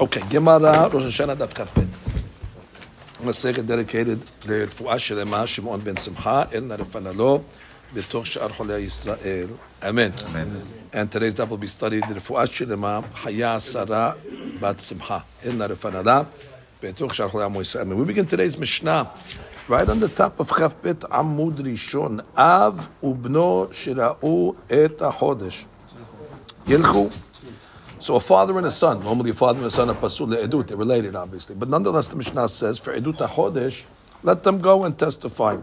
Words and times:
Okay, 0.00 0.22
Gemara 0.28 0.88
Rosh 0.92 1.04
Hashanah 1.04 1.36
Daf 1.36 1.54
Karpet. 1.54 1.86
מסכת 3.24 3.62
dedicated 3.70 4.48
לרפואה 4.48 4.98
שלמה, 4.98 5.46
שמעון 5.46 5.84
בן 5.84 5.96
שמחה, 5.96 6.42
אל 6.54 6.60
נרפנה 6.60 7.12
לו, 7.12 7.42
בתוך 7.94 8.26
שאר 8.26 8.48
חולי 8.48 8.78
ישראל. 8.78 9.46
אמן. 9.88 10.10
And 10.92 11.10
today's 11.12 11.34
daf 11.34 11.50
will 11.50 11.56
be 11.56 11.80
studied 11.80 12.10
לרפואה 12.10 12.46
שלמה, 12.46 13.00
חיה 13.22 13.60
שרה 13.60 14.12
בת 14.60 14.80
שמחה, 14.80 15.18
אל 15.44 15.52
נרפנה 15.52 16.02
לה, 16.02 16.22
בתוך 16.82 17.14
שאר 17.14 17.28
חולי 17.28 17.44
עמו 17.44 17.62
ישראל. 17.62 17.86
We 17.92 18.10
begin 18.10 18.26
today's 18.32 18.58
Mishnah. 18.58 19.04
Right 19.68 19.88
on 19.88 19.98
the 20.00 20.20
top 20.20 20.40
of 20.40 20.52
כ"ב 20.52 20.92
עמוד 21.12 21.68
ראשון, 21.68 22.18
אב 22.36 22.86
ובנו 23.02 23.66
שראו 23.72 24.54
את 24.66 25.02
החודש. 25.02 25.64
ילכו 26.66 27.08
so 28.01 28.15
a 28.15 28.19
father 28.19 28.57
and 28.57 28.65
a 28.65 28.71
son, 28.71 29.03
normally 29.03 29.29
a 29.29 29.33
father 29.33 29.59
and 29.59 29.67
a 29.67 29.71
son 29.71 29.89
are 29.89 29.95
pasul 29.95 30.27
edut, 30.27 30.67
they're 30.67 30.77
related 30.77 31.15
obviously. 31.15 31.55
But 31.55 31.69
nonetheless, 31.69 32.07
the 32.09 32.15
Mishnah 32.15 32.49
says 32.49 32.79
for 32.79 32.93
edut 32.93 33.17
hodesh, 33.17 33.83
let 34.23 34.43
them 34.43 34.59
go 34.59 34.83
and 34.83 34.97
testify. 34.97 35.57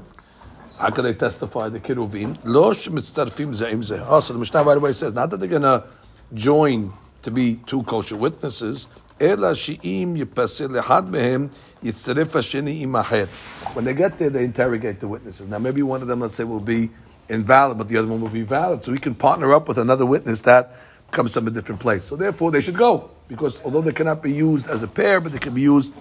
How 0.78 0.90
can 0.90 1.04
they 1.04 1.14
testify? 1.14 1.68
The 1.68 1.80
kiruvim 1.80 2.38
lo 2.44 2.72
shemitzarfim 2.72 3.56
zeim 3.56 3.82
zeh. 3.82 4.04
Oh, 4.08 4.20
so 4.20 4.32
the 4.32 4.38
Mishnah 4.38 4.62
by 4.62 4.70
right 4.70 4.76
away 4.76 4.92
says 4.92 5.12
not 5.12 5.30
that 5.30 5.38
they're 5.38 5.48
going 5.48 5.62
to 5.62 5.84
join 6.34 6.92
to 7.22 7.32
be 7.32 7.56
two 7.66 7.82
kosher 7.82 8.16
witnesses. 8.16 8.88
Lehad 9.18 9.38
mehem 11.10 11.50
yitzaref 11.82 12.26
hasheni 12.26 12.82
imaher. 12.82 13.26
When 13.74 13.84
they 13.84 13.94
get 13.94 14.18
there, 14.18 14.30
they 14.30 14.44
interrogate 14.44 15.00
the 15.00 15.08
witnesses. 15.08 15.48
Now 15.48 15.58
maybe 15.58 15.82
one 15.82 16.02
of 16.02 16.08
them, 16.08 16.20
let's 16.20 16.36
say, 16.36 16.44
will 16.44 16.60
be 16.60 16.90
invalid, 17.28 17.78
but 17.78 17.88
the 17.88 17.96
other 17.96 18.06
one 18.06 18.20
will 18.20 18.28
be 18.28 18.42
valid. 18.42 18.84
So 18.84 18.92
we 18.92 18.98
can 19.00 19.16
partner 19.16 19.52
up 19.52 19.66
with 19.66 19.78
another 19.78 20.06
witness 20.06 20.42
that 20.42 20.76
comes 21.10 21.32
from 21.32 21.46
a 21.46 21.50
different 21.50 21.80
place. 21.80 22.04
So 22.04 22.16
therefore, 22.16 22.50
they 22.50 22.60
should 22.60 22.76
go 22.76 23.10
because 23.28 23.62
although 23.64 23.80
they 23.80 23.92
cannot 23.92 24.22
be 24.22 24.32
used 24.32 24.68
as 24.68 24.82
a 24.82 24.88
pair, 24.88 25.20
but 25.20 25.32
they 25.32 25.38
can 25.38 25.54
be 25.54 25.62
used, 25.62 25.92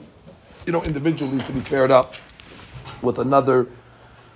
you 0.65 0.71
know, 0.71 0.83
individually 0.83 1.41
to 1.43 1.51
be 1.51 1.61
paired 1.61 1.91
up 1.91 2.15
with 3.01 3.19
another 3.19 3.67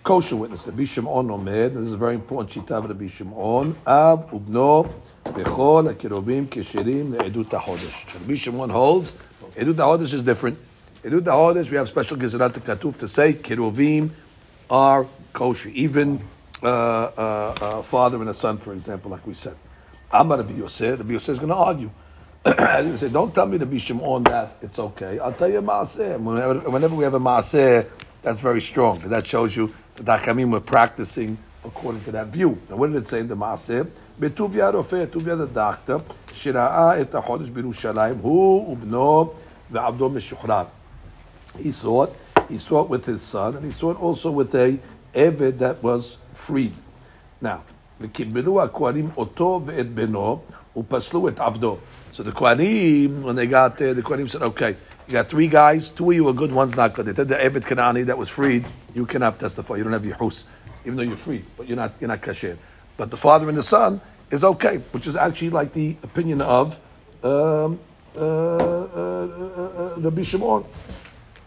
kosher 0.03 0.35
witness. 0.35 0.63
The 0.63 0.71
Bisham 0.71 1.07
on 1.07 1.27
Omed. 1.27 1.73
This 1.73 1.83
is 1.83 1.93
very 1.93 2.15
important 2.15 2.49
shita 2.49 2.71
of 2.71 2.87
the 2.87 2.93
Bisham 2.93 3.33
on. 3.33 3.75
Ab 3.85 4.31
ubno 4.31 4.91
bechol 5.23 5.93
akirobim 5.93 6.47
kesherim 6.47 7.15
le'edut 7.15 7.45
hachodesh. 7.45 8.13
The 8.13 8.19
Bisham 8.19 8.59
on 8.59 8.69
holds 8.69 9.13
edut 9.55 9.75
hachodesh 9.75 10.13
is 10.13 10.23
different. 10.23 10.57
Edut 11.03 11.21
hachodesh 11.21 11.69
we 11.69 11.77
have 11.77 11.87
special 11.87 12.17
gezerat 12.17 12.53
katuf 12.53 12.97
to 12.97 13.07
say 13.07 13.33
kiruvim 13.33 14.11
are 14.69 15.05
kosher, 15.33 15.69
even 15.69 16.21
uh, 16.63 16.67
uh, 16.67 17.55
uh, 17.61 17.81
father 17.83 18.19
and 18.21 18.29
a 18.29 18.33
son, 18.33 18.57
for 18.57 18.73
example, 18.73 19.11
like 19.11 19.25
we 19.27 19.33
said. 19.33 19.55
Amar 20.10 20.38
Rabbi 20.38 20.54
Yosef, 20.54 20.98
Rabbi 20.98 21.12
Yosef 21.12 21.28
is 21.30 21.38
going 21.38 21.48
to 21.48 21.54
argue. 21.54 21.90
As 22.44 22.86
he 22.86 22.96
said, 22.96 23.12
don't 23.12 23.34
tell 23.34 23.46
me 23.46 23.58
to 23.58 23.66
be 23.66 23.82
on 24.02 24.22
that 24.24 24.56
it's 24.62 24.78
okay. 24.78 25.18
I'll 25.18 25.32
tell 25.32 25.50
you 25.50 25.58
a 25.58 25.62
maaseh. 25.62 26.18
Whenever, 26.20 26.70
whenever 26.70 26.94
we 26.94 27.02
have 27.02 27.14
a 27.14 27.20
maaseh, 27.20 27.86
that's 28.22 28.40
very 28.40 28.60
strong 28.60 28.96
because 28.96 29.10
that 29.10 29.26
shows 29.26 29.56
you 29.56 29.74
that 29.96 30.22
Dakamim 30.22 30.50
were 30.50 30.60
practicing 30.60 31.38
according 31.64 32.04
to 32.04 32.12
that 32.12 32.28
view. 32.28 32.56
Now, 32.70 32.76
what 32.76 32.92
did 32.92 33.02
it 33.02 33.08
say 33.08 33.20
in 33.20 33.28
the 33.28 33.36
maaseh? 33.36 33.88
Betuvia 34.20 34.72
Rofeh, 34.72 35.06
Betuvia 35.06 35.36
the 35.36 35.46
doctor, 35.46 36.00
שראה 36.34 37.00
את 37.00 37.14
החודש 37.14 37.48
בירושלים, 37.48 38.18
הוא 38.22 38.72
ובנו 38.72 39.32
ועבדו 39.70 40.08
משוחרר. 40.10 40.64
He 41.58 41.72
saw 41.72 42.04
it, 42.04 42.12
he 42.48 42.58
saw 42.58 42.82
it 42.82 42.88
with 42.88 43.06
his 43.06 43.22
son, 43.22 43.56
and 43.56 43.64
he 43.64 43.72
saw 43.72 43.90
it 43.90 44.00
also 44.00 44.30
with 44.30 44.54
a 44.54 44.78
Eved 45.14 45.58
that 45.58 45.82
was 45.82 46.18
freed. 46.34 46.74
Now, 47.40 47.62
וקיבלו 48.00 48.62
הכהנים 48.62 49.08
אותו 49.16 49.60
ואת 49.66 49.94
בנו, 49.94 50.40
ופסלו 50.76 51.28
את 51.28 51.40
עבדו. 51.40 51.76
So 52.12 52.22
the 52.22 52.32
Kohanim, 52.32 53.22
when 53.22 53.36
they 53.36 53.46
got 53.46 53.76
there, 53.78 53.94
the 53.94 54.02
Kohanim 54.02 54.30
said, 54.30 54.42
okay, 54.42 54.76
you 55.06 55.12
got 55.12 55.26
three 55.28 55.48
guys, 55.48 55.90
two 55.90 56.10
of 56.10 56.16
you 56.16 56.28
are 56.28 56.32
good, 56.32 56.52
one's 56.52 56.74
not 56.74 56.94
good. 56.94 57.06
They 57.06 57.14
said 57.14 57.28
the 57.28 57.36
Eved 57.36 57.64
Kanani 57.64 58.06
that 58.06 58.16
was 58.16 58.28
freed, 58.28 58.64
you 58.94 59.06
cannot 59.06 59.38
testify, 59.38 59.76
you 59.76 59.84
don't 59.84 59.92
have 59.92 60.04
your 60.04 60.16
hus, 60.16 60.46
even 60.84 60.96
though 60.96 61.02
you're 61.02 61.16
freed, 61.16 61.44
but 61.56 61.66
you're 61.66 61.76
not, 61.76 61.92
you're 62.00 62.08
not 62.08 62.22
kasher. 62.22 62.56
But 62.96 63.10
the 63.10 63.16
father 63.16 63.48
and 63.48 63.56
the 63.56 63.62
son 63.62 64.00
is 64.30 64.44
okay, 64.44 64.78
which 64.92 65.06
is 65.06 65.16
actually 65.16 65.50
like 65.50 65.72
the 65.72 65.96
opinion 66.02 66.40
of 66.40 66.78
um, 67.22 67.78
uh, 68.16 68.20
uh, 68.20 68.86
uh, 68.86 69.94
Rabbi 69.98 70.22
Shimon. 70.22 70.64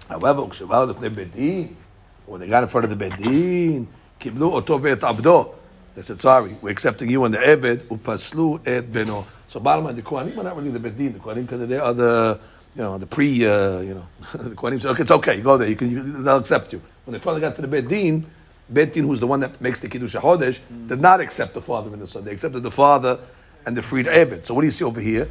However, 0.08 0.44
when 0.44 2.42
they 2.42 2.48
got 2.48 2.64
in 2.64 2.70
front 2.70 2.86
of 2.86 2.90
the 2.90 2.96
Bedin, 2.96 3.88
קיבלו 4.20 4.54
אותו 4.54 4.80
ואת 4.82 5.04
עבדו. 5.04 5.54
they 5.95 6.03
said, 6.03 6.19
sorry, 6.19 6.57
we're 6.61 6.71
accepting 6.71 7.09
you 7.09 7.25
and 7.25 7.33
the 7.33 7.39
Eved, 7.39 7.79
upaslu 7.85 8.61
et 8.67 8.91
beno. 8.91 9.25
So 9.49 9.61
bottom 9.61 9.85
line, 9.85 9.97
the 9.97 10.03
Kohanim 10.03 10.37
are 10.39 10.43
not 10.43 10.57
really 10.57 10.71
the 10.71 10.81
Bedin, 10.81 11.13
the 11.13 11.19
Kohanim, 11.21 11.43
because 11.43 11.69
they 11.69 11.79
are 11.79 11.95
the, 11.95 12.41
you 12.75 12.83
know, 12.83 12.99
the 12.99 13.07
pre, 13.07 13.47
uh, 13.47 13.81
you 13.81 13.95
know, 13.95 14.07
the 14.35 14.57
Kohanim 14.57 14.83
say, 14.83 14.89
okay, 14.89 15.03
it's 15.03 15.11
okay, 15.13 15.37
you 15.37 15.43
go 15.43 15.57
there, 15.57 15.69
you 15.69 15.77
can, 15.77 15.91
you, 15.91 16.23
they'll 16.23 16.39
accept 16.39 16.73
you. 16.73 16.83
When 17.05 17.13
they 17.13 17.21
finally 17.21 17.41
got 17.41 17.55
to 17.57 17.63
the 17.63 17.69
Bedin, 17.69 18.25
Bedin, 18.73 19.03
who's 19.03 19.21
the 19.21 19.27
one 19.27 19.41
that 19.41 19.61
makes 19.61 19.81
the 19.81 19.89
Kiddush 19.89 20.17
HaHodesh, 20.17 20.61
did 20.89 21.01
not 21.01 21.21
accept 21.21 21.55
the 21.55 21.61
father 21.61 21.93
and 21.93 22.03
the 22.03 22.07
son. 22.07 22.25
They 22.25 22.33
accepted 22.33 22.63
the 22.63 22.71
father 22.71 23.19
and 23.67 23.77
the 23.77 23.83
freed 23.83 24.07
Eved. 24.07 24.47
So 24.47 24.55
what 24.55 24.63
do 24.63 24.67
you 24.67 24.73
see 24.73 24.85
over 24.85 25.01
here? 25.01 25.29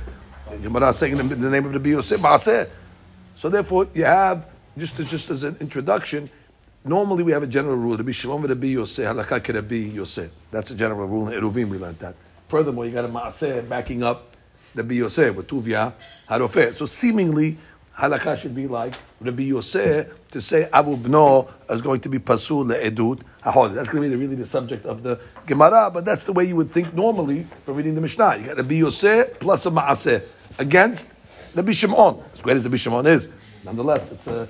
Gemara 0.62 0.94
saying 0.94 1.18
in 1.18 1.28
the 1.28 1.50
name 1.50 1.66
of 1.66 1.74
the 1.74 1.80
Biyoseh. 1.80 2.70
So 3.36 3.50
therefore, 3.50 3.88
you 3.94 4.06
have, 4.06 4.46
just, 4.78 4.96
just 4.96 5.30
as 5.30 5.44
an 5.44 5.58
introduction, 5.60 6.30
Normally, 6.86 7.24
we 7.24 7.32
have 7.32 7.44
a 7.44 7.48
general 7.48 7.78
rule: 7.78 7.96
be 8.04 8.12
Shimon 8.12 8.42
Rabbi 8.42 8.68
Yosef, 8.68 9.06
halakha 9.06 9.54
Rabbi 9.54 9.76
Yosef. 9.76 10.30
That's 10.52 10.72
a 10.72 10.76
general 10.76 11.08
rule 11.08 11.30
in 11.30 11.42
Eruvin. 11.42 11.70
We 11.70 11.78
learned 11.78 12.00
that. 12.00 12.14
Furthermore, 12.50 12.86
you 12.86 12.92
got 12.92 13.06
a 13.06 13.08
maaseh 13.08 13.68
backing 13.70 14.04
up 14.04 14.36
Rabbi 14.76 14.96
Yosef 14.96 15.34
with 15.34 15.48
Tuvia 15.48 15.94
Harofeh. 16.28 16.74
So 16.74 16.86
seemingly, 16.86 17.58
halakha 17.98 18.38
should 18.38 18.54
be 18.54 18.68
like 18.68 18.96
Rabbi 19.22 19.44
Yosef 19.44 20.08
to 20.32 20.42
say 20.42 20.68
Abu 20.74 20.98
Bno 20.98 21.48
is 21.70 21.82
going 21.82 22.02
to 22.02 22.10
be 22.10 22.20
pasul 22.20 22.66
le'edut 22.66 23.22
hahod. 23.42 23.74
That's 23.74 23.88
going 23.88 24.04
to 24.04 24.10
be 24.10 24.16
the, 24.16 24.18
really 24.18 24.36
the 24.36 24.46
subject 24.46 24.86
of 24.86 25.04
the 25.04 25.22
Gemara, 25.46 25.90
but 25.90 26.04
that's 26.04 26.26
the 26.26 26.34
way 26.34 26.44
you 26.44 26.58
would 26.58 26.72
think 26.72 26.94
normally 26.94 27.48
for 27.64 27.72
reading 27.72 27.96
the 27.96 28.02
Mishnah. 28.02 28.38
You 28.38 28.48
got 28.48 28.58
Rabbi 28.58 28.76
Yosef 28.76 29.40
plus 29.40 29.66
a 29.66 29.72
maaseh 29.72 30.22
against 30.60 31.14
Rabbi 31.56 31.72
Shimon. 31.72 32.22
As 32.34 32.42
great 32.42 32.58
as 32.58 32.66
Rabbi 32.66 32.76
Shimon 32.76 33.06
is, 33.06 33.30
nonetheless, 33.64 34.12
it's 34.12 34.28
a 34.28 34.50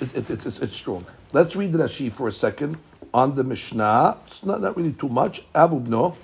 it's, 0.00 0.30
it's, 0.30 0.46
it's, 0.46 0.58
it's 0.58 0.76
strong. 0.76 1.06
Let's 1.32 1.56
read 1.56 1.72
Rashi 1.72 2.12
for 2.12 2.28
a 2.28 2.32
second 2.32 2.76
on 3.12 3.34
the 3.34 3.44
Mishnah. 3.44 4.18
It's 4.26 4.44
not, 4.44 4.60
not 4.60 4.76
really 4.76 4.92
too 4.92 5.08
much. 5.08 5.42
Abu 5.54 5.80
Bno. 5.80 6.16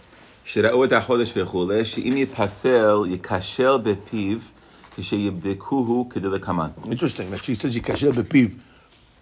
שראו 0.44 0.84
את 0.84 0.92
החודש 0.92 1.32
וכולי, 1.36 1.84
שאם 1.84 2.16
ייפסל, 2.16 2.96
ייכשל 3.06 3.78
בפיו, 3.82 4.38
כשיבדקוהו 4.96 6.08
כדלקמן. 6.10 6.68
Interesting. 6.84 7.30
That 7.30 7.44
she 7.44 7.54
says 7.54 7.76
ייכשל 7.76 8.12
בפיו. 8.12 8.48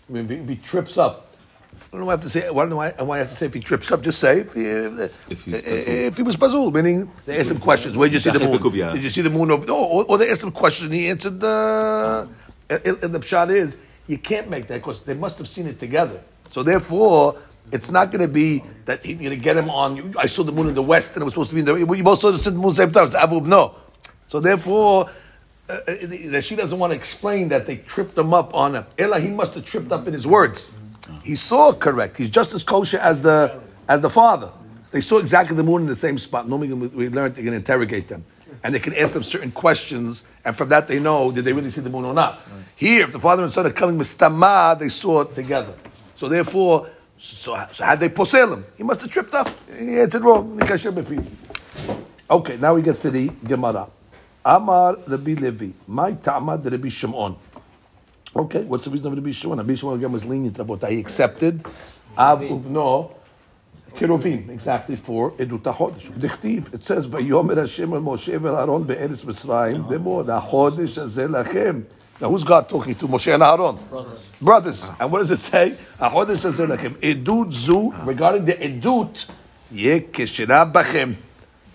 I 0.09 0.13
mean, 0.13 0.31
if 0.31 0.49
he 0.49 0.57
trips 0.57 0.99
up. 0.99 1.27
I 1.93 1.97
don't 1.97 2.01
know 2.01 2.07
why 2.07 2.13
I 2.13 2.17
have 2.17 2.21
to 2.23 2.31
say. 2.31 2.51
Why 2.51 2.67
do 2.67 2.79
I, 2.79 2.91
why 3.03 3.17
I 3.17 3.19
have 3.19 3.31
to 3.31 3.37
say 3.37 3.47
if 3.47 3.55
he 3.55 3.61
trips 3.61 3.91
up? 3.93 4.03
Just 4.03 4.19
say 4.19 4.41
if 4.41 4.53
he, 4.55 4.65
if, 4.65 5.41
if 6.11 6.17
he 6.17 6.23
was 6.23 6.37
puzzled. 6.37 6.75
Meaning 6.75 7.11
they 7.27 7.39
asked 7.39 7.51
him 7.51 7.61
questions. 7.61 7.97
Where 7.97 8.09
did 8.09 8.15
you 8.15 8.21
see 8.21 8.31
the 8.31 8.41
moon? 8.41 8.93
Did 8.93 9.05
you 9.05 9.11
see 9.11 9.23
the 9.23 9.31
moon 9.31 9.51
over? 9.51 9.67
No, 9.67 9.77
or, 9.77 10.05
or 10.05 10.19
they 10.19 10.31
asked 10.31 10.45
him 10.45 10.53
questions. 10.53 10.87
and 10.87 10.95
He 10.95 11.09
answered. 11.09 11.43
Uh, 11.43 12.27
and 12.69 13.13
the 13.17 13.21
pshat 13.21 13.51
is 13.51 13.77
you 14.08 14.18
can't 14.18 14.50
make 14.50 14.68
that 14.68 14.76
because 14.76 15.02
they 15.02 15.14
must 15.14 15.38
have 15.38 15.48
seen 15.48 15.68
it 15.68 15.80
together. 15.80 16.22
So 16.52 16.64
therefore, 16.64 17.38
it's 17.72 17.92
not 17.92 18.12
going 18.12 18.22
to 18.22 18.32
be 18.32 18.64
that 18.86 19.04
he's 19.04 19.18
going 19.18 19.32
to 19.32 19.36
get 19.36 19.58
him 19.58 19.70
on. 19.70 20.16
I 20.18 20.28
saw 20.28 20.44
the 20.44 20.52
moon 20.52 20.68
in 20.68 20.76
the 20.76 20.82
west, 20.82 21.14
and 21.14 21.22
it 21.22 21.26
was 21.26 21.34
supposed 21.34 21.50
to 21.50 21.56
be 21.56 21.62
in 21.62 21.66
the. 21.66 21.96
You 21.96 22.04
both 22.04 22.20
saw 22.20 22.32
the 22.32 22.52
moon 22.52 22.74
same 22.74 22.92
time. 22.92 23.06
It's 23.06 23.16
Avub 23.16 23.46
no. 23.46 23.76
So 24.28 24.40
therefore, 24.40 25.10
uh, 25.70 25.74
uh 25.74 26.42
she 26.42 26.56
doesn't 26.56 26.78
want 26.78 26.92
to 26.94 26.98
explain 26.98 27.50
that 27.50 27.66
they 27.66 27.78
tripped 27.78 28.18
him 28.18 28.34
up 28.34 28.54
on 28.54 28.76
a. 28.76 28.88
Ella, 28.98 29.20
he 29.20 29.30
must 29.30 29.56
have 29.56 29.66
tripped 29.66 29.92
up 29.92 30.08
in 30.08 30.14
his 30.14 30.28
words. 30.28 30.74
He 31.24 31.36
saw 31.36 31.74
correct. 31.74 32.18
He's 32.18 32.30
just 32.30 32.54
as 32.54 32.64
kosher 32.64 33.00
as 33.00 33.22
the 33.22 33.60
as 33.88 34.02
the 34.02 34.10
father. 34.10 34.52
They 34.92 35.02
saw 35.02 35.18
exactly 35.18 35.58
the 35.58 35.64
moon 35.64 35.82
in 35.82 35.88
the 35.88 35.96
same 35.96 36.18
spot. 36.20 36.48
Normally, 36.48 36.72
we 36.72 37.10
learned 37.10 37.36
they 37.36 37.44
can 37.44 37.54
interrogate 37.54 38.08
them 38.08 38.24
and 38.64 38.74
they 38.74 38.80
can 38.80 38.94
ask 38.96 39.14
them 39.14 39.24
certain 39.24 39.52
questions, 39.52 40.24
and 40.44 40.58
from 40.58 40.70
that 40.70 40.88
they 40.88 41.00
know 41.00 41.32
did 41.32 41.46
they 41.46 41.54
really 41.54 41.70
see 41.70 41.82
the 41.82 41.90
moon 41.90 42.06
or 42.06 42.14
not. 42.14 42.36
Right. 42.36 42.64
Here, 42.76 43.04
if 43.04 43.12
the 43.12 43.20
father 43.20 43.44
and 43.44 43.52
son 43.52 43.66
are 43.66 43.72
coming 43.72 43.98
with 43.98 44.08
stama, 44.08 44.78
they 44.78 44.90
saw 44.90 45.22
it 45.22 45.36
together. 45.36 45.74
So 46.16 46.28
therefore, 46.28 46.88
so, 47.18 47.56
so 47.72 47.84
had 47.84 48.00
they 48.00 48.10
posel 48.10 48.54
him, 48.54 48.66
he 48.78 48.84
must 48.84 49.02
have 49.02 49.10
tripped 49.10 49.34
up. 49.34 49.50
He 49.78 50.00
answered 50.00 50.24
wrong. 50.24 50.60
Okay, 52.30 52.58
now 52.58 52.74
we 52.74 52.82
get 52.82 53.00
to 53.02 53.12
the 53.12 53.30
Gemara. 53.44 53.88
Amar 54.44 54.98
Rabbi 55.08 55.34
Levi, 55.34 55.70
my 55.88 56.12
ta'amad 56.14 56.70
Rabbi 56.70 56.90
Shimon. 56.90 57.36
Okay, 58.36 58.64
what's 58.64 58.86
the 58.86 58.92
reason 58.92 59.08
of 59.08 59.14
Rabbi 59.18 59.32
Shimon? 59.32 59.58
Rabbi 59.58 59.76
Shimon 59.76 59.98
again 59.98 60.12
was 60.12 60.26
lenient 60.26 60.60
about 60.60 60.84
He 60.90 61.00
accepted 61.00 61.66
Ab 62.18 62.42
Ubno 62.42 63.12
Keruvim, 63.96 64.50
exactly 64.50 64.96
for 64.96 65.32
Edut 65.32 65.62
HaChodesh. 65.62 66.12
Dichtiv, 66.12 66.74
it 66.74 66.84
says, 66.84 67.08
Vayomer 67.08 67.58
Hashem 67.58 67.94
al 67.94 68.02
Moshe 68.02 68.40
vel 68.40 68.56
Aaron 68.56 68.84
be'eretz 68.84 69.26
Mitzrayim, 69.26 69.90
demo, 69.90 70.24
HaChodesh 70.24 71.02
hazeh 71.02 71.28
lachem. 71.28 71.86
Now, 72.20 72.30
who's 72.30 72.44
God 72.44 72.70
talking 72.70 72.96
to? 72.96 73.08
Moshe 73.08 73.34
and 73.34 73.44
Aaron. 73.44 73.78
Brothers. 73.90 74.30
Brothers. 74.42 74.84
Ah. 74.86 74.98
And 75.00 75.12
what 75.12 75.20
does 75.20 75.32
it 75.32 75.42
say? 75.42 75.78
HaChodesh 76.00 76.52
hazeh 76.52 76.78
lachem. 76.78 76.94
Edut 76.96 77.54
zu, 77.54 77.92
ah. 77.94 78.04
regarding 78.06 78.46
the 78.46 78.54
Edut, 78.54 79.30
yeh 79.72 80.00
keshera 80.00 80.72
bachem. 80.72 81.16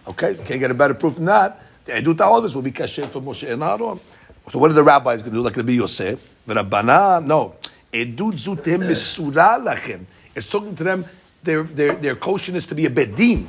Okay, 0.06 0.34
can't 0.34 0.60
get 0.60 0.70
a 0.70 0.74
better 0.74 0.94
proof 0.94 1.16
than 1.16 1.26
that. 1.26 1.62
The 1.84 1.92
Edut 1.92 2.16
HaChodesh 2.16 2.54
will 2.54 2.62
be 2.62 2.72
kasher 2.72 3.08
for 3.08 3.20
Moshe 3.20 3.50
and 3.50 3.62
Aaron. 3.62 4.00
So 4.50 4.58
what 4.58 4.70
are 4.70 4.74
the 4.74 4.82
rabbis 4.82 5.22
going 5.22 5.32
to 5.32 5.38
do? 5.38 5.42
Like 5.42 5.56
Rabbi 5.56 5.72
Yosef, 5.72 6.34
the 6.44 6.54
Rabbanan? 6.54 7.24
No, 7.24 7.54
edut 7.92 8.36
zu 8.36 8.56
zutem 8.56 8.80
misura 8.80 9.58
lachem. 9.62 10.04
It's 10.34 10.48
talking 10.48 10.74
to 10.74 10.84
them. 10.84 11.04
Their 11.42 11.62
their 11.62 11.94
their 11.94 12.16
kosher 12.16 12.54
is 12.54 12.66
to 12.66 12.74
be 12.74 12.86
a 12.86 12.90
bedin. 12.90 13.46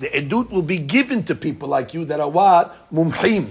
The 0.00 0.08
edut 0.08 0.50
will 0.50 0.62
be 0.62 0.78
given 0.78 1.22
to 1.24 1.34
people 1.34 1.68
like 1.68 1.94
you 1.94 2.04
that 2.06 2.20
are 2.20 2.28
what 2.28 2.92
mumhim. 2.92 3.46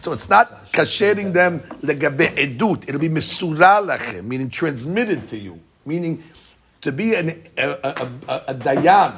So 0.00 0.12
it's 0.12 0.28
not 0.28 0.72
kashering 0.72 1.32
them 1.32 1.60
legabe 1.82 2.34
edut. 2.36 2.88
It'll 2.88 3.00
be 3.00 3.08
misura 3.08 3.80
lachem, 3.84 4.24
meaning 4.24 4.50
transmitted 4.50 5.28
to 5.28 5.38
you, 5.38 5.60
meaning 5.86 6.22
to 6.80 6.92
be 6.92 7.14
an, 7.14 7.42
a, 7.56 7.68
a, 7.68 8.10
a, 8.28 8.44
a 8.48 8.54
dayan, 8.54 9.16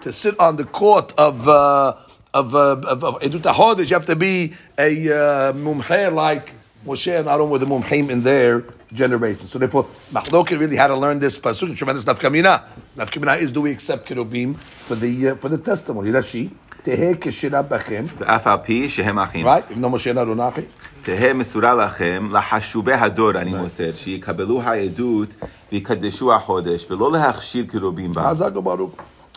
to 0.00 0.12
sit 0.12 0.38
on 0.38 0.56
the 0.56 0.64
court 0.64 1.12
of. 1.18 1.48
Uh, 1.48 1.96
of, 2.34 2.52
uh, 2.52 2.72
of, 2.82 3.04
of 3.04 3.20
Edut 3.20 3.78
you 3.88 3.94
have 3.94 4.06
to 4.06 4.16
be 4.16 4.54
a 4.76 5.48
uh, 5.48 6.10
like 6.10 6.52
Moshe 6.85 7.19
and 7.19 7.27
Aaron 7.27 7.49
were 7.49 7.57
the 7.57 7.65
mumheim 7.65 8.09
in 8.09 8.23
their 8.23 8.63
generation. 8.93 9.47
So 9.47 9.59
therefore, 9.59 9.85
Mahlokin 10.13 10.57
really 10.59 10.77
had 10.77 10.87
to 10.87 10.95
learn 10.95 11.19
this 11.19 11.37
pasuk, 11.37 11.75
tremendous 11.75 12.05
nafkamina. 12.05 12.63
Nafkamina 12.95 13.37
is 13.39 13.51
do 13.51 13.61
we 13.61 13.71
accept 13.71 14.07
kerubim 14.07 14.55
for 14.55 14.95
the 14.95 15.29
uh, 15.29 15.35
for 15.35 15.49
the 15.49 15.57
testimony? 15.57 16.11
Rashi. 16.11 16.49
תהא 16.83 17.13
כשירה 17.21 17.61
בכם, 17.61 18.05
ואף 18.17 18.47
על 18.47 18.57
פי 18.63 18.89
שהם 18.89 19.19
אחים. 19.19 19.45
right? 19.47 19.73
אם 19.73 19.81
לא 19.81 19.89
משה 19.89 20.11
and 20.11 20.15
Aaron 20.15 20.41
אחי. 20.53 20.61
תהא 21.01 21.33
מסורה 21.33 21.73
לכם 21.73 22.29
לחשובי 22.31 22.93
הדור, 22.93 23.31
אני 23.31 23.53
מוסר, 23.53 23.91
שיקבלו 23.95 24.61
העדות 24.61 25.35
ויקדשו 25.71 26.33
החודש, 26.33 26.91
ולא 26.91 27.11
להכשיר 27.11 27.65
קרובים 27.67 28.11
בה. 28.11 28.29
חזק 28.29 28.55
וברוך. 28.55 28.91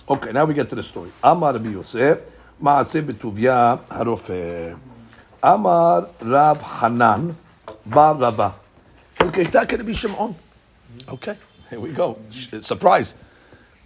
Okay, 0.09 0.33
now 0.33 0.45
we 0.45 0.55
get 0.55 0.71
to 0.71 0.77
the 0.77 0.83
story. 0.83 1.27
אמר 1.27 1.55
רבי 1.55 1.69
יוסף, 1.69 2.15
מעשה 2.61 3.03
בטוביה 3.03 3.75
הרופא. 3.91 4.35
אמר 5.45 6.01
רב 6.23 6.63
חנן, 6.63 7.29
בר 7.87 8.15
רבה. 8.19 8.49
חלקתה 9.19 9.67
כרבי 9.67 9.95
שמעון. 9.95 10.33
Okay, 11.09 11.37
here 11.71 11.81
we 11.81 11.93
go. 11.97 12.17
Surprise. 12.61 13.15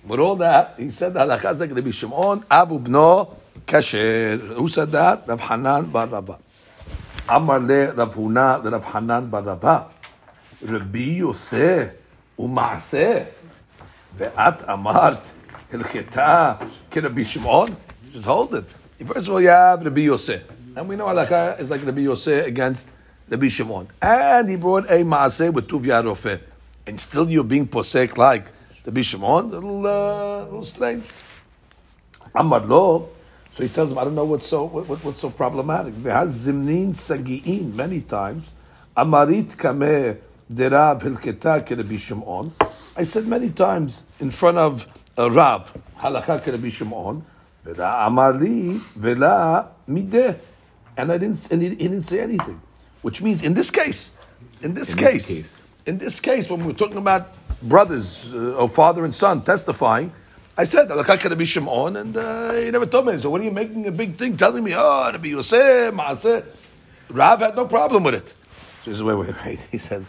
With 0.07 0.21
all 0.21 0.37
that, 0.37 0.75
he 0.79 0.91
said 0.91 1.17
הלכה 1.17 1.55
זה 1.55 1.69
כרבי 1.69 1.93
שמעון, 1.93 2.41
אב 2.51 2.73
ובנו 2.73 3.25
כשר. 3.67 4.39
Who 4.57 4.69
said 4.69 4.93
that? 4.93 5.29
רב 5.29 5.41
חנן 5.41 5.85
בר 5.93 6.07
רבה. 6.11 6.35
אמר 7.31 7.59
לרב 7.59 8.13
הונא 8.15 8.57
לרב 8.65 8.85
חנן 8.93 9.27
בר 9.31 9.43
רבה, 9.45 9.79
רבי 10.69 10.99
יוסף 10.99 11.87
ומעשה. 12.39 13.23
ואת 14.17 14.69
אמרת, 14.73 15.19
הלכתה 15.73 16.55
כרבי 16.91 17.25
שמעון? 17.25 17.69
He 18.05 18.09
says, 18.09 18.25
hold 18.25 18.55
it. 18.55 18.65
First 19.07 19.29
of 19.29 19.35
all, 19.35 19.41
you 19.41 19.49
have 19.49 19.83
Rabbi 19.85 20.03
Yosef. 20.03 20.41
And 20.74 20.88
we 20.88 20.96
know 20.96 21.08
halacha 21.08 21.60
is 21.60 21.70
like 21.70 21.86
Rabbi 21.86 22.02
Yosef 22.02 22.46
against 22.46 22.88
Rabbi 23.28 23.50
Shimon. 23.50 23.90
And 24.02 24.50
he 24.50 24.56
brought 24.56 24.86
a 24.86 25.04
maaseh 25.04 25.52
with 25.52 25.68
Tuvia 25.68 26.02
Rofeh. 26.02 26.40
And 26.88 27.00
still 27.00 27.30
you're 27.30 27.44
being 27.44 27.68
posek 27.68 28.16
like 28.16 28.46
Rabbi 28.86 29.02
Shimon? 29.02 29.46
A 29.46 29.48
little, 29.48 29.86
uh, 29.86 30.44
little 30.46 30.64
strange. 30.64 31.04
Amar 32.34 32.62
lo. 32.62 33.10
So 33.58 33.64
he 33.64 33.70
tells 33.70 33.92
him, 33.92 33.98
I 33.98 34.06
don't 34.06 34.16
know 34.16 34.24
what's 34.24 34.48
so 34.48 34.64
what, 34.64 34.88
what, 34.88 35.04
what's 35.04 35.20
so 35.20 35.30
problematic. 35.30 35.94
Zimnin 35.94 36.94
sagi'in 36.94 37.74
many 37.76 38.00
times. 38.00 38.50
Amarit 38.96 39.58
kameh 39.58 40.18
derab 40.52 41.02
hilketa 41.02 41.70
Rabbi 41.70 41.98
Shimon. 41.98 42.54
I 42.96 43.04
said 43.04 43.28
many 43.28 43.50
times 43.50 44.06
in 44.22 44.32
front 44.32 44.58
of 44.58 44.88
a 45.18 45.30
Rab, 45.30 45.68
halakha 45.98 46.48
Rabbi 46.48 46.70
Shimon. 46.70 47.26
V'la 47.66 48.08
amali 48.08 48.80
v'la 48.98 49.68
mideh. 49.90 50.38
And 50.98 51.12
I 51.12 51.18
didn't, 51.18 51.52
and 51.52 51.62
he, 51.62 51.70
he 51.70 51.76
didn't 51.88 52.04
say 52.08 52.20
anything. 52.20 52.62
Which 53.02 53.22
means 53.22 53.42
in 53.44 53.54
this 53.54 53.72
case, 53.72 54.12
in 54.62 54.74
this, 54.74 54.94
In 54.94 54.96
this 54.96 54.96
case, 54.96 55.28
case. 55.28 55.64
in 55.86 55.98
this 55.98 56.20
case, 56.20 56.50
when 56.50 56.66
we're 56.66 56.74
talking 56.74 56.98
about 56.98 57.34
brothers 57.62 58.32
uh, 58.34 58.56
or 58.56 58.70
father 58.70 59.04
and 59.06 59.14
son 59.14 59.42
testifying, 59.42 60.12
I 60.58 60.66
said, 60.66 60.90
"Alakha 60.90 61.24
Rabbi 61.30 61.44
Shimon," 61.46 61.96
and 61.96 62.16
uh, 62.18 62.54
he 62.54 62.70
never 62.70 62.86
told 62.86 63.08
me. 63.08 63.18
So, 63.18 63.30
what 63.30 63.42
are 63.42 63.44
you 63.44 63.52
making 63.52 63.88
a 63.88 63.92
big 63.92 64.16
thing, 64.18 64.38
telling 64.38 64.64
me, 64.64 64.74
"Oh, 64.76 65.10
Rabbi 65.12 65.30
Yosef, 65.30 65.94
Maaseh"? 65.94 66.44
Rav 67.10 67.40
had 67.40 67.56
no 67.56 67.66
problem 67.66 68.04
with 68.04 68.16
it. 68.16 68.30
So 68.84 68.92
he 68.92 68.92
says, 68.92 69.04
"Wait, 69.04 69.16
wait, 69.16 69.36
wait." 69.46 69.60
He 69.72 69.78
says, 69.80 70.08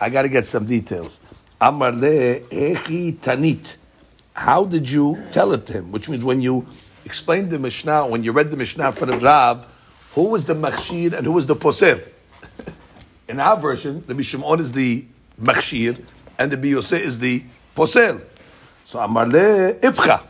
"I 0.00 0.08
got 0.08 0.22
to 0.22 0.28
get 0.28 0.46
some 0.46 0.64
details." 0.64 1.20
Amar 1.60 1.92
le 1.92 2.40
echi 2.48 3.18
tanit. 3.18 3.76
How 4.32 4.64
did 4.64 4.88
you 4.88 5.18
tell 5.32 5.52
it 5.52 5.66
to 5.66 5.74
him? 5.74 5.92
Which 5.92 6.08
means 6.08 6.24
when 6.24 6.40
you 6.40 6.66
explained 7.04 7.50
the 7.50 7.58
Mishnah, 7.58 8.06
when 8.06 8.24
you 8.24 8.32
read 8.32 8.50
the 8.50 8.56
Mishnah 8.56 8.92
for 8.92 9.04
the 9.04 9.18
Rav, 9.18 9.66
who 10.14 10.30
was 10.30 10.44
the 10.44 10.54
machshir 10.54 11.12
and 11.12 11.26
who 11.26 11.32
was 11.32 11.46
the 11.46 11.56
poser? 11.56 12.02
In 13.28 13.38
our 13.38 13.56
version, 13.56 14.04
the 14.06 14.22
Shimon 14.22 14.60
is 14.60 14.72
the 14.72 15.04
machshir 15.40 16.04
and 16.38 16.50
the 16.50 16.68
Yosef 16.68 17.00
is 17.00 17.18
the 17.18 17.44
posel. 17.76 18.24
So 18.84 18.98
Amar 18.98 19.26
le 19.26 19.74
ibcha. 19.74 20.22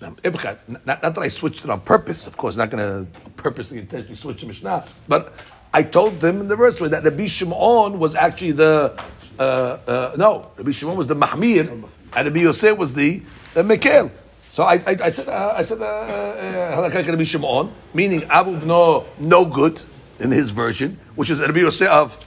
Ibcha, 0.00 0.58
not, 0.68 0.86
not 0.86 1.02
that 1.02 1.18
I 1.18 1.28
switched 1.28 1.64
it 1.64 1.70
on 1.70 1.80
purpose, 1.80 2.26
of 2.26 2.36
course, 2.36 2.56
not 2.56 2.70
going 2.70 3.06
to 3.06 3.20
purposely 3.32 3.78
intentionally 3.78 4.14
switch 4.14 4.40
the 4.40 4.46
Mishnah, 4.46 4.86
but 5.08 5.34
I 5.74 5.82
told 5.82 6.20
them 6.20 6.40
in 6.40 6.48
the 6.48 6.56
verse 6.56 6.78
that 6.78 7.04
Rabbi 7.04 7.26
Shimon 7.26 7.98
was 7.98 8.14
actually 8.14 8.52
the, 8.52 9.00
uh, 9.38 9.42
uh, 9.42 10.14
no, 10.16 10.50
Rabbi 10.56 10.70
Shimon 10.70 10.96
was 10.96 11.08
the 11.08 11.16
Mahmir, 11.16 11.68
and 11.70 11.84
Rabbi 12.14 12.40
Yosef 12.40 12.78
was 12.78 12.94
the, 12.94 13.22
the. 13.54 14.10
So 14.58 14.64
I, 14.64 14.74
I, 14.74 14.96
I 15.04 15.10
said, 15.12 15.28
uh, 15.28 15.54
I 15.56 15.62
said, 15.62 15.80
uh, 15.80 15.84
uh, 15.84 16.76
Halakha 16.76 17.06
Rabbi 17.06 17.22
Shimon, 17.22 17.70
meaning 17.94 18.24
Abu 18.24 18.56
Bno, 18.56 19.06
no 19.20 19.44
good, 19.44 19.80
in 20.18 20.32
his 20.32 20.50
version, 20.50 20.98
which 21.14 21.30
is 21.30 21.38
Rabbi 21.38 21.60
Yosef 21.60 21.86
of 21.86 22.18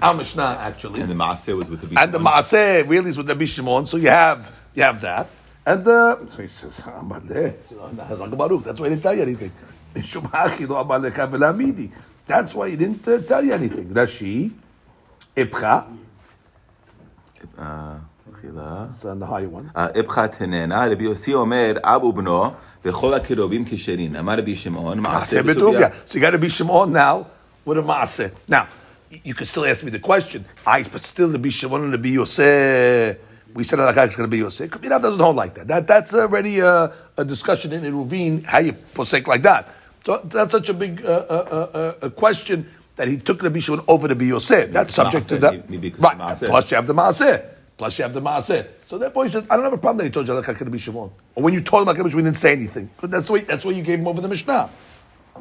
our 0.00 0.14
Mishnah, 0.14 0.58
actually. 0.60 1.00
And 1.00 1.10
the 1.10 1.16
Maaseh 1.16 1.56
was 1.56 1.68
with 1.68 1.80
the 1.80 2.00
And 2.00 2.14
the 2.14 2.20
Maaseh 2.20 2.88
really 2.88 3.10
is 3.10 3.18
with 3.18 3.28
Rabbi 3.28 3.44
Shimon, 3.44 3.86
so 3.86 3.96
you 3.96 4.08
have 4.08 4.56
you 4.72 4.84
have 4.84 5.00
that. 5.00 5.26
And 5.66 5.84
uh, 5.88 6.28
so 6.28 6.42
he 6.42 6.46
says, 6.46 6.80
"Amar 6.86 7.22
le." 7.24 7.54
Hazak 8.04 8.36
Baruch. 8.38 8.62
That's 8.62 8.78
why 8.78 8.86
he 8.86 8.90
didn't 8.90 9.02
tell 9.02 9.16
you 9.16 9.22
anything. 9.22 9.50
Mishum 9.96 10.30
hachi 10.30 10.68
lo 10.68 10.76
amar 10.76 11.00
lecha 11.00 11.28
ve'lamidi. 11.28 11.90
That's 12.24 12.54
why 12.54 12.70
he 12.70 12.76
didn't 12.76 13.08
uh, 13.08 13.20
tell 13.22 13.42
you 13.44 13.52
anything. 13.52 13.88
Rashi, 13.88 14.52
Ibcha, 15.34 15.86
Uh, 17.58 17.98
מחילה. 18.39 18.85
it's 18.93 19.05
on 19.05 19.19
the 19.19 19.25
higher 19.25 19.49
one. 19.49 19.69
איפכא 19.95 20.27
תננה, 20.27 20.85
רבי 20.91 21.03
יוסי 21.03 21.33
אומר, 21.33 21.73
אבו 21.83 22.13
בנו, 22.13 22.51
וכל 22.85 23.13
הקרובים 23.13 23.65
כשרים. 23.67 24.15
אמר 24.15 24.33
רבי 24.39 24.55
שמעון, 24.55 24.99
מעשה 24.99 25.39
Maaseh 25.39 25.43
בטוביה. 25.43 25.87
betuvia. 25.89 26.09
So 26.09 26.15
you 26.17 26.21
got 26.21 26.31
to 26.31 26.37
be 26.37 26.49
Shimon 26.49 26.91
now 26.91 27.27
with 27.65 27.77
a 27.77 27.81
Maaseh. 27.81 28.31
Now, 28.47 28.67
you 29.23 29.33
can 29.33 29.45
still 29.45 29.65
ask 29.65 29.83
me 29.83 29.91
the 29.91 29.99
question. 29.99 30.45
I, 30.65 30.83
but 30.83 31.03
still 31.03 31.31
to 31.31 31.37
be 31.39 31.49
Shimon 31.49 31.83
and 31.83 31.91
to 31.91 31.97
be 31.97 32.11
Yosef. 32.11 33.17
We 33.53 33.63
said 33.63 33.79
that 33.79 33.97
it's 33.97 34.15
going 34.17 34.29
to 34.29 34.31
be 34.37 34.39
Yosef. 34.39 34.69
Kabira 34.69 35.01
doesn't 35.01 35.19
hold 35.21 35.37
like 35.37 35.53
that. 35.55 35.67
that 35.69 35.87
that's 35.87 36.13
already 36.13 36.59
a, 36.59 36.91
a 37.17 37.23
discussion 37.23 37.71
in 37.71 37.83
Ruvin, 37.93 38.43
how 38.43 38.57
you 38.59 38.73
posek 38.73 39.27
like 39.27 39.43
that. 39.43 39.69
So 40.05 40.17
that's 40.25 40.51
such 40.51 40.67
a 40.69 40.73
big 40.73 41.05
uh, 41.05 41.07
uh, 41.07 41.67
uh, 42.01 42.05
uh, 42.05 42.09
question 42.09 42.69
that 42.97 43.07
he 43.07 43.17
took 43.17 43.39
the 43.39 43.59
Shimon 43.61 43.83
over 43.87 44.07
to 44.09 44.15
be 44.15 44.25
Yosef. 44.27 44.71
That's 44.73 44.93
subject 44.93 45.29
to 45.29 45.37
Maaseh, 45.37 45.41
that. 45.41 45.69
maybe 45.69 45.89
because 45.89 46.01
Right. 46.03 46.19
of 46.19 46.39
Maaseh. 46.39 46.47
Plus 46.47 46.71
you 46.71 46.75
have 46.75 46.87
the 46.87 46.93
Maaseh. 46.93 47.45
Plus, 47.80 47.98
you 47.98 48.02
have 48.02 48.12
the 48.12 48.20
Maaseh. 48.20 48.66
So 48.84 48.98
therefore, 48.98 49.24
he 49.24 49.30
says, 49.30 49.46
I 49.48 49.56
don't 49.56 49.64
have 49.64 49.72
a 49.72 49.78
problem 49.78 49.96
that 49.96 50.04
he 50.04 50.10
told 50.10 50.28
you 50.28 50.34
like 50.34 50.44
Kiddush 50.44 50.82
Shimon. 50.82 51.10
Or 51.34 51.42
when 51.42 51.54
you 51.54 51.62
told 51.62 51.88
him 51.88 51.94
Alakha 51.94 52.04
we 52.04 52.10
didn't 52.10 52.36
say 52.36 52.52
anything. 52.52 52.90
But 53.00 53.10
that's 53.10 53.30
why, 53.30 53.38
that's 53.38 53.64
why 53.64 53.70
you 53.70 53.82
gave 53.82 54.00
him 54.00 54.06
over 54.06 54.20
the 54.20 54.28
Mishnah. 54.28 54.68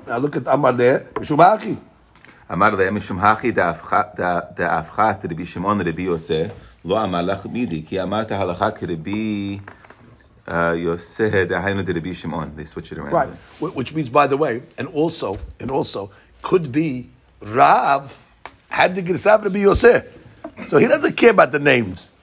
Now 0.07 0.17
look 0.19 0.37
at 0.37 0.47
Amar 0.47 0.71
there, 0.71 1.01
Mishum 1.15 1.35
Haki. 1.35 1.77
Amar 2.47 2.77
there, 2.77 2.89
Mishum 2.93 3.19
Haki, 3.19 3.53
the 3.53 5.27
Rabbi 5.27 5.43
Shimon, 5.43 5.79
the 5.79 5.83
Rabbi 5.83 6.03
Yoseh, 6.03 6.49
Lo 6.85 6.95
Amar 6.95 7.23
Lach 7.23 7.51
Midi, 7.51 7.81
Ki 7.81 7.97
Amar 7.97 8.23
Ta'alakha 8.23 8.71
Kiddush 8.79 9.59
Yosef, 10.81 11.49
the 11.49 11.93
Rabbi 11.93 12.13
Shimon. 12.13 12.55
They 12.55 12.63
switch 12.63 12.93
it 12.93 12.99
around. 12.99 13.11
Right. 13.11 13.27
Which 13.59 13.93
means, 13.93 14.07
by 14.07 14.27
the 14.27 14.37
way, 14.37 14.63
and 14.77 14.87
also, 14.87 15.35
and 15.59 15.69
also, 15.69 16.11
could 16.41 16.71
be 16.71 17.09
Rav 17.41 18.25
had 18.69 18.95
the 18.95 19.01
Girsav 19.03 19.43
Rabbi 19.43 19.59
Yoseh, 19.59 20.07
So 20.67 20.77
he 20.77 20.87
doesn't 20.87 21.17
care 21.17 21.31
about 21.31 21.51
the 21.51 21.59
names. 21.59 22.13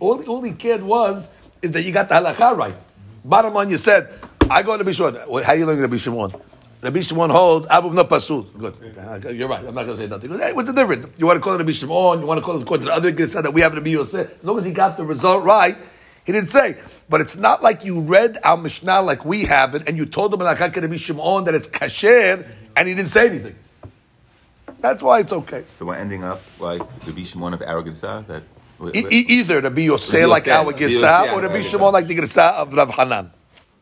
All, 0.00 0.22
all 0.28 0.42
he 0.42 0.52
cared 0.52 0.82
was 0.82 1.30
is 1.62 1.72
that 1.72 1.82
you 1.82 1.92
got 1.92 2.08
the 2.08 2.16
halakha 2.16 2.56
right. 2.56 2.76
Bottom 3.24 3.54
line, 3.54 3.70
you 3.70 3.78
said, 3.78 4.08
I 4.50 4.62
go 4.62 4.76
to 4.76 4.84
Rabbi 4.84 5.42
How 5.42 5.52
you 5.52 5.66
learning 5.66 5.82
Rabbi 5.82 5.96
Shimon? 5.96 6.32
Rabbi 6.82 7.00
Shimon 7.00 7.30
holds 7.30 7.66
Abu 7.66 7.92
no 7.92 8.04
pasul. 8.04 8.42
Good. 8.42 9.34
You're 9.34 9.48
right. 9.48 9.64
I'm 9.66 9.74
not 9.74 9.86
going 9.86 9.96
to 9.96 10.02
say 10.04 10.06
nothing. 10.08 10.38
Hey, 10.38 10.52
what's 10.52 10.68
the 10.68 10.74
difference? 10.74 11.18
You 11.18 11.26
want 11.26 11.38
to 11.38 11.40
call 11.40 11.54
it 11.54 11.58
Rabbi 11.58 11.72
Shimon? 11.72 12.20
You 12.20 12.26
want 12.26 12.38
to 12.38 12.44
call 12.44 12.56
it 12.56 12.62
according 12.62 12.84
to 12.84 12.90
the 12.90 12.94
other 12.94 13.12
Girsav 13.12 13.42
that 13.42 13.52
we 13.52 13.62
have 13.62 13.74
Rabbi 13.74 13.90
Yosef? 13.90 14.38
As 14.38 14.44
long 14.44 14.58
as 14.58 14.64
he 14.64 14.72
got 14.72 14.96
the 14.96 15.04
result 15.04 15.44
right, 15.44 15.76
he 16.24 16.32
didn't 16.32 16.50
say. 16.50 16.76
But 17.08 17.20
it's 17.20 17.36
not 17.36 17.62
like 17.62 17.84
you 17.84 18.00
read 18.00 18.38
our 18.44 18.56
Mishnah 18.56 19.02
like 19.02 19.24
we 19.24 19.44
have 19.44 19.74
it, 19.74 19.88
and 19.88 19.96
you 19.96 20.06
told 20.06 20.32
him 20.34 20.40
Rabbi 20.40 20.96
Shimon 20.96 21.44
that 21.44 21.54
it's 21.54 21.68
kasher, 21.68 22.46
and 22.76 22.88
he 22.88 22.94
didn't 22.94 23.10
say 23.10 23.28
anything. 23.30 23.56
That's 24.80 25.02
why 25.02 25.20
it's 25.20 25.32
okay. 25.32 25.64
So 25.70 25.86
we're 25.86 25.96
ending 25.96 26.22
up 26.22 26.42
like 26.60 26.82
Rabbi 27.06 27.22
Shimon 27.22 27.54
of 27.54 27.60
Aragasa, 27.60 28.26
that... 28.28 28.42
E- 28.94 29.06
e- 29.10 29.26
either 29.40 29.60
Rabbi 29.60 29.82
Yosef 29.82 30.12
Rabbi 30.14 30.26
like 30.26 30.46
Yosef, 30.46 30.58
our 30.58 30.66
Rabbi 30.66 30.78
Girsa, 30.78 31.32
or 31.32 31.40
to 31.40 31.48
be 31.48 31.62
Shimon 31.62 31.92
like 31.92 32.06
the 32.06 32.14
Girsa 32.14 32.52
of 32.52 32.74
Rav 32.74 32.90
Hanan. 32.90 33.30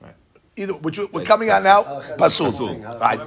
Right. 0.00 0.14
Either 0.56 0.72
which 0.74 0.98
we're 0.98 1.24
coming 1.24 1.50
out 1.50 1.62
now, 1.64 1.82
pasul. 2.16 2.52
Right. 3.00 3.20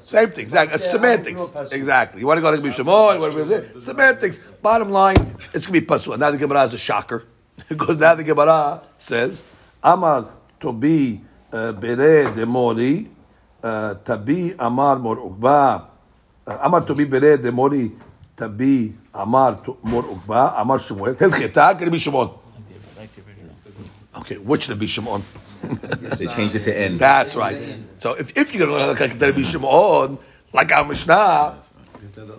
Same 0.00 0.30
thing. 0.30 0.42
Exactly. 0.44 0.76
It's 0.76 0.90
semantics. 0.90 1.42
Exactly. 1.72 2.20
You 2.20 2.26
want 2.26 2.38
to 2.38 2.42
go 2.42 2.54
to 2.54 2.62
Rabbi 2.62 2.74
Shimon? 2.74 3.16
You 3.16 3.20
want 3.20 3.34
to 3.34 3.44
go 3.44 3.80
semantics. 3.80 4.38
Bottom 4.62 4.90
line, 4.90 5.16
it's 5.52 5.66
going 5.66 5.74
to 5.74 5.80
be 5.80 5.86
pasul. 5.86 6.12
And 6.14 6.20
now 6.20 6.30
the 6.30 6.38
Gemara 6.38 6.64
is 6.64 6.74
a 6.74 6.78
shocker 6.78 7.24
because 7.68 7.98
now 7.98 8.14
the 8.14 8.24
Gemara 8.24 8.82
says, 8.96 9.44
"Amar 9.82 10.28
to 10.60 10.72
be 10.72 11.20
uh, 11.52 11.72
bere 11.72 12.32
de 12.32 12.46
mori, 12.46 13.08
uh, 13.62 13.94
tabi 14.04 14.54
amar 14.58 14.98
mor 15.00 15.16
ukba, 15.16 15.84
uh, 16.46 16.58
amar 16.62 16.82
to 16.82 16.94
be 16.94 17.04
bere 17.04 17.36
de 17.38 17.50
mori, 17.50 17.90
tabi 18.36 18.94
amar 19.18 19.60
mor 19.82 20.04
ukba, 20.04 20.54
amar 20.60 20.78
Shmuel, 20.78 21.14
hilcheta, 21.14 21.78
Rabbi 21.78 21.98
Shimon." 21.98 22.30
Okay, 24.16 24.38
which 24.38 24.68
Rabbi 24.68 24.86
Shimon? 24.86 25.22
they 25.62 26.26
changed 26.26 26.54
it 26.54 26.64
to 26.64 26.76
end. 26.76 26.98
That's 26.98 27.36
right. 27.36 27.78
So 27.96 28.14
if, 28.14 28.36
if 28.36 28.54
you're 28.54 28.66
going 28.66 28.78
to 28.78 28.86
look 28.86 29.00
like 29.00 29.20
Rabbi 29.20 29.42
Shimon, 29.42 30.18
like 30.52 30.72
our 30.72 30.84
Mishnah, 30.84 31.58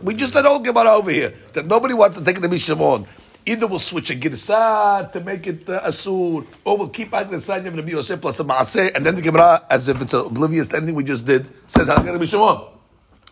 we 0.04 0.14
just 0.16 0.34
don't 0.34 0.64
get 0.64 0.76
over 0.76 1.12
here 1.12 1.34
that 1.54 1.66
nobody 1.66 1.94
wants 1.94 2.18
to 2.18 2.24
take 2.24 2.42
Rabbi 2.42 2.58
Shimon. 2.58 3.06
Either 3.46 3.68
we'll 3.68 3.80
switch 3.80 4.12
a 4.12 4.16
girsah 4.16 5.12
to 5.12 5.20
make 5.22 5.48
it 5.48 5.68
uh, 5.70 5.82
asur, 5.82 6.46
or 6.66 6.78
we'll 6.78 6.90
keep 6.90 7.14
out 7.14 7.32
the 7.32 7.40
sign 7.40 7.66
of 7.66 7.74
Rabbi 7.74 7.92
Yosef 7.92 8.20
plus 8.22 8.40
a 8.40 8.44
maaseh, 8.44 8.94
and 8.94 9.06
then 9.06 9.16
the 9.16 9.22
Gemara, 9.22 9.66
as 9.70 9.88
if 9.88 10.02
it's 10.02 10.14
oblivious 10.14 10.68
to 10.68 10.78
anything 10.78 10.96
we 10.96 11.04
just 11.04 11.26
did, 11.26 11.48
says 11.66 11.88
halakha 11.88 12.12
Rabbi 12.12 12.26
Shimon. 12.26 12.68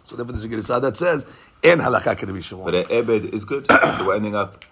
So 0.05 0.15
therefore, 0.15 0.33
there's 0.33 0.45
a 0.45 0.49
girsah 0.49 0.81
that 0.81 0.97
says 0.97 1.27
in 1.63 1.79
halakha 1.79 2.21
Rabbi 2.21 2.39
Shimon. 2.39 2.65
But 2.65 2.75
an 2.75 2.85
ebed 2.91 3.33
is 3.33 3.45
good. 3.45 3.65
we're 4.05 4.15
ending 4.15 4.35
up 4.35 4.63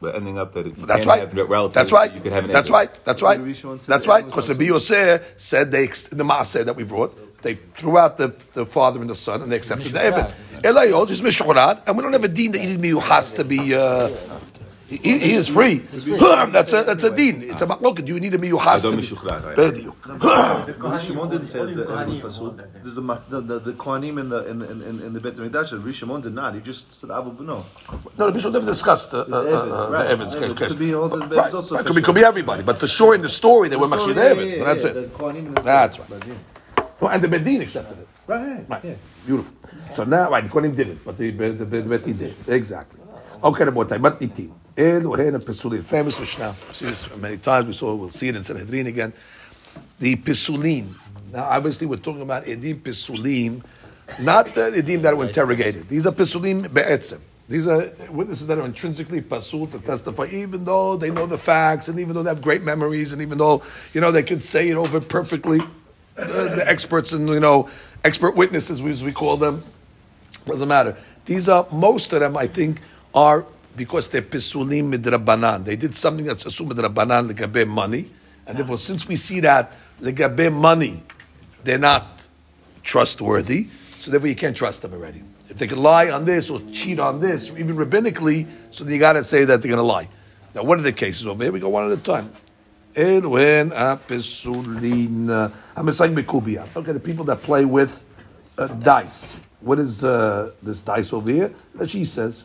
we're 0.00 0.12
ending 0.12 0.36
up 0.38 0.52
that 0.54 0.66
you 0.66 0.72
that's 0.72 1.06
right. 1.06 1.30
That's 1.72 1.92
right. 1.92 2.12
You 2.12 2.20
could 2.20 2.32
have 2.32 2.44
an 2.44 2.50
That's 2.50 2.70
right. 2.70 2.92
That's 3.04 3.22
right. 3.22 3.38
That's 3.86 4.06
right. 4.06 4.26
Because 4.26 4.48
the 4.48 4.64
Yosef 4.64 5.22
said 5.36 5.70
they 5.70 5.86
the 5.86 6.24
maaseh 6.24 6.64
that 6.64 6.74
we 6.76 6.82
brought. 6.82 7.16
They 7.42 7.54
threw 7.54 7.98
out 7.98 8.18
the, 8.18 8.36
the 8.52 8.64
father 8.64 9.00
and 9.00 9.10
the 9.10 9.16
son, 9.16 9.42
and 9.42 9.50
they 9.50 9.56
accepted 9.56 9.88
the 9.92 10.04
Ebed. 10.04 10.32
Elayot 10.62 11.10
is 11.10 11.20
mishchorat, 11.22 11.82
and 11.86 11.96
we 11.96 12.02
don't 12.02 12.12
have 12.12 12.22
a 12.22 12.28
dean 12.28 12.52
that 12.52 12.60
Yidin 12.60 13.02
has 13.02 13.32
to 13.32 13.44
be 13.44 13.74
uh, 13.74 14.10
he, 14.96 15.18
he 15.18 15.32
is 15.34 15.48
free. 15.48 15.78
free. 15.78 16.16
that's 16.18 16.72
a 16.72 16.82
that's 16.84 17.04
a 17.04 17.14
din. 17.14 17.42
It's 17.42 17.62
a 17.62 17.66
machloket. 17.66 18.06
You 18.06 18.20
need 18.20 18.34
a 18.34 18.38
miyuchas 18.38 18.82
to 18.82 18.96
be. 18.96 19.02
The 20.72 20.98
Shimon 20.98 21.30
didn't 21.30 21.46
say 21.46 21.58
that 21.60 22.68
There's 22.82 22.94
the 22.94 23.00
the 23.00 23.40
the, 23.40 23.58
the 23.60 23.72
Kohanim 23.72 24.20
in 24.20 24.28
the 24.28 24.48
in 24.50 24.62
in 24.62 25.00
in 25.00 25.12
the 25.12 25.20
Bet 25.20 25.34
Hamikdash. 25.34 25.72
Rishimon 25.82 26.22
did 26.22 26.34
not. 26.34 26.54
He 26.54 26.60
just 26.60 26.92
said 26.92 27.10
Avu 27.10 27.40
no. 27.40 27.64
No, 28.18 28.26
the 28.26 28.32
Bishop 28.32 28.52
never 28.52 28.66
discussed 28.66 29.14
uh, 29.14 29.20
uh, 29.20 29.36
uh, 29.36 29.90
the 29.90 30.08
evidence. 30.08 30.36
Right. 30.36 30.56
Could 30.56 30.78
be 30.78 30.92
right. 30.94 31.52
Right. 31.70 31.86
Could 31.86 31.96
be 31.96 32.02
could 32.02 32.14
be 32.14 32.24
everybody, 32.24 32.62
but 32.62 32.78
for 32.78 32.86
sure 32.86 33.14
in 33.14 33.22
the 33.22 33.28
story 33.28 33.68
they 33.68 33.76
were 33.76 33.86
Machshir 33.86 34.14
David. 34.14 34.62
That's 34.66 34.84
it. 34.84 35.64
That's 35.64 35.98
right. 35.98 36.36
Well, 37.00 37.10
and 37.10 37.22
the 37.22 37.28
Bedin 37.28 37.62
accepted 37.62 37.98
it. 37.98 38.08
Right. 38.26 38.64
Right. 38.68 38.98
Beautiful. 39.26 39.52
So 39.92 40.04
now, 40.04 40.30
right, 40.30 40.44
the 40.44 40.50
Kohanim 40.50 40.76
did 40.76 40.88
it, 40.88 41.04
but 41.04 41.16
the 41.16 41.30
the 41.30 41.50
the 41.52 41.82
Bedin 41.82 42.18
did 42.18 42.34
exactly. 42.48 43.00
Okay, 43.42 43.64
the 43.64 43.72
Motai, 43.72 44.00
but 44.00 44.20
Nitin. 44.76 45.02
Elohim 45.04 45.40
Pesulim. 45.40 45.84
Famous 45.84 46.18
Mishnah. 46.18 46.54
We've 46.66 46.76
seen 46.76 46.88
this 46.88 47.16
many 47.16 47.36
times. 47.38 47.66
We 47.66 47.72
saw. 47.72 47.94
We'll 47.94 48.10
see 48.10 48.28
it 48.28 48.36
in 48.36 48.42
Sanhedrin 48.42 48.86
again. 48.86 49.12
The 49.98 50.16
Pesulim. 50.16 50.86
Now, 51.32 51.44
obviously, 51.44 51.86
we're 51.86 51.96
talking 51.96 52.22
about 52.22 52.44
Edim 52.44 52.80
Pesulim, 52.80 53.62
not 54.20 54.46
the 54.54 54.70
Edim 54.70 55.02
that 55.02 55.16
were 55.16 55.26
interrogated. 55.26 55.88
These 55.88 56.06
are 56.06 56.12
Pesulim 56.12 56.72
Be'etzem. 56.72 57.20
These 57.48 57.66
are 57.66 57.90
witnesses 58.10 58.46
that 58.46 58.58
are 58.58 58.64
intrinsically 58.64 59.20
pasul 59.20 59.66
to 59.66 59.78
testify, 59.78 60.26
even 60.30 60.64
though 60.64 60.96
they 60.96 61.10
know 61.10 61.26
the 61.26 61.36
facts, 61.36 61.88
and 61.88 61.98
even 61.98 62.14
though 62.14 62.22
they 62.22 62.30
have 62.30 62.40
great 62.40 62.62
memories, 62.62 63.12
and 63.12 63.20
even 63.20 63.36
though 63.36 63.62
you 63.92 64.00
know 64.00 64.10
they 64.10 64.22
could 64.22 64.42
say 64.42 64.70
it 64.70 64.76
over 64.76 65.00
perfectly. 65.00 65.60
The, 66.14 66.52
the 66.56 66.64
experts 66.66 67.12
and 67.12 67.28
you 67.28 67.40
know 67.40 67.68
expert 68.04 68.36
witnesses, 68.36 68.82
as 68.82 69.04
we 69.04 69.12
call 69.12 69.36
them, 69.36 69.64
doesn't 70.46 70.68
matter. 70.68 70.96
These 71.24 71.48
are 71.48 71.66
most 71.72 72.12
of 72.12 72.20
them, 72.20 72.36
I 72.36 72.46
think, 72.46 72.80
are 73.14 73.44
because 73.76 74.08
they're 74.08 74.22
pesulim 74.22 74.94
midrabanan. 74.94 75.64
They 75.64 75.76
did 75.76 75.94
something 75.94 76.24
that's 76.24 76.46
assumed 76.46 76.72
midrabanan 76.72 77.32
legabe 77.32 77.66
money, 77.66 78.10
and 78.46 78.58
therefore, 78.58 78.78
since 78.78 79.06
we 79.06 79.16
see 79.16 79.40
that 79.40 79.72
legabe 80.00 80.52
money, 80.52 81.02
they're 81.64 81.78
not 81.78 82.28
trustworthy. 82.82 83.68
So 83.96 84.10
therefore, 84.10 84.28
you 84.28 84.36
can't 84.36 84.56
trust 84.56 84.82
them 84.82 84.92
already. 84.92 85.22
If 85.48 85.58
they 85.58 85.66
can 85.66 85.78
lie 85.78 86.10
on 86.10 86.24
this 86.24 86.50
or 86.50 86.60
cheat 86.72 86.98
on 86.98 87.20
this, 87.20 87.50
or 87.50 87.58
even 87.58 87.76
rabbinically, 87.76 88.46
so 88.70 88.84
you 88.84 88.98
got 88.98 89.12
to 89.14 89.24
say 89.24 89.44
that 89.44 89.62
they're 89.62 89.68
going 89.68 89.76
to 89.76 89.82
lie. 89.82 90.08
Now, 90.54 90.64
what 90.64 90.78
are 90.78 90.82
the 90.82 90.92
cases 90.92 91.26
over 91.26 91.44
here? 91.44 91.52
We 91.52 91.60
go 91.60 91.68
one 91.68 91.90
at 91.90 91.98
a 91.98 92.02
time. 92.02 92.32
Elwen 92.94 93.70
apesulin. 93.70 95.52
I'm 95.76 95.90
saying 95.92 96.14
bekubia. 96.14 96.66
Okay, 96.76 96.92
the 96.92 97.00
people 97.00 97.24
that 97.26 97.42
play 97.42 97.64
with 97.64 98.04
uh, 98.58 98.66
dice. 98.66 99.36
What 99.60 99.78
is 99.78 100.04
uh, 100.04 100.50
this 100.62 100.82
dice 100.82 101.12
over 101.12 101.30
here? 101.30 101.54
That 101.74 101.88
she 101.88 102.04
says. 102.04 102.44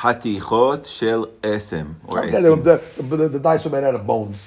חתיכות 0.00 0.84
של 0.84 1.24
אסם, 1.42 1.86
or 2.06 2.12
אסם. 2.12 2.62
The 2.62 3.38
dice 3.38 3.66
are 3.66 3.70
made 3.70 3.84
out 3.84 3.94
of 3.94 4.06
bones. 4.06 4.38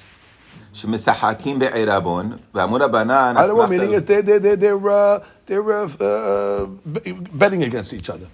שמשחקים 0.72 1.58
בעירבון, 1.58 2.32
ואמור 2.54 2.82
הבנן... 2.82 3.34
I 3.36 3.46
don't 3.46 3.56
know, 3.56 3.66
meaning 3.66 3.90
they're, 3.90 4.22
they're, 4.22 4.38
they're, 4.38 4.56
they're, 4.56 4.90
uh, 4.90 5.20
they're 5.46 5.72
uh, 5.72 6.66
betting 7.32 7.62
against 7.64 7.92
each 7.92 8.10
other. 8.10 8.28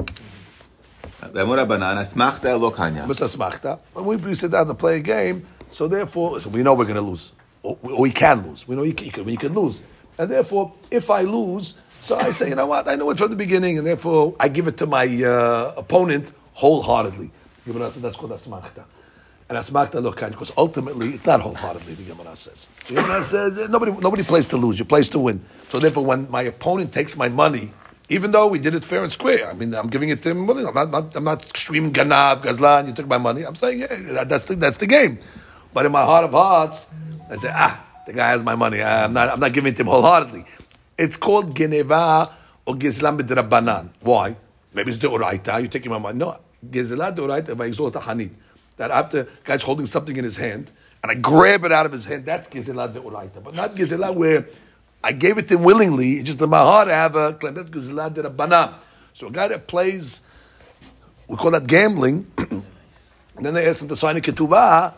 ואמור 1.34 1.58
הבנן, 1.58 1.98
אסמכתא 1.98 2.48
לא 2.48 2.72
קניה. 2.76 3.04
What's 3.06 3.24
אסמכתא? 3.24 3.74
When 3.94 4.22
we 4.22 4.34
sit 4.34 4.50
down 4.50 4.66
to 4.66 4.74
play 4.74 4.96
a 4.96 5.00
game, 5.00 5.46
so 5.72 5.88
therefore, 5.88 6.40
so 6.40 6.50
we 6.50 6.62
know 6.62 6.74
we're 6.74 6.84
going 6.84 6.96
to 6.96 7.00
lose. 7.00 7.32
Or, 7.62 7.78
we 7.82 8.10
can 8.10 8.46
lose. 8.46 8.68
We 8.68 8.76
know 8.76 8.82
you 8.82 8.92
can, 8.92 9.26
you 9.28 9.38
can 9.38 9.54
lose. 9.54 9.80
And 10.18 10.30
therefore, 10.30 10.72
if 10.90 11.08
I 11.10 11.22
lose, 11.22 11.74
so 12.00 12.16
I 12.16 12.30
say, 12.30 12.50
you 12.50 12.56
know 12.56 12.66
what, 12.66 12.86
I 12.88 12.94
know 12.96 13.08
it 13.10 13.18
from 13.18 13.30
the 13.30 13.36
beginning, 13.36 13.78
and 13.78 13.86
therefore 13.86 14.34
I 14.38 14.48
give 14.48 14.66
it 14.68 14.76
to 14.78 14.86
my 14.86 15.06
uh, 15.24 15.72
opponent 15.82 16.32
wholeheartedly. 16.59 17.31
The 17.65 17.73
Gemara 17.73 17.91
says 17.91 18.01
that's 18.01 18.17
called 18.17 18.31
asmachta. 18.31 18.83
And 19.47 19.57
asmachta 19.57 20.01
lokan, 20.03 20.31
because 20.31 20.51
ultimately 20.57 21.13
it's 21.15 21.25
not 21.25 21.39
wholeheartedly, 21.41 21.93
the 21.95 22.03
Gemara 22.03 22.35
says. 22.35 22.67
The 22.87 22.95
Gemara 22.95 23.23
says 23.33 23.57
eh, 23.57 23.67
nobody, 23.67 23.91
nobody 23.93 24.23
plays 24.23 24.45
to 24.47 24.57
lose, 24.57 24.77
you 24.77 24.85
play 24.85 25.01
to 25.01 25.19
win. 25.19 25.41
So 25.69 25.79
therefore, 25.79 26.05
when 26.05 26.29
my 26.29 26.41
opponent 26.41 26.91
takes 26.91 27.15
my 27.15 27.29
money, 27.29 27.71
even 28.09 28.31
though 28.31 28.47
we 28.47 28.59
did 28.59 28.75
it 28.75 28.83
fair 28.83 29.03
and 29.03 29.11
square, 29.11 29.49
I 29.49 29.53
mean, 29.53 29.73
I'm 29.73 29.87
giving 29.87 30.09
it 30.09 30.21
to 30.23 30.31
him, 30.31 30.49
I'm 30.49 30.73
not, 30.73 30.91
not, 30.91 31.15
I'm 31.15 31.23
not 31.23 31.57
screaming 31.57 31.93
ganav, 31.93 32.41
gazlan, 32.41 32.87
you 32.87 32.93
took 32.93 33.07
my 33.07 33.17
money. 33.17 33.43
I'm 33.45 33.55
saying, 33.55 33.79
yeah, 33.79 34.23
that's 34.25 34.45
the, 34.45 34.55
that's 34.55 34.77
the 34.77 34.87
game. 34.87 35.19
But 35.73 35.85
in 35.85 35.91
my 35.91 36.03
heart 36.03 36.25
of 36.25 36.31
hearts, 36.31 36.87
I 37.29 37.35
say, 37.37 37.51
ah, 37.53 37.85
the 38.05 38.13
guy 38.13 38.29
has 38.31 38.43
my 38.43 38.55
money. 38.55 38.81
I'm 38.81 39.13
not, 39.13 39.29
I'm 39.29 39.39
not 39.39 39.53
giving 39.53 39.71
it 39.71 39.75
to 39.77 39.83
him 39.83 39.87
wholeheartedly. 39.87 40.43
It's 40.97 41.15
called 41.15 41.55
geneva 41.55 42.29
or 42.65 42.73
gizlam 42.75 43.19
b'drabanan. 43.19 43.89
Why? 44.01 44.35
Maybe 44.73 44.89
it's 44.91 44.99
the 44.99 45.07
oraita, 45.09 45.59
you're 45.59 45.67
taking 45.67 45.91
my 45.91 45.97
money. 45.99 46.17
No, 46.17 46.37
Gezelah 46.67 47.15
Doraita 47.15 47.55
Vaizot 47.55 47.93
Hanit. 48.01 48.31
That 48.77 48.91
after 48.91 49.27
guy's 49.43 49.63
holding 49.63 49.85
something 49.85 50.15
in 50.15 50.23
his 50.23 50.37
hand 50.37 50.71
and 51.03 51.11
I 51.11 51.15
grab 51.15 51.63
it 51.63 51.71
out 51.71 51.85
of 51.85 51.91
his 51.91 52.05
hand, 52.05 52.25
that's 52.25 52.47
Gezelah 52.49 52.93
Doraita. 52.93 53.43
But 53.43 53.55
not 53.55 53.73
Gezelah 53.73 54.13
where 54.13 54.47
I 55.03 55.11
gave 55.13 55.37
it 55.37 55.47
to 55.49 55.55
him 55.55 55.63
willingly, 55.63 56.13
it's 56.13 56.23
just 56.23 56.41
in 56.41 56.49
my 56.49 56.59
heart 56.59 56.87
I 56.87 56.93
have 56.93 57.15
a 57.15 57.33
claim. 57.33 57.53
That's 57.53 57.69
Gezelah 57.69 58.13
Derabana. 58.13 58.75
So 59.13 59.27
a 59.27 59.31
guy 59.31 59.47
that 59.49 59.67
plays, 59.67 60.21
we 61.27 61.35
call 61.35 61.51
that 61.51 61.67
gambling, 61.67 62.29
and 62.37 62.63
then 63.35 63.53
they 63.53 63.67
ask 63.67 63.81
him 63.81 63.87
to 63.89 63.95
sign 63.95 64.17
a 64.17 64.21
ketubah, 64.21 64.93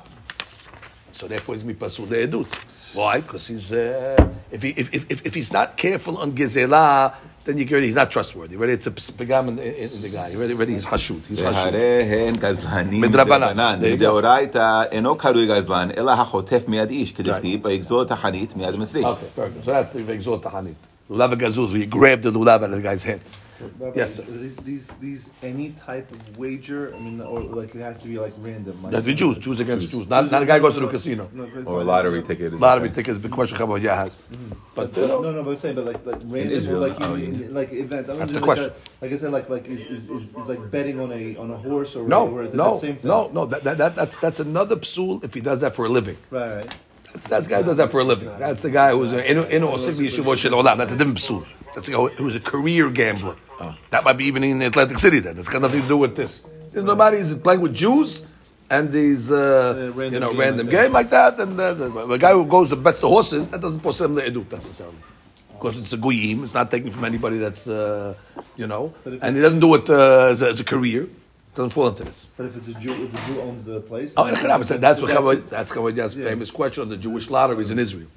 so 1.11 1.27
therefore 1.27 1.55
he's 1.55 1.63
mipasul 1.63 2.07
edut. 2.07 2.47
Why? 2.94 3.20
Because 3.20 3.46
he's 3.46 3.72
uh, 3.72 4.32
if, 4.50 4.62
he, 4.62 4.70
if, 4.70 4.94
if, 4.94 5.26
if 5.26 5.34
he's 5.34 5.52
not 5.52 5.76
careful 5.76 6.18
on 6.18 6.32
gezelah, 6.32 7.14
then 7.44 7.58
you 7.58 7.64
get 7.64 7.76
ready, 7.76 7.86
he's 7.86 7.94
not 7.94 8.10
trustworthy. 8.10 8.56
Ready, 8.56 8.72
it's 8.72 8.86
a 8.86 8.90
pigam 8.90 9.48
in, 9.48 9.58
in, 9.58 9.90
in, 9.90 10.02
the 10.02 10.08
guy. 10.08 10.34
Ready, 10.34 10.54
ready, 10.54 10.72
he's 10.74 10.86
hashut. 10.86 11.24
He's 11.26 11.40
hashut. 11.40 11.72
מדרבנן. 12.92 13.80
מדאורייתא 13.80 14.82
אינו 14.90 15.16
קרוי 15.16 15.46
גזלן, 15.46 15.88
אלא 15.96 16.10
החוטף 16.10 16.62
מיד 16.68 16.90
איש, 16.90 17.12
כדכתיב, 17.12 17.60
ויגזול 17.64 18.04
תחנית 18.06 18.56
מיד 18.56 18.76
מצרי. 18.76 19.04
Okay, 19.04 19.16
very 19.36 19.50
good. 19.50 19.64
So 19.64 19.70
that's 19.70 19.92
the 19.92 20.02
ויגזול 20.06 20.38
תחנית. 20.38 20.76
Lulav 21.10 21.32
gazuz, 21.38 21.72
he 21.72 21.86
grabbed 21.86 22.24
the 22.24 22.32
lulav 22.32 22.62
out 22.62 22.64
of 22.64 22.70
the 22.72 22.82
guy's 22.82 23.04
hand. 23.04 23.20
But 23.79 23.95
yes, 23.95 24.15
sir. 24.15 24.23
These, 24.23 24.55
these, 24.57 24.87
these, 24.99 25.29
any 25.43 25.71
type 25.71 26.11
of 26.11 26.37
wager, 26.37 26.93
I 26.93 26.99
mean, 26.99 27.21
or 27.21 27.41
like 27.41 27.75
it 27.75 27.81
has 27.81 28.01
to 28.03 28.07
be 28.07 28.17
like 28.19 28.33
random. 28.39 28.81
Like, 28.83 29.03
the 29.03 29.13
Jews, 29.13 29.37
Jews 29.37 29.59
against 29.59 29.89
Jews. 29.89 30.01
Jews. 30.01 30.09
Not, 30.09 30.31
not 30.31 30.43
a 30.43 30.45
guy 30.45 30.59
goes 30.59 30.75
to 30.75 30.81
the 30.81 30.87
casino. 30.87 31.29
No, 31.33 31.49
or 31.65 31.81
a 31.81 31.83
lottery 31.83 32.23
ticket. 32.23 32.59
Lottery 32.59 32.89
ticket, 32.89 33.21
big 33.21 33.31
question 33.31 33.61
about 33.61 33.81
yeah 33.81 33.95
has. 33.95 34.17
Mm-hmm. 34.17 34.49
But, 34.73 34.93
but 34.93 35.03
uh, 35.03 35.07
no, 35.07 35.31
no, 35.31 35.43
but 35.43 35.51
I'm 35.51 35.57
saying, 35.57 35.75
but 35.75 35.85
like, 35.85 36.05
like 36.05 36.21
random, 36.23 36.51
Israel, 36.53 36.79
like, 36.79 36.97
oh, 37.01 37.15
yeah. 37.15 37.47
like 37.49 37.71
events. 37.73 38.09
I 38.09 38.15
That's 38.15 38.31
the 38.31 38.39
like 38.39 38.43
question. 38.43 38.67
That, 38.67 39.01
like 39.01 39.11
I 39.11 39.15
said, 39.17 39.31
like, 39.31 39.49
like 39.49 39.67
is, 39.67 39.81
is, 39.81 40.09
is, 40.09 40.35
is 40.35 40.49
like 40.49 40.71
betting 40.71 40.99
on 40.99 41.11
a 41.11 41.35
on 41.37 41.51
a 41.51 41.57
horse 41.57 41.95
or 41.95 42.07
no, 42.07 42.27
or, 42.27 42.43
no, 42.43 42.79
no, 43.03 43.29
no. 43.33 43.45
That, 43.45 43.63
that, 43.63 43.77
that, 43.77 43.95
that's 43.95 44.15
that's 44.17 44.39
another 44.39 44.77
psul 44.77 45.23
if 45.23 45.33
he 45.33 45.41
does 45.41 45.61
that 45.61 45.75
for 45.75 45.85
a 45.85 45.89
living. 45.89 46.17
Right, 46.29 46.55
right. 46.55 46.77
That's, 47.13 47.27
that's 47.27 47.47
the 47.47 47.49
guy 47.49 47.57
who 47.57 47.65
does 47.65 47.77
that 47.77 47.91
for 47.91 47.99
a 47.99 48.03
living. 48.03 48.29
That's 48.39 48.61
the 48.61 48.69
guy 48.69 48.91
who's 48.91 49.11
in 49.11 49.19
in 49.19 49.61
That's 49.61 49.87
a 49.87 50.97
different 50.97 51.17
psul. 51.17 51.45
That's 51.75 51.87
the 51.87 51.93
guy 51.93 52.07
who's 52.15 52.35
a 52.35 52.39
career 52.39 52.89
gambler. 52.89 53.35
Oh. 53.61 53.75
That 53.91 54.03
might 54.03 54.17
be 54.17 54.25
even 54.25 54.43
in 54.43 54.61
Atlantic 54.61 54.97
City 54.97 55.19
then. 55.19 55.37
It's 55.37 55.47
got 55.47 55.61
nothing 55.61 55.81
to 55.83 55.87
do 55.87 55.97
with 55.97 56.15
this. 56.15 56.45
Nobody 56.73 57.17
is 57.17 57.35
playing 57.35 57.61
with 57.61 57.75
Jews, 57.75 58.25
and 58.69 58.91
these, 58.91 59.31
uh, 59.31 59.91
random 59.93 60.13
you 60.13 60.19
know, 60.19 60.31
game 60.31 60.39
random 60.39 60.67
like 60.67 60.71
that. 60.71 60.83
game 60.83 60.93
like 60.93 61.09
that, 61.09 61.39
and 61.39 61.59
uh, 61.59 61.73
the, 62.07 62.17
guy 62.17 62.31
who 62.31 62.45
goes 62.45 62.69
the 62.69 62.77
best 62.77 63.03
of 63.03 63.09
horses, 63.09 63.47
that 63.49 63.61
doesn't 63.61 63.81
post 63.81 64.01
him 64.01 64.15
the 64.15 64.21
edut 64.21 64.51
necessarily. 64.51 64.95
Because 65.51 65.77
it's 65.77 65.93
a 65.93 65.97
goyim, 65.97 66.43
it's 66.43 66.53
not 66.55 66.71
taken 66.71 66.89
from 66.89 67.05
anybody 67.05 67.37
that's, 67.37 67.67
uh, 67.67 68.15
you 68.55 68.65
know, 68.65 68.93
and 69.05 69.35
he 69.35 69.41
doesn't 69.41 69.59
do 69.59 69.75
it 69.75 69.89
uh, 69.89 70.29
as, 70.31 70.41
a, 70.41 70.49
as 70.49 70.59
a 70.59 70.63
career. 70.63 71.07
Doesn't 71.53 71.71
fall 71.71 71.89
into 71.89 72.05
this. 72.05 72.27
But 72.37 72.45
if 72.45 72.57
it's 72.57 72.69
a 72.69 72.73
Jew, 72.75 72.93
if 72.93 73.11
the 73.11 73.17
Jew 73.27 73.41
owns 73.41 73.65
the 73.65 73.81
place. 73.81 74.13
Oh, 74.15 74.25
that's 74.25 74.41
what 74.41 74.67
that's 74.79 75.01
what 75.01 75.09
that's 75.09 75.27
it. 75.27 75.49
that's 75.49 75.71
Kavod 75.71 75.97
Yeah. 75.97 76.23
famous 76.23 76.49
question 76.49 76.83
on 76.83 76.89
the 76.89 76.95
Jewish 76.95 77.29
lotteries 77.29 77.71
in 77.71 77.77
Israel. 77.77 78.07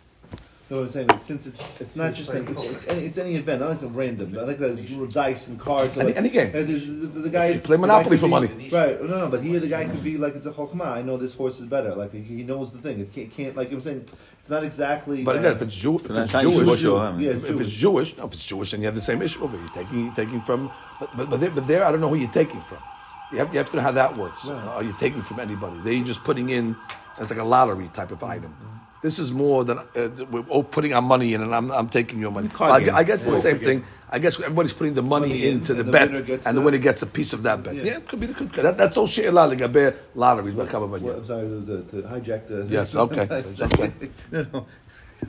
No, 0.71 0.77
what 0.79 0.83
I'm 0.85 0.89
saying 0.89 1.11
is 1.11 1.21
since 1.21 1.47
it's 1.47 1.63
it's 1.79 1.95
not 1.95 2.15
just 2.15 2.33
like, 2.33 2.49
it's, 2.49 2.63
it's 2.63 2.87
any 2.89 3.05
it's 3.05 3.19
any 3.19 3.35
event. 3.37 3.63
I 3.63 3.69
like 3.69 3.81
the 3.81 3.87
random. 3.87 4.35
I 4.39 4.45
like 4.45 4.59
the 4.59 4.71
dice 5.13 5.49
and 5.49 5.61
cards. 5.61 5.95
Like, 5.95 6.17
any 6.17 6.31
game. 6.31 6.49
uh, 6.49 6.63
there's- 6.63 6.87
The, 6.87 7.21
the 7.27 7.29
guy 7.29 7.49
You 7.49 7.61
play 7.61 7.77
the 7.77 7.83
guy 7.83 7.87
Monopoly 7.87 8.17
for 8.17 8.27
be- 8.27 8.31
money. 8.31 8.71
Right? 8.73 8.99
No, 9.03 9.19
no. 9.19 9.29
But 9.29 9.43
here 9.43 9.61
the 9.61 9.69
guy 9.69 9.85
could 9.85 10.03
be 10.03 10.17
like 10.17 10.35
it's 10.35 10.47
a 10.47 10.53
chokmah. 10.53 10.87
I 10.87 11.03
know 11.03 11.19
this 11.19 11.35
horse 11.35 11.61
is 11.61 11.67
better. 11.67 11.95
Like 11.95 12.15
he, 12.15 12.23
he 12.23 12.43
knows 12.45 12.73
the 12.73 12.79
thing. 12.79 12.99
It 13.01 13.13
can't, 13.13 13.31
can't 13.31 13.55
like 13.55 13.71
I'm 13.73 13.81
saying. 13.83 14.07
It's 14.41 14.49
not 14.49 14.65
exactly. 14.65 15.23
But 15.23 15.45
uh, 15.45 15.49
if 15.51 15.61
it's, 15.61 15.77
Jew, 15.77 15.97
if 15.97 16.03
So 16.07 16.15
it's 16.15 16.33
that's 16.33 16.43
Jewish, 16.45 16.81
Jewish, 16.81 16.83
yeah, 16.83 17.31
if, 17.33 17.51
if 17.51 17.61
it's 17.61 17.73
Jewish, 17.73 18.17
no, 18.17 18.25
if 18.27 18.33
it's 18.33 18.47
Jewish, 18.47 18.71
then 18.71 18.81
you 18.81 18.87
have 18.87 18.95
the 18.95 19.01
same 19.03 19.21
issue 19.21 19.45
over. 19.45 19.59
You're 19.59 19.69
taking, 19.69 20.05
you're 20.07 20.15
taking 20.15 20.41
from, 20.41 20.71
but 20.99 21.15
but, 21.15 21.29
but, 21.29 21.41
there, 21.41 21.51
but 21.51 21.67
there, 21.67 21.85
I 21.85 21.93
don't 21.93 22.01
know 22.01 22.09
who 22.09 22.17
you're 22.17 22.31
taking 22.31 22.63
from. 22.63 22.79
You 23.33 23.39
have, 23.39 23.53
you 23.53 23.59
have 23.59 23.69
to 23.71 23.77
know 23.77 23.83
how 23.83 23.93
that 23.93 24.17
works. 24.17 24.49
Are 24.49 24.83
you 24.83 24.95
taking 24.99 25.21
from 25.23 25.41
anybody? 25.41 25.77
They're 25.85 26.05
just 26.05 26.25
putting 26.25 26.49
in. 26.49 26.75
It's 27.19 27.31
like 27.31 27.39
a 27.41 27.45
lottery 27.45 27.89
type 27.93 28.11
of 28.11 28.23
item. 28.25 28.55
This 29.05 29.19
is 29.19 29.31
more 29.33 29.65
than 29.65 29.77
uh, 29.81 30.09
we're 30.31 30.49
all 30.49 30.65
putting 30.65 30.95
our 30.95 31.03
money 31.03 31.35
in, 31.35 31.43
and 31.43 31.55
I'm, 31.55 31.71
I'm 31.71 31.91
taking 31.91 32.19
your 32.21 32.31
money. 32.31 32.49
I. 32.59 32.77
I 33.01 33.03
guess 33.05 33.27
it's 33.27 33.35
the 33.37 33.41
same 33.43 33.59
thing. 33.59 33.85
I 34.09 34.19
guess 34.19 34.41
everybody's 34.41 34.73
putting 34.73 34.95
the 34.95 35.03
money, 35.03 35.29
Money 35.29 35.47
in, 35.47 35.55
into 35.57 35.75
the 35.75 35.83
the 35.83 35.93
bet, 35.93 36.09
and 36.09 36.27
the 36.27 36.53
the- 36.53 36.61
winner 36.63 36.79
gets 36.79 37.03
a 37.03 37.07
piece 37.07 37.35
of 37.35 37.43
that 37.43 37.63
bet. 37.63 37.75
Yeah, 37.75 37.83
Yeah. 37.83 37.97
it 37.99 38.09
could 38.09 38.19
be. 38.21 38.27
It 38.29 38.37
could, 38.37 38.51
that, 38.53 38.79
that's 38.79 38.97
all 38.97 39.07
shit 39.07 39.31
legabe 39.31 39.95
lotteries. 40.15 40.55
But 40.55 40.71
come 40.71 40.85
I'm 40.85 41.27
sorry 41.27 41.47
to, 41.67 41.83
to, 41.83 41.97
hijack 42.09 42.49
the. 42.49 42.67
Yes, 42.71 42.95
okay. 42.95 43.29
Okay. 43.61 43.93
no, 44.33 44.47
no. 44.55 44.67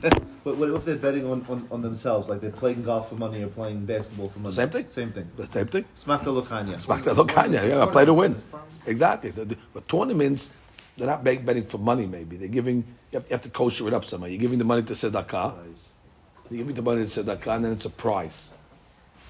but 0.44 0.56
what 0.56 0.70
if 0.70 0.86
they're 0.86 0.96
betting 0.96 1.26
on, 1.26 1.44
on, 1.46 1.68
on 1.70 1.82
themselves, 1.82 2.30
like 2.30 2.40
they're 2.40 2.50
playing 2.62 2.82
golf 2.82 3.10
for 3.10 3.16
money 3.16 3.42
or 3.42 3.48
playing 3.48 3.84
basketball 3.84 4.30
for 4.30 4.38
money? 4.38 4.54
Same 4.54 4.70
thing. 4.70 4.86
Same 4.86 5.12
thing. 5.12 5.30
the 5.36 5.46
same 5.46 5.66
thing. 5.66 5.84
Smakta 5.94 6.32
Lokanya. 6.32 6.80
Smack 6.80 7.02
that 7.02 7.16
Lokanya, 7.16 7.68
yeah, 7.68 7.82
I 7.82 7.86
play 7.86 8.06
to 8.06 8.14
win. 8.14 8.36
Exactly. 8.86 9.32
The- 9.32 9.44
the- 9.44 9.58
But 9.74 9.86
tournaments, 9.86 10.54
they're 10.96 11.06
not 11.06 11.22
bet- 11.24 11.44
betting 11.44 11.64
for 11.66 11.78
money, 11.78 12.06
maybe. 12.06 12.36
They're 12.36 12.48
giving, 12.48 12.78
you 13.12 13.18
have, 13.20 13.24
you 13.24 13.34
have 13.34 13.42
to 13.42 13.50
kosher 13.50 13.86
it 13.88 13.94
up 13.94 14.04
somehow. 14.04 14.26
You're 14.26 14.40
giving 14.40 14.58
the 14.58 14.64
money 14.64 14.82
to 14.84 14.92
Sedakah. 14.94 15.54
You're 16.50 16.58
giving 16.58 16.74
the 16.74 16.82
money 16.82 17.06
to 17.06 17.10
Sedakah, 17.22 17.56
and 17.56 17.64
then 17.64 17.72
it's 17.72 17.84
a 17.84 17.90
prize. 17.90 18.50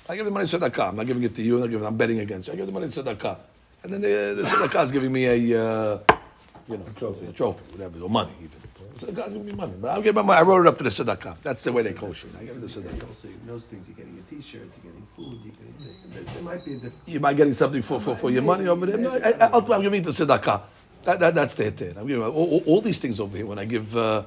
I 0.09 0.15
give 0.17 0.25
the 0.25 0.31
money 0.31 0.47
to 0.47 0.59
Sedakah. 0.59 0.89
I'm 0.91 0.97
not 0.97 1.07
giving 1.07 1.23
it 1.25 1.35
to 1.35 1.43
you, 1.43 1.57
I'm, 1.57 1.61
not 1.63 1.71
giving, 1.71 1.87
I'm 1.87 1.97
betting 1.97 2.21
against 2.21 2.49
you. 2.49 2.55
I 2.55 2.57
give 2.57 2.67
the 2.67 2.73
money 2.73 2.89
to 2.89 3.03
Sedakah. 3.03 3.39
And 3.83 3.93
then 3.93 4.01
the, 4.01 4.43
the 4.43 4.49
Sedakah 4.49 4.85
is 4.85 4.93
giving 4.93 5.13
me 5.13 5.27
a, 5.27 5.63
uh, 5.65 5.99
you 6.69 6.77
know, 6.77 6.85
trophy, 6.97 7.27
a 7.27 7.33
trophy, 7.33 7.63
whatever, 7.73 8.01
or 8.01 8.11
money 8.11 8.33
even. 8.39 8.51
Sedakah 8.99 9.27
is 9.27 9.33
giving 9.35 9.47
me 9.47 9.53
money. 9.53 9.73
But 9.81 9.89
I'll 9.91 10.03
give 10.03 10.15
my 10.15 10.23
money. 10.23 10.39
I 10.39 10.43
wrote 10.43 10.67
it 10.67 10.69
up 10.69 10.79
to 10.79 10.85
the 10.85 10.91
Sedakah. 10.91 11.37
That's 11.43 11.63
the 11.63 11.73
way 11.73 11.83
they 11.83 11.93
kosher 11.93 12.29
it. 12.29 12.35
I 12.41 12.45
give 12.45 12.57
it 12.57 12.61
to 12.69 12.81
Sedakah. 12.81 13.09
Also, 13.09 13.29
those 13.47 13.67
things 13.67 13.89
you're 13.89 13.97
getting 13.97 14.17
a 14.19 14.31
T-shirt, 14.31 14.63
you're 14.83 14.93
getting 14.93 15.07
food, 15.17 15.41
you're 15.45 15.55
getting. 15.55 16.35
There, 16.35 16.43
might 16.43 16.65
be 16.65 16.73
a 16.73 16.77
different. 16.77 16.95
you 17.07 17.21
might 17.21 17.37
getting 17.37 17.53
something 17.53 17.83
for, 17.83 17.99
for, 18.01 18.15
for 18.17 18.31
your 18.31 18.43
money 18.43 18.67
over 18.69 18.87
there. 18.87 18.99
No, 18.99 19.11
I, 19.13 19.31
I, 19.33 19.47
I'll- 19.49 19.73
I'm 19.73 19.83
giving 19.83 20.01
it 20.03 20.05
to 20.05 20.11
tzedakah. 20.11 20.61
That, 21.07 21.21
that, 21.21 21.35
that's 21.37 21.55
the 21.55 21.71
heter. 21.71 21.97
I'm 21.97 22.07
giving 22.09 22.25
all, 22.25 22.33
all, 22.33 22.63
all 22.67 22.81
these 22.81 22.99
things 22.99 23.21
over 23.21 23.37
here. 23.37 23.47
When 23.47 23.61
I 23.61 23.65
give, 23.65 23.97
uh, 23.97 24.25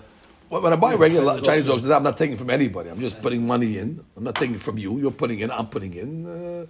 when 0.48 0.64
when 0.64 0.72
I 0.72 0.78
buy 0.78 0.94
regular 0.96 1.42
Chinese 1.42 1.68
dogs, 1.68 1.84
I'm 1.90 2.04
not 2.04 2.16
taking 2.18 2.38
from 2.38 2.50
anybody. 2.50 2.90
I'm 2.90 3.02
just 3.02 3.22
putting 3.22 3.46
money 3.46 3.78
in. 3.78 4.04
I'm 4.16 4.24
not 4.24 4.36
taking 4.36 4.58
from 4.58 4.78
you. 4.78 4.98
You're 4.98 5.12
putting 5.12 5.40
in. 5.42 5.52
I'm 5.52 5.68
putting 5.68 5.94
in. 5.94 6.26
Uh, 6.26 6.66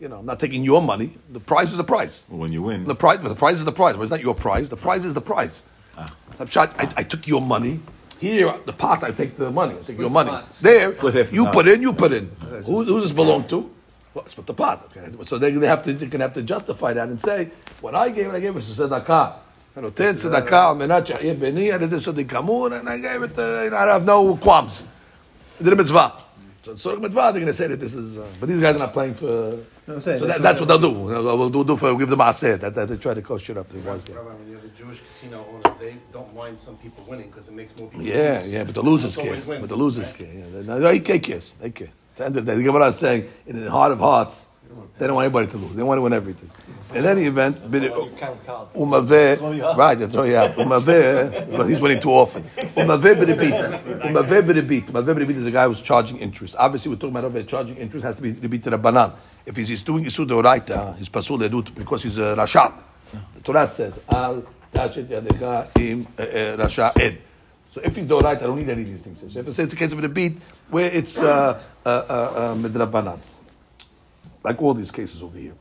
you 0.00 0.08
know, 0.08 0.18
I'm 0.18 0.26
not 0.26 0.40
taking 0.40 0.64
your 0.64 0.82
money. 0.82 1.14
The 1.30 1.38
prize 1.38 1.70
is 1.70 1.76
the 1.76 1.84
prize. 1.84 2.24
When 2.28 2.52
you 2.52 2.62
win, 2.62 2.82
The 2.84 2.96
prize, 2.96 3.20
the 3.20 3.36
prize 3.36 3.60
is 3.60 3.64
the 3.64 3.72
prize, 3.72 3.96
but 3.96 4.02
it's 4.02 4.10
not 4.10 4.20
your 4.20 4.34
prize. 4.34 4.68
The 4.68 4.76
prize 4.76 5.04
is 5.04 5.14
the 5.14 5.20
prize. 5.20 5.62
Ah. 5.96 6.04
So 6.34 6.40
I'm 6.40 6.46
shot. 6.48 6.74
I, 6.76 6.92
I 6.96 7.02
took 7.04 7.28
your 7.28 7.40
money. 7.40 7.78
Here, 8.18 8.52
the 8.66 8.72
pot, 8.72 9.04
I 9.04 9.12
take 9.12 9.36
the 9.36 9.52
money. 9.52 9.76
I 9.78 9.82
take 9.82 9.98
your 9.98 10.10
money. 10.10 10.32
There, 10.60 10.92
Split 10.92 11.32
you 11.32 11.46
put 11.46 11.68
in, 11.68 11.80
you 11.80 11.92
put 11.92 12.12
in. 12.12 12.26
Who, 12.64 12.84
who 12.84 12.84
does 12.84 13.02
this 13.04 13.12
belong 13.12 13.46
to? 13.48 13.70
Well, 14.14 14.24
it's 14.24 14.36
with 14.36 14.46
the 14.46 14.54
pot. 14.54 14.90
Okay? 14.96 15.12
So 15.26 15.38
they, 15.38 15.50
they 15.50 15.66
have 15.66 15.82
to, 15.82 15.92
they 15.92 16.06
can 16.06 16.20
have 16.20 16.32
to 16.34 16.42
justify 16.42 16.92
that 16.94 17.08
and 17.08 17.20
say, 17.20 17.50
what 17.80 17.94
I 17.94 18.08
gave, 18.10 18.32
I 18.32 18.40
gave 18.40 18.56
it 18.56 18.60
to 18.62 18.66
tzedakah. 18.66 19.36
You 19.76 19.82
know, 19.82 19.90
ten 19.90 20.14
tzedakah, 20.14 20.52
al 20.52 20.76
menat 20.76 21.06
she'ayeh 21.06 21.34
beni, 21.34 21.70
and 21.70 21.82
this 21.84 22.06
is 22.06 22.14
the 22.14 22.20
and 22.20 22.88
I 22.88 22.98
gave 22.98 23.22
it. 23.22 23.34
To, 23.34 23.62
you 23.64 23.70
know, 23.70 23.76
I 23.76 23.86
have 23.86 24.04
no 24.04 24.36
qualms. 24.36 24.84
I 25.60 25.64
did 25.64 25.72
a 25.72 25.76
mitzvah. 25.76 26.12
So 26.62 26.70
in 26.70 26.78
Surah 26.78 26.98
mitzvah, 26.98 27.20
they're 27.24 27.32
going 27.32 27.46
to 27.46 27.52
say 27.52 27.66
that 27.66 27.78
this 27.78 27.92
is. 27.94 28.18
Uh, 28.18 28.26
but 28.40 28.48
these 28.48 28.58
guys 28.60 28.76
are 28.76 28.78
not 28.78 28.92
playing 28.92 29.14
for. 29.14 29.58
No, 29.86 29.94
I'm 29.94 30.00
saying, 30.00 30.18
so 30.18 30.26
that's 30.26 30.38
that, 30.38 30.42
that's 30.42 30.60
what 30.60 30.66
they'll 30.68 30.78
do. 30.78 30.90
We'll 30.92 31.50
do, 31.50 31.62
do 31.62 31.76
for 31.76 31.88
we'll 31.88 31.98
give 31.98 32.08
them 32.08 32.20
aseh. 32.20 32.58
That, 32.58 32.74
that 32.74 32.88
they 32.88 32.96
try 32.96 33.12
to 33.12 33.20
coach 33.20 33.50
it 33.50 33.58
up. 33.58 33.68
The 33.68 33.80
wise 33.80 34.02
guy. 34.02 34.14
Rabbi, 34.14 34.28
when 34.30 34.48
you 34.48 34.54
have 34.54 34.64
a 34.64 34.68
Jewish 34.68 35.00
casino 35.00 35.44
owner, 35.46 35.76
they 35.78 35.96
don't 36.10 36.34
mind 36.34 36.58
some 36.58 36.76
people 36.78 37.04
winning 37.06 37.28
because 37.28 37.48
it 37.48 37.54
makes 37.54 37.76
more 37.76 37.88
people. 37.88 38.06
Yeah, 38.06 38.38
lose. 38.38 38.52
yeah, 38.52 38.64
but 38.64 38.74
the 38.74 38.82
losers 38.82 39.16
care. 39.16 39.30
wins, 39.32 39.44
But 39.44 39.68
the 39.68 39.76
losers 39.76 40.06
right? 40.06 40.18
care. 40.18 40.32
Yeah, 40.32 40.44
they, 40.52 40.62
no, 40.62 40.80
they 40.80 41.00
care. 41.00 41.40
They 41.60 41.70
care. 41.70 41.88
At 41.88 42.16
the 42.16 42.24
end 42.24 42.36
of 42.36 42.46
the 42.46 42.52
day, 42.52 42.56
the 42.56 42.62
Gemara 42.64 42.86
is 42.86 42.96
saying, 42.96 43.28
in 43.46 43.62
the 43.62 43.70
heart 43.70 43.92
of 43.92 43.98
hearts, 43.98 44.46
they 44.98 45.06
don't 45.06 45.16
want 45.16 45.26
anybody 45.26 45.48
to 45.48 45.58
lose. 45.58 45.74
They 45.74 45.82
want 45.82 45.98
to 45.98 46.02
win 46.02 46.12
everything. 46.14 46.50
In 46.94 47.04
any 47.06 47.24
event, 47.24 47.60
umaveh, 48.74 49.76
right? 49.76 49.98
That's 49.98 50.14
all. 50.14 50.26
Yeah, 50.26 50.52
umaveh. 50.54 51.56
But 51.56 51.66
he's 51.68 51.80
winning 51.80 52.00
too 52.00 52.10
often. 52.10 52.44
Umaveh 52.44 53.14
b'ribit. 53.14 54.02
Umaveh 54.02 54.42
b'ribit. 54.42 54.86
Umaveh 54.86 55.14
b'ribit 55.14 55.36
is 55.36 55.46
a 55.46 55.50
guy 55.50 55.66
who's 55.66 55.80
charging 55.80 56.18
interest. 56.18 56.54
Obviously, 56.58 56.90
we're 56.90 56.98
talking 56.98 57.16
about 57.16 57.46
charging 57.46 57.76
interest 57.78 58.04
has 58.04 58.16
to 58.16 58.22
be 58.22 58.30
the 58.30 58.78
banan. 58.78 59.12
If 59.44 59.56
he's, 59.56 59.68
he's 59.68 59.82
doing 59.82 60.04
isud 60.04 60.28
deoraita, 60.28 60.96
he's 60.96 61.08
pasul 61.08 61.38
edut 61.38 61.74
because 61.74 62.04
he's 62.04 62.18
a 62.18 62.36
rasha. 62.36 62.72
The 63.36 63.42
Torah 63.42 63.66
says, 63.66 64.00
al 64.08 64.44
tashet 64.72 65.06
yadecha 65.06 65.78
im 65.80 66.06
eh, 66.16 66.22
eh, 66.22 66.56
rasha 66.56 66.96
ed. 66.98 67.18
So 67.72 67.80
if 67.82 67.94
he's 67.96 68.06
deoraita, 68.06 68.26
I 68.26 68.46
don't 68.46 68.56
need 68.56 68.68
any 68.68 68.82
of 68.82 68.88
these 68.88 69.02
things. 69.02 69.20
So 69.20 69.26
you 69.26 69.34
have 69.34 69.46
to 69.46 69.52
say 69.52 69.64
it's 69.64 69.74
a 69.74 69.76
case 69.76 69.92
of 69.92 70.02
a 70.02 70.08
beat 70.08 70.38
where 70.70 70.90
it's 70.90 71.18
uh, 71.20 71.60
uh, 71.84 71.88
uh, 71.88 71.90
uh, 71.90 72.54
midrabanan 72.54 73.18
like 74.44 74.60
all 74.60 74.74
these 74.74 74.90
cases 74.90 75.22
over 75.22 75.38
here. 75.38 75.54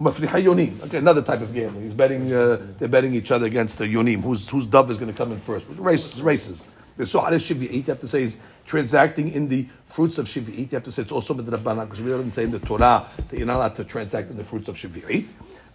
Yonim. 0.00 0.82
Okay, 0.84 0.98
another 0.98 1.22
type 1.22 1.40
of 1.40 1.52
gambling. 1.52 1.84
He's 1.84 1.94
betting. 1.94 2.32
Uh, 2.32 2.58
they're 2.78 2.88
betting 2.88 3.14
each 3.14 3.30
other 3.30 3.46
against 3.46 3.78
the 3.78 3.84
yonim. 3.84 4.22
Whose 4.22 4.48
whose 4.48 4.66
dove 4.66 4.90
is 4.90 4.98
going 4.98 5.12
to 5.12 5.16
come 5.16 5.32
in 5.32 5.38
first? 5.38 5.66
Races, 5.68 6.22
races. 6.22 6.66
The 6.96 7.04
su'ar 7.04 7.32
is 7.32 7.44
shivi'it. 7.44 7.72
You 7.72 7.82
have 7.84 8.00
to 8.00 8.08
say 8.08 8.20
he's 8.20 8.38
transacting 8.66 9.32
in 9.32 9.48
the 9.48 9.66
fruits 9.86 10.18
of 10.18 10.26
shivi'it. 10.26 10.58
You 10.58 10.68
have 10.72 10.82
to 10.84 10.92
say 10.92 11.02
it's 11.02 11.12
also 11.12 11.34
midrabanan 11.34 11.84
because 11.84 12.00
we 12.00 12.10
don't 12.10 12.30
say 12.30 12.44
in 12.44 12.50
the 12.50 12.58
Torah 12.58 13.08
that 13.16 13.36
you're 13.36 13.46
not 13.46 13.56
allowed 13.56 13.74
to 13.76 13.84
transact 13.84 14.30
in 14.30 14.36
the 14.36 14.44
fruits 14.44 14.68
of 14.68 14.76
shivi'it. 14.76 15.26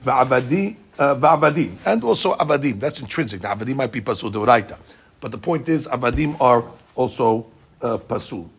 Va'abadi, 0.04 0.76
uh, 1.00 1.84
and 1.86 2.04
also 2.04 2.36
abadim. 2.36 2.80
That's 2.80 3.00
intrinsic. 3.00 3.42
Now 3.42 3.56
abadim 3.56 3.76
might 3.76 3.92
be 3.92 4.02
pasul 4.02 4.32
deoraita, 4.32 4.78
but 5.20 5.32
the 5.32 5.38
point 5.38 5.68
is 5.68 5.88
abadim 5.88 6.40
are 6.40 6.64
also 6.96 7.48
uh, 7.82 7.98
pasul. 7.98 8.50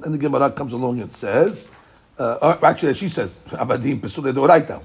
Then 0.00 0.12
the 0.12 0.18
Gemara 0.18 0.50
comes 0.50 0.72
along 0.72 1.00
and 1.00 1.12
says, 1.12 1.70
uh, 2.17 2.37
or 2.41 2.65
actually, 2.65 2.93
she 2.93 3.09
says, 3.09 3.39
Abadim 3.49 3.99
Pesule 3.99 4.33
Doraita. 4.33 4.81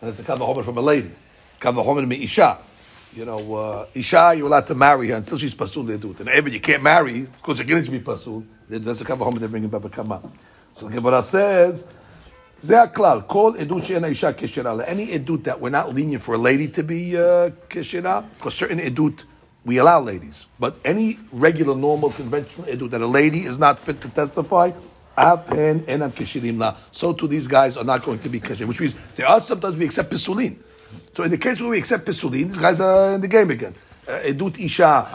And 0.00 0.10
it's 0.10 0.20
a 0.20 0.22
Kavahomer 0.22 0.64
from 0.64 0.78
a 0.78 0.80
lady. 0.80 1.10
Kavahomer 1.60 2.06
me 2.06 2.22
Isha. 2.24 2.58
You 3.14 3.24
know, 3.24 3.54
uh, 3.54 3.86
Isha, 3.94 4.34
you're 4.36 4.46
allowed 4.46 4.66
to 4.66 4.74
marry 4.74 5.08
her 5.08 5.16
until 5.16 5.38
she's 5.38 5.54
Pasul 5.54 5.84
Edut. 5.84 6.20
And 6.20 6.28
ever 6.28 6.48
you 6.48 6.60
can't 6.60 6.82
marry, 6.82 7.22
because 7.22 7.58
you're 7.58 7.66
going 7.66 7.84
to 7.84 7.90
be 7.90 8.00
Pasul. 8.00 8.44
That's 8.68 9.00
a 9.00 9.04
Kavahomer 9.04 9.38
they 9.38 9.46
bring 9.46 9.64
in 9.64 9.70
Baba 9.70 9.88
Kama. 9.88 10.22
So 10.76 10.88
the 10.88 10.94
Gemara 10.94 11.22
says, 11.22 11.86
זה 12.60 12.82
הכלל, 12.82 13.20
כל 13.26 13.52
עדות 13.58 13.84
שאין 13.84 14.04
האישה 14.04 14.32
כשרה, 14.32 14.84
any 14.86 15.14
עדות 15.14 15.44
that 15.44 15.60
we're 15.60 15.70
not 15.70 15.94
lenient 15.94 16.22
for 16.22 16.34
a 16.34 16.38
lady 16.38 16.68
to 16.68 16.82
be 16.82 17.16
uh, 17.16 17.50
כשרה, 17.70 18.24
because 18.38 18.54
certain 18.54 18.78
עדות 18.78 19.24
we 19.66 19.78
allow 19.78 20.00
ladies, 20.00 20.46
but 20.60 20.76
any 20.84 21.18
regular, 21.32 21.74
normal, 21.74 22.10
conventional 22.10 22.68
edut 22.68 22.90
that 22.90 23.00
a 23.00 23.06
lady 23.06 23.44
is 23.44 23.58
not 23.58 23.80
fit 23.80 24.00
to 24.00 24.08
testify, 24.08 24.70
af 25.21 25.45
enam 25.47 26.11
keshirim 26.11 26.57
la. 26.57 26.75
So 26.91 27.13
too 27.13 27.27
these 27.27 27.47
guys 27.47 27.77
are 27.77 27.83
not 27.83 28.03
going 28.03 28.19
to 28.19 28.29
be 28.29 28.39
kesher, 28.39 28.65
which 28.65 28.79
means 28.79 28.95
there 29.15 29.27
are 29.27 29.39
sometimes 29.39 29.77
we 29.77 29.85
accept 29.85 30.11
pisulin. 30.11 30.57
So 31.13 31.23
in 31.23 31.31
the 31.31 31.37
case 31.37 31.61
where 31.61 31.69
we 31.69 31.77
accept 31.77 32.05
pisulin, 32.05 32.47
these 32.47 32.57
guys 32.57 32.81
are 32.81 33.13
in 33.13 33.21
the 33.21 33.27
game 33.27 33.51
again. 33.51 33.75
Uh, 34.07 34.19
edut 34.23 34.59
isha, 34.59 35.07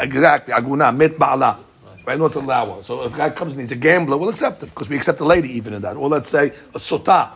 exactly, 0.00 0.52
aguna, 0.52 0.94
met 0.94 1.12
ba'ala. 1.18 1.58
Right, 2.06 2.18
not 2.18 2.36
allow. 2.36 2.82
So 2.82 3.02
if 3.02 3.14
a 3.14 3.16
guy 3.16 3.30
comes 3.30 3.54
and 3.54 3.62
he's 3.62 3.72
a 3.72 3.76
gambler, 3.76 4.16
we'll 4.16 4.28
accept 4.28 4.62
him 4.62 4.68
because 4.68 4.88
we 4.88 4.94
accept 4.94 5.18
the 5.18 5.24
lady 5.24 5.48
even 5.56 5.72
in 5.72 5.82
that. 5.82 5.96
Or 5.96 6.08
let's 6.08 6.30
say 6.30 6.52
a 6.72 6.78
sotah 6.78 7.30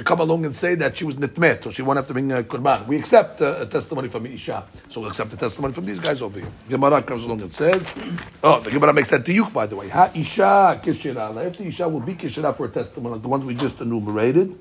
to 0.00 0.04
come 0.04 0.20
along 0.20 0.46
and 0.46 0.56
say 0.56 0.74
that 0.76 0.96
she 0.96 1.04
was 1.04 1.14
nitmet, 1.16 1.66
or 1.66 1.72
she 1.72 1.82
won't 1.82 1.98
have 1.98 2.06
to 2.06 2.14
bring 2.14 2.32
a 2.32 2.42
korban. 2.42 2.86
We 2.86 2.96
accept 2.98 3.42
uh, 3.42 3.56
a 3.60 3.66
testimony 3.66 4.08
from 4.08 4.24
Isha, 4.24 4.64
so 4.88 5.02
we 5.02 5.08
accept 5.08 5.30
the 5.30 5.36
testimony 5.36 5.74
from 5.74 5.84
these 5.84 6.00
guys 6.00 6.22
over 6.22 6.40
here. 6.40 6.48
Gemara 6.70 7.02
comes 7.02 7.26
along 7.26 7.42
and 7.42 7.52
says, 7.52 7.86
oh, 8.42 8.60
the 8.60 8.70
Gemara 8.70 8.94
makes 8.94 9.10
that 9.10 9.26
to 9.26 9.32
you, 9.32 9.44
by 9.46 9.66
the 9.66 9.76
way. 9.76 9.90
Ha 9.90 10.10
Isha 10.14 10.80
kishira. 10.82 11.46
If 11.46 11.58
the 11.58 11.66
Isha 11.66 11.86
will 11.86 12.00
be 12.00 12.14
kishira 12.14 12.56
for 12.56 12.64
a 12.64 12.68
testimony, 12.70 13.20
the 13.20 13.28
ones 13.28 13.44
we 13.44 13.54
just 13.54 13.78
enumerated. 13.80 14.58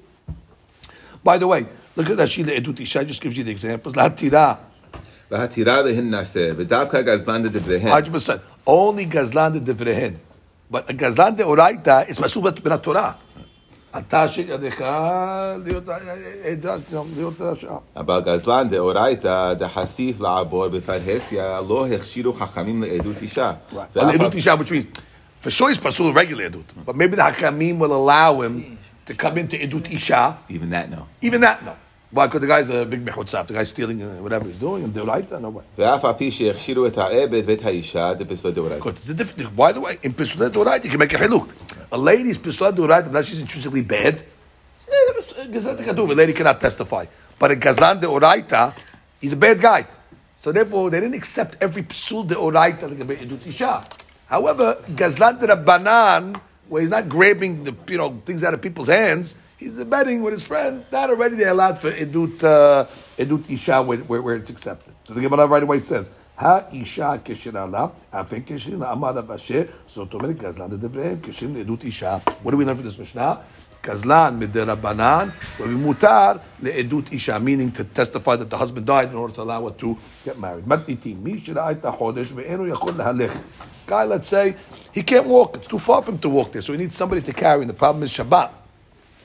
By 1.24 1.38
the 1.38 1.48
way, 1.48 1.66
look 1.96 2.10
at 2.10 2.18
that 2.18 2.30
Shila 2.30 2.52
Edut 2.52 2.82
Isha, 2.82 3.06
just 3.06 3.22
gives 3.22 3.38
you 3.38 3.46
the 3.46 3.52
examples. 3.52 3.96
La 3.96 4.10
Tira. 4.10 4.60
La 5.30 5.48
Tira 5.48 5.84
lehin 5.84 6.10
naseh, 6.10 6.54
v'davka 6.54 7.02
Gazlanda 7.02 7.50
de 7.50 7.60
devrehen. 7.62 7.90
100%. 7.90 8.42
Only 8.66 9.06
Gazlanda 9.06 9.64
de 9.64 9.74
devrehen. 9.74 10.18
But 10.72 10.88
a 10.90 10.94
gazlan 10.94 11.36
de 11.36 11.44
is 12.10 12.20
masubat 12.20 12.62
bin 12.62 12.78
Torah. 12.80 13.18
אתה 13.98 14.26
להיות 15.66 15.90
עדה, 15.90 16.76
להיות 17.16 17.42
השעה. 17.42 17.78
אבל 17.96 18.22
גזלן 18.26 18.70
דאורייתא 18.70 19.54
דחשיף 19.54 20.20
לעבור 20.20 20.68
בפרהסיה 20.68 21.62
לא 21.68 21.88
הכשירו 21.88 22.34
חכמים 22.34 22.84
לעדות 22.84 23.16
אישה. 23.22 23.54
Well, 23.74 23.78
Edut 23.96 24.36
Isha, 24.36 24.56
which 24.56 24.72
means, 24.72 24.86
for 25.42 25.50
sure 25.50 25.70
he's 25.70 25.80
pasul 25.80 26.14
regular 26.14 26.50
Edut, 26.50 26.66
but 26.86 26.96
maybe 26.96 27.16
the 27.16 27.24
Hakamim 27.24 27.78
will 27.80 27.94
allow 27.94 28.42
him 28.42 28.78
to 29.06 29.14
come 29.16 29.38
into 29.38 29.58
Edut 29.58 29.92
Isha. 29.92 30.38
Even 30.50 30.70
that, 30.70 30.90
no. 30.92 31.08
Even 31.22 31.42
that, 31.42 31.66
no. 31.66 31.74
Why? 32.12 32.26
Because 32.26 32.42
the 32.42 32.48
guy's 32.48 32.70
a 32.72 32.86
big 32.86 33.06
mechutzav. 33.06 33.46
The 33.46 33.54
guy's 33.54 33.70
stealing 33.70 34.02
uh, 34.02 34.16
whatever 34.16 34.46
he's 34.46 34.58
doing. 34.58 34.84
And 34.84 34.92
deoraita, 34.94 35.40
no 35.40 35.50
way. 35.50 35.64
Good. 35.78 35.86
It's 38.96 39.10
a 39.10 39.14
different. 39.14 39.56
By 39.56 39.72
the 39.74 39.80
way, 39.80 40.00
in 40.02 40.14
pisulat 40.14 40.50
deoraita, 40.50 40.86
you 40.86 40.90
can 40.90 40.98
make 41.00 41.14
a 41.14 41.18
haluk. 41.18 41.50
A 41.92 41.98
lady's 41.98 42.40
pisulat 42.40 42.74
deoraita, 42.74 43.12
now 43.12 43.22
she's 43.22 43.40
intrinsically 43.40 43.84
bad. 43.84 44.24
Eh, 44.92 45.12
eh, 45.38 45.92
a 45.92 45.94
lady 46.16 46.34
cannot 46.34 46.60
testify. 46.60 47.06
But 47.38 47.52
a 47.52 47.56
gazlan 47.56 48.02
deoraita, 48.02 48.74
he's 49.22 49.34
a 49.34 49.38
bad 49.38 49.62
guy. 49.62 49.86
So 50.38 50.52
therefore, 50.52 50.90
they 50.90 51.00
didn't 51.02 51.14
accept 51.16 51.58
every 51.62 51.84
psul 51.84 52.28
deoraita 52.28 52.90
like 52.90 53.00
a 53.02 53.06
be'edut 53.06 53.46
isha. 53.46 53.86
However, 54.26 54.78
gazlan 54.96 55.40
de 55.40 55.46
rabbanan, 55.48 56.42
where 56.70 56.82
he's 56.82 56.90
not 56.90 57.08
grabbing 57.08 57.66
the 57.66 57.76
you 57.88 57.98
know 57.98 58.20
things 58.26 58.44
out 58.44 58.56
of 58.56 58.62
people's 58.64 58.88
hands. 58.88 59.38
he's 59.59 59.83
betting 59.85 60.23
with 60.23 60.35
his 60.35 60.45
friends. 60.45 60.85
That 60.91 61.11
already 61.11 61.37
they're 61.37 61.51
allowed 61.51 61.81
for 61.81 61.91
Edut 61.91 62.43
uh, 62.43 62.87
Edut 63.19 63.51
Isha 63.51 63.83
where, 63.83 63.99
where, 63.99 64.23
where 64.23 64.37
it's 64.37 64.51
accepted. 64.51 64.93
So 65.07 65.15
the 65.15 65.21
Gemara 65.21 65.47
right 65.47 65.63
away 65.63 65.79
says. 65.79 66.11
האישה 66.39 67.13
כשרה 67.25 67.67
לה, 67.67 67.87
אף 68.11 68.33
אין 68.33 68.43
כשרים 68.47 68.81
לה, 68.81 68.93
אמר 68.93 69.11
רב 69.11 69.31
אשר, 69.31 69.63
זאת 69.89 70.15
אומרת 70.15 70.37
גזלן 70.39 70.71
לדבריהם, 70.71 71.17
כשרים 71.23 71.57
לעדות 71.57 71.85
אישה. 71.85 72.17
What 72.45 72.51
do 72.51 72.57
we 72.57 72.65
learn 72.65 72.77
from 72.77 72.87
this 72.87 73.01
משנה? 73.01 73.35
גזלן 73.85 74.37
מדרבנן, 74.39 75.29
ומותר 75.61 76.33
לעדות 76.63 77.13
אישה, 77.13 77.39
meaning 77.39 77.79
to 77.79 77.85
testify 77.99 78.37
that 78.37 78.51
the 78.51 78.57
husband 78.57 78.87
died 78.87 79.11
in 79.11 79.15
order 79.15 79.35
to 79.35 79.43
allow 79.43 79.65
her 79.69 79.75
to 79.81 79.97
get 80.25 80.39
married. 80.39 80.67
מתניתים, 80.67 81.17
מי 81.25 81.41
שראה 81.45 81.71
את 81.71 81.85
החודש 81.85 82.33
ואינו 82.35 82.67
יכול 82.67 82.93
להלך. 82.97 83.33
Guy, 83.87 84.05
let's 84.05 84.29
say, 84.29 84.57
he 84.93 85.03
can't 85.03 85.27
walk, 85.27 85.57
it's 85.57 85.69
too 85.69 85.79
far 85.79 86.03
for 86.03 86.11
him 86.11 86.19
to 86.19 86.29
walk 86.29 86.53
there, 86.53 86.63
so 86.63 86.73
he 86.73 86.79
needs 86.79 86.97
somebody 86.97 87.21
to 87.21 87.33
carry, 87.33 87.61
and 87.61 87.71
the 87.71 87.75
problem 87.75 88.03
is 88.03 88.11
Shabbat. 88.11 88.51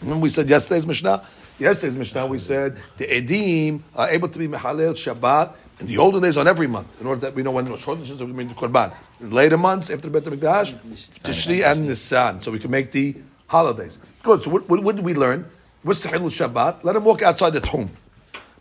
Remember 0.04 0.22
we 0.22 0.28
said 0.28 0.48
yesterday's 0.48 0.86
Mishnah? 0.86 1.26
Yesterday's 1.58 1.96
Mishnah 1.96 2.26
we 2.26 2.38
said 2.38 2.76
the 2.98 3.06
Edim 3.06 3.80
are 3.96 4.08
able 4.10 4.28
to 4.28 4.38
be 4.38 4.46
Mehalel 4.46 4.92
Shabbat 4.92 5.54
in 5.80 5.86
the 5.86 5.98
olden 5.98 6.22
days 6.22 6.36
on 6.36 6.46
every 6.46 6.66
month, 6.66 7.00
in 7.00 7.06
order 7.06 7.22
that 7.22 7.34
we 7.34 7.42
know 7.42 7.50
when 7.50 7.66
Rosh 7.66 7.84
Chodesh 7.84 8.10
is, 8.10 8.22
we 8.22 8.26
make 8.26 8.48
the 8.48 8.54
Korban. 8.54 8.94
In 9.20 9.30
later 9.30 9.56
months, 9.56 9.90
after 9.90 10.08
the 10.08 10.20
Bet 10.20 10.30
HaMikdash, 10.30 10.74
Tishri 11.22 11.64
and 11.64 11.88
Nisan, 11.88 12.42
so 12.42 12.52
we 12.52 12.58
can 12.58 12.70
make 12.70 12.92
the 12.92 13.16
holidays. 13.46 13.98
Good, 14.22 14.42
so 14.42 14.50
what, 14.50 14.68
what, 14.68 14.82
what 14.82 14.96
did 14.96 15.04
we 15.04 15.14
learn? 15.14 15.50
What's 15.82 16.02
the 16.02 16.10
Hilul 16.10 16.30
Shabbat? 16.30 16.84
Let 16.84 16.96
him 16.96 17.04
walk 17.04 17.22
outside 17.22 17.50
the 17.50 17.66
home. 17.66 17.90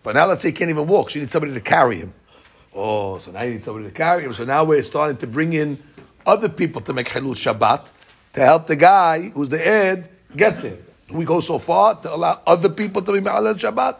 But 0.01 0.15
now 0.15 0.25
let's 0.25 0.41
say 0.41 0.49
he 0.49 0.53
can't 0.53 0.69
even 0.69 0.87
walk, 0.87 1.09
so 1.09 1.15
you 1.15 1.21
need 1.21 1.31
somebody 1.31 1.53
to 1.53 1.61
carry 1.61 1.97
him. 1.97 2.13
Oh, 2.73 3.17
so 3.19 3.31
now 3.31 3.43
you 3.43 3.51
need 3.51 3.63
somebody 3.63 3.85
to 3.85 3.91
carry 3.91 4.23
him. 4.23 4.33
So 4.33 4.45
now 4.45 4.63
we're 4.63 4.81
starting 4.81 5.17
to 5.17 5.27
bring 5.27 5.53
in 5.53 5.77
other 6.25 6.49
people 6.49 6.81
to 6.81 6.93
make 6.93 7.09
Hilul 7.09 7.35
Shabbat 7.35 7.91
to 8.33 8.39
help 8.41 8.67
the 8.67 8.75
guy 8.75 9.29
who's 9.29 9.49
the 9.49 9.65
Ed 9.65 10.09
get 10.35 10.61
there 10.61 10.77
Do 11.12 11.16
we 11.16 11.24
go 11.24 11.40
so 11.40 11.58
far 11.58 11.94
to 11.96 12.14
allow 12.14 12.40
other 12.46 12.68
people 12.68 13.02
to 13.02 13.12
be 13.12 13.20
Ma'alel 13.20 13.54
Shabbat? 13.54 13.96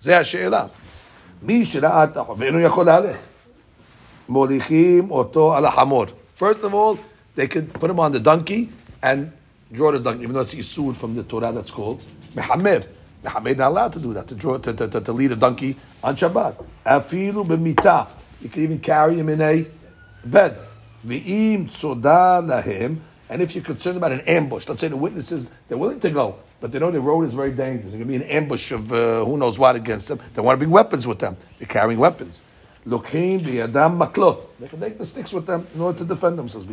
זה 0.00 0.18
השאלה. 0.18 0.66
מי 1.42 1.64
שראה 1.64 2.04
את 2.04 2.16
החוב, 2.16 2.40
ואינו 2.40 2.60
יכול 2.60 2.86
להלך. 2.86 3.16
מוליכים 4.28 5.10
אותו 5.10 5.56
על 5.56 5.66
החמור. 5.66 6.04
First 6.36 6.62
of 6.62 6.74
all, 6.74 6.98
they 7.36 7.46
could 7.46 7.72
put 7.72 7.90
him 7.90 8.00
on 8.00 8.12
the 8.12 8.20
donkey 8.20 8.70
and 9.02 9.30
draw 9.72 9.90
the 9.92 9.98
donkey, 9.98 10.22
even 10.22 10.34
though 10.34 10.40
it's 10.40 10.54
isud 10.54 10.96
from 10.96 11.14
the 11.14 11.22
Torah 11.22 11.52
that's 11.52 11.70
called 11.70 12.02
mehamer. 12.34 12.86
Mehamer 13.24 13.56
not 13.56 13.68
allowed 13.68 13.92
to 13.92 13.98
do 13.98 14.14
that, 14.14 14.26
to 14.28 14.34
draw, 14.34 14.56
to, 14.58 14.72
to, 14.72 14.88
to, 14.88 15.00
to 15.00 15.12
lead 15.12 15.32
a 15.32 15.36
donkey 15.36 15.76
on 16.02 16.16
Shabbat. 16.16 16.64
Afilu 16.86 17.46
b'mitah. 17.46 18.08
You 18.40 18.48
can 18.48 18.62
even 18.62 18.78
carry 18.78 19.16
him 19.18 19.28
in 19.28 19.40
a 19.40 19.66
bed. 20.24 20.58
V'im 21.06 21.68
tzoda 21.68 22.42
lahem. 22.42 22.98
And 23.28 23.42
if 23.42 23.54
you're 23.54 23.64
concerned 23.64 23.98
about 23.98 24.12
an 24.12 24.20
ambush, 24.20 24.66
let's 24.68 24.80
say 24.80 24.88
the 24.88 24.96
witnesses, 24.96 25.52
they're 25.68 25.78
willing 25.78 26.00
to 26.00 26.10
go, 26.10 26.36
but 26.59 26.71
they 26.71 26.79
know 26.79 26.91
the 26.91 27.01
road 27.01 27.27
is 27.27 27.33
very 27.33 27.51
dangerous. 27.51 27.91
There's 27.91 28.03
going 28.03 28.07
to 28.07 28.19
be 28.19 28.23
an 28.23 28.29
ambush 28.29 28.71
of 28.71 28.91
uh, 28.91 29.23
who 29.25 29.37
knows 29.37 29.59
what 29.59 29.75
against 29.75 30.07
them. 30.07 30.19
They 30.33 30.41
want 30.41 30.55
to 30.55 30.59
bring 30.59 30.71
weapons 30.71 31.05
with 31.05 31.19
them. 31.19 31.37
They're 31.59 31.67
carrying 31.67 31.99
weapons. 31.99 32.41
The 32.85 33.61
Adam 33.63 33.97
maklot. 33.97 34.45
They 34.59 34.67
can 34.67 34.79
take 34.79 34.97
the 34.97 35.05
sticks 35.05 35.33
with 35.33 35.47
them 35.47 35.65
in 35.73 35.81
order 35.81 35.97
to 35.99 36.05
defend 36.05 36.37
themselves. 36.37 36.67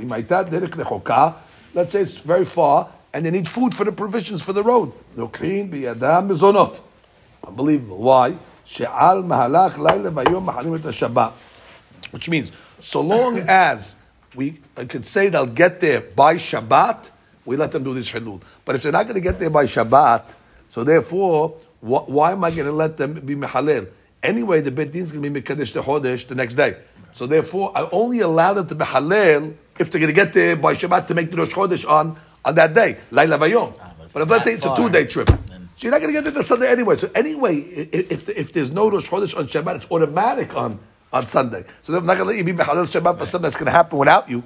Let's 1.75 1.93
say 1.93 2.01
it's 2.03 2.19
very 2.19 2.45
far, 2.45 2.91
and 3.15 3.25
they 3.25 3.31
need 3.31 3.49
food 3.49 3.75
for 3.75 3.85
the 3.85 3.93
provisions 3.93 4.43
for 4.43 4.53
the 4.53 4.63
road. 4.63 4.93
Looking 5.17 5.71
the 5.71 5.87
Adam 5.87 6.29
mizonot. 6.29 6.81
Unbelievable. 7.47 7.97
Why? 7.97 8.37
She'al 8.65 9.23
mahalach 9.23 9.79
laila 9.79 10.11
vayom 10.11 10.45
mahalim 10.47 10.79
et 10.79 10.83
Shabbat. 10.93 11.33
Which 12.11 12.29
means, 12.29 12.53
so 12.79 13.01
long 13.01 13.39
as 13.49 13.97
we 14.35 14.61
I 14.77 14.85
could 14.85 15.07
say 15.07 15.29
they'll 15.29 15.47
get 15.47 15.81
there 15.81 16.03
by 16.03 16.35
Shabbat, 16.35 17.11
we 17.45 17.57
let 17.57 17.73
them 17.73 17.83
do 17.83 17.95
this 17.95 18.11
halul. 18.11 18.41
But 18.65 18.77
if 18.77 18.83
they're 18.83 18.93
not 18.93 19.05
going 19.05 19.15
to 19.15 19.21
get 19.21 19.39
there 19.39 19.51
by 19.51 19.65
Shabbat, 19.65 20.35
so 20.69 20.85
therefore, 20.85 21.57
wh- 21.81 22.09
why 22.09 22.33
am 22.33 22.45
I 22.45 22.51
going 22.51 22.67
to 22.67 22.73
let 22.73 22.97
them 22.97 23.15
be 23.15 23.35
mehalel? 23.35 23.89
Anyway, 24.23 24.61
the 24.61 24.71
bet 24.71 24.93
din 24.93 25.05
is 25.05 25.13
going 25.13 25.23
to 25.23 25.31
be 25.31 25.41
mekadesh 25.43 25.73
the 25.73 25.83
chodesh 25.83 26.27
the 26.29 26.35
next 26.35 26.55
day. 26.55 26.77
So 27.13 27.27
therefore, 27.27 27.73
I 27.77 27.89
only 27.91 28.21
allow 28.21 28.55
them 28.55 28.67
to 28.69 28.75
be 28.75 28.85
halal 28.85 29.55
if 29.79 29.91
they're 29.91 30.01
going 30.01 30.09
to 30.09 30.15
get 30.15 30.33
there 30.33 30.57
by 30.57 30.75
Shabbat 30.75 31.07
to 31.09 31.15
make 31.15 31.31
the 31.31 31.37
Rosh 31.37 31.51
Chodesh 31.51 31.89
on, 31.89 32.17
on 32.45 32.55
that 32.55 32.73
day, 32.75 32.99
Laila 33.11 33.39
Vayom. 33.39 33.77
but 33.77 34.13
but 34.13 34.23
if 34.23 34.31
let's 34.31 34.45
say 34.45 34.53
it's 34.55 34.67
a 34.67 34.77
two 34.77 34.89
day 34.89 35.05
far, 35.05 35.25
trip, 35.25 35.29
so 35.29 35.35
you're 35.79 35.91
not 35.91 36.01
going 36.01 36.15
to 36.15 36.21
get 36.21 36.25
there 36.25 36.33
the 36.33 36.43
Sunday 36.43 36.69
anyway. 36.71 36.97
So 36.97 37.11
anyway, 37.15 37.57
if, 37.57 38.29
if 38.29 38.53
there's 38.53 38.71
no 38.71 38.91
Rosh 38.91 39.09
Chodesh 39.09 39.37
on 39.37 39.49
Shabbat, 39.49 39.77
it's 39.77 39.91
automatic 39.91 40.55
on, 40.55 40.79
on 41.13 41.27
Sunday. 41.27 41.65
So 41.83 41.93
they're 41.93 42.01
not 42.01 42.17
going 42.17 42.19
to 42.19 42.25
let 42.25 42.37
you 42.37 42.45
be 42.45 42.53
Mechalel 42.53 42.85
Shabbat 42.85 43.19
for 43.19 43.27
something 43.27 43.43
that's 43.43 43.57
going 43.57 43.67
to 43.67 43.73
happen 43.73 43.99
without 43.99 44.29
you. 44.31 44.43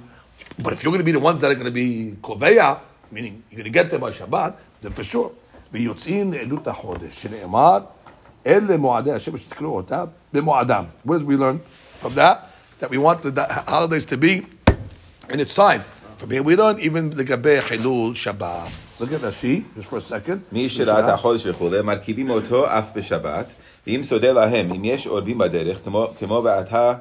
But 0.57 0.73
if 0.73 0.83
you're 0.83 0.91
going 0.91 1.01
to 1.01 1.05
be 1.05 1.11
the 1.11 1.19
ones 1.19 1.41
that 1.41 1.51
are 1.51 1.55
going 1.55 1.65
to 1.65 1.71
be 1.71 2.15
Koveya, 2.21 2.79
meaning 3.10 3.42
you're 3.50 3.60
going 3.62 3.72
to 3.72 3.78
get 3.78 3.90
there 3.90 3.98
by 3.98 4.10
Shabbat, 4.10 4.54
then 4.80 4.92
for 4.92 5.04
sure. 5.04 5.30
ויוצאים 5.72 6.32
לעדות 6.32 6.68
החודש, 6.68 7.22
שנאמר, 7.22 7.78
אלה 8.46 8.76
מועדי 8.76 9.12
השם 9.12 9.36
שתקראו 9.36 9.76
אותם 9.76 10.04
במועדם. 10.32 10.84
What 11.06 11.10
did 11.10 11.26
we 11.26 11.36
learn 11.36 11.60
from 12.02 12.14
that? 12.14 12.50
That 12.80 12.90
we 12.90 12.98
want 12.98 13.22
the 13.22 13.30
the 13.30 13.46
holidays 13.66 14.06
to 14.06 14.16
be 14.16 14.46
in 15.30 15.40
its 15.40 15.54
time. 15.54 15.82
From 16.18 16.30
here 16.30 16.42
we 16.42 16.56
learn 16.56 16.78
even 16.80 17.16
לגבי 17.16 17.62
חילול 17.62 18.14
Shabbat. 18.14 18.68
Look 19.00 19.12
at 19.12 19.20
Rashi, 19.20 19.64
just 19.76 19.88
for 19.88 19.96
a 19.96 20.00
second. 20.00 20.38
מי 20.52 20.68
שראה 20.68 21.00
את 21.00 21.04
החודש 21.04 21.46
וכולי, 21.46 21.82
מרכיבים 21.82 22.30
אותו 22.30 22.66
אף 22.66 22.90
בשבת, 22.96 23.54
ואם 23.86 24.02
סודה 24.02 24.32
להם, 24.32 24.72
אם 24.72 24.84
יש 24.84 25.06
אורבים 25.06 25.38
בדרך, 25.38 25.84
כמו, 25.84 26.08
כמו 26.18 26.42
ואתה 26.44 26.94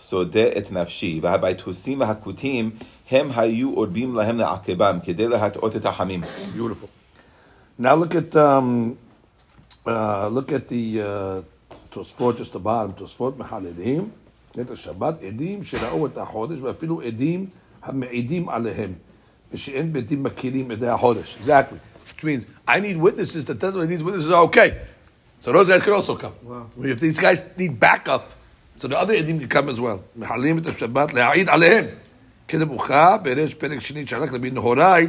סודה 0.00 0.48
את 0.58 0.72
נפשי, 0.72 1.20
והביתוסים 1.22 2.00
והכותים, 2.00 2.70
הם 3.10 3.30
היו 3.36 3.74
אורבים 3.74 4.14
להם 4.14 4.36
לעקבם, 4.36 4.98
כדי 5.04 5.28
להטעות 5.28 5.76
את 5.76 5.86
החמים. 5.86 6.22
Beautiful. 6.56 6.88
Now 7.80 7.94
look 7.94 8.14
at 8.14 8.36
um, 8.36 8.96
uh, 9.86 10.28
look 10.28 10.52
at 10.52 10.68
the 10.68 11.00
uh, 11.02 11.42
Tosfot 11.92 12.38
just 12.38 12.52
the 12.52 12.60
bottom. 12.60 12.92
Tosfot 12.98 13.38
מחללים 13.38 14.08
את 14.60 14.70
השבת 14.70 15.14
עדים 15.22 15.64
שראו 15.64 16.06
את 16.06 16.18
החודש 16.18 16.58
ואפילו 16.60 17.00
עדים 17.00 17.46
המעידים 17.82 18.48
עליהם 18.48 18.92
ושאין 19.52 19.92
בית 19.92 20.12
מכירים 20.12 20.70
עדי 20.70 20.88
החודש. 20.88 21.38
Exactly. 21.44 21.78
Which 22.06 22.24
means 22.24 22.46
I 22.68 22.80
need 22.80 22.96
witnesses 22.96 23.44
that 23.46 23.60
testify 23.60 23.86
these 23.86 24.02
witnesses 24.02 24.30
are 24.30 24.44
okay. 24.44 24.70
So 25.40 25.52
those 25.52 25.68
guys 25.68 25.82
could 25.82 25.92
also 25.92 26.16
come. 26.16 26.34
If 26.82 27.00
these 27.00 27.18
guys 27.18 27.44
need 27.58 27.78
backup, 27.80 28.24
so 28.76 28.88
the 28.88 28.98
other 28.98 29.14
עדים 29.14 29.40
can 29.40 29.48
come 29.48 29.68
as 29.68 29.80
well. 29.80 29.98
מחללים 30.16 30.58
את 30.58 30.66
השבת 30.66 31.14
להעיד 31.14 31.48
עליהם. 31.48 31.84
כדבוכה 32.48 33.16
בריש 33.16 33.54
פרק 33.54 33.78
שני 33.80 34.06
שהלך 34.06 34.32
לבין 34.32 34.54
נהוראי 34.54 35.06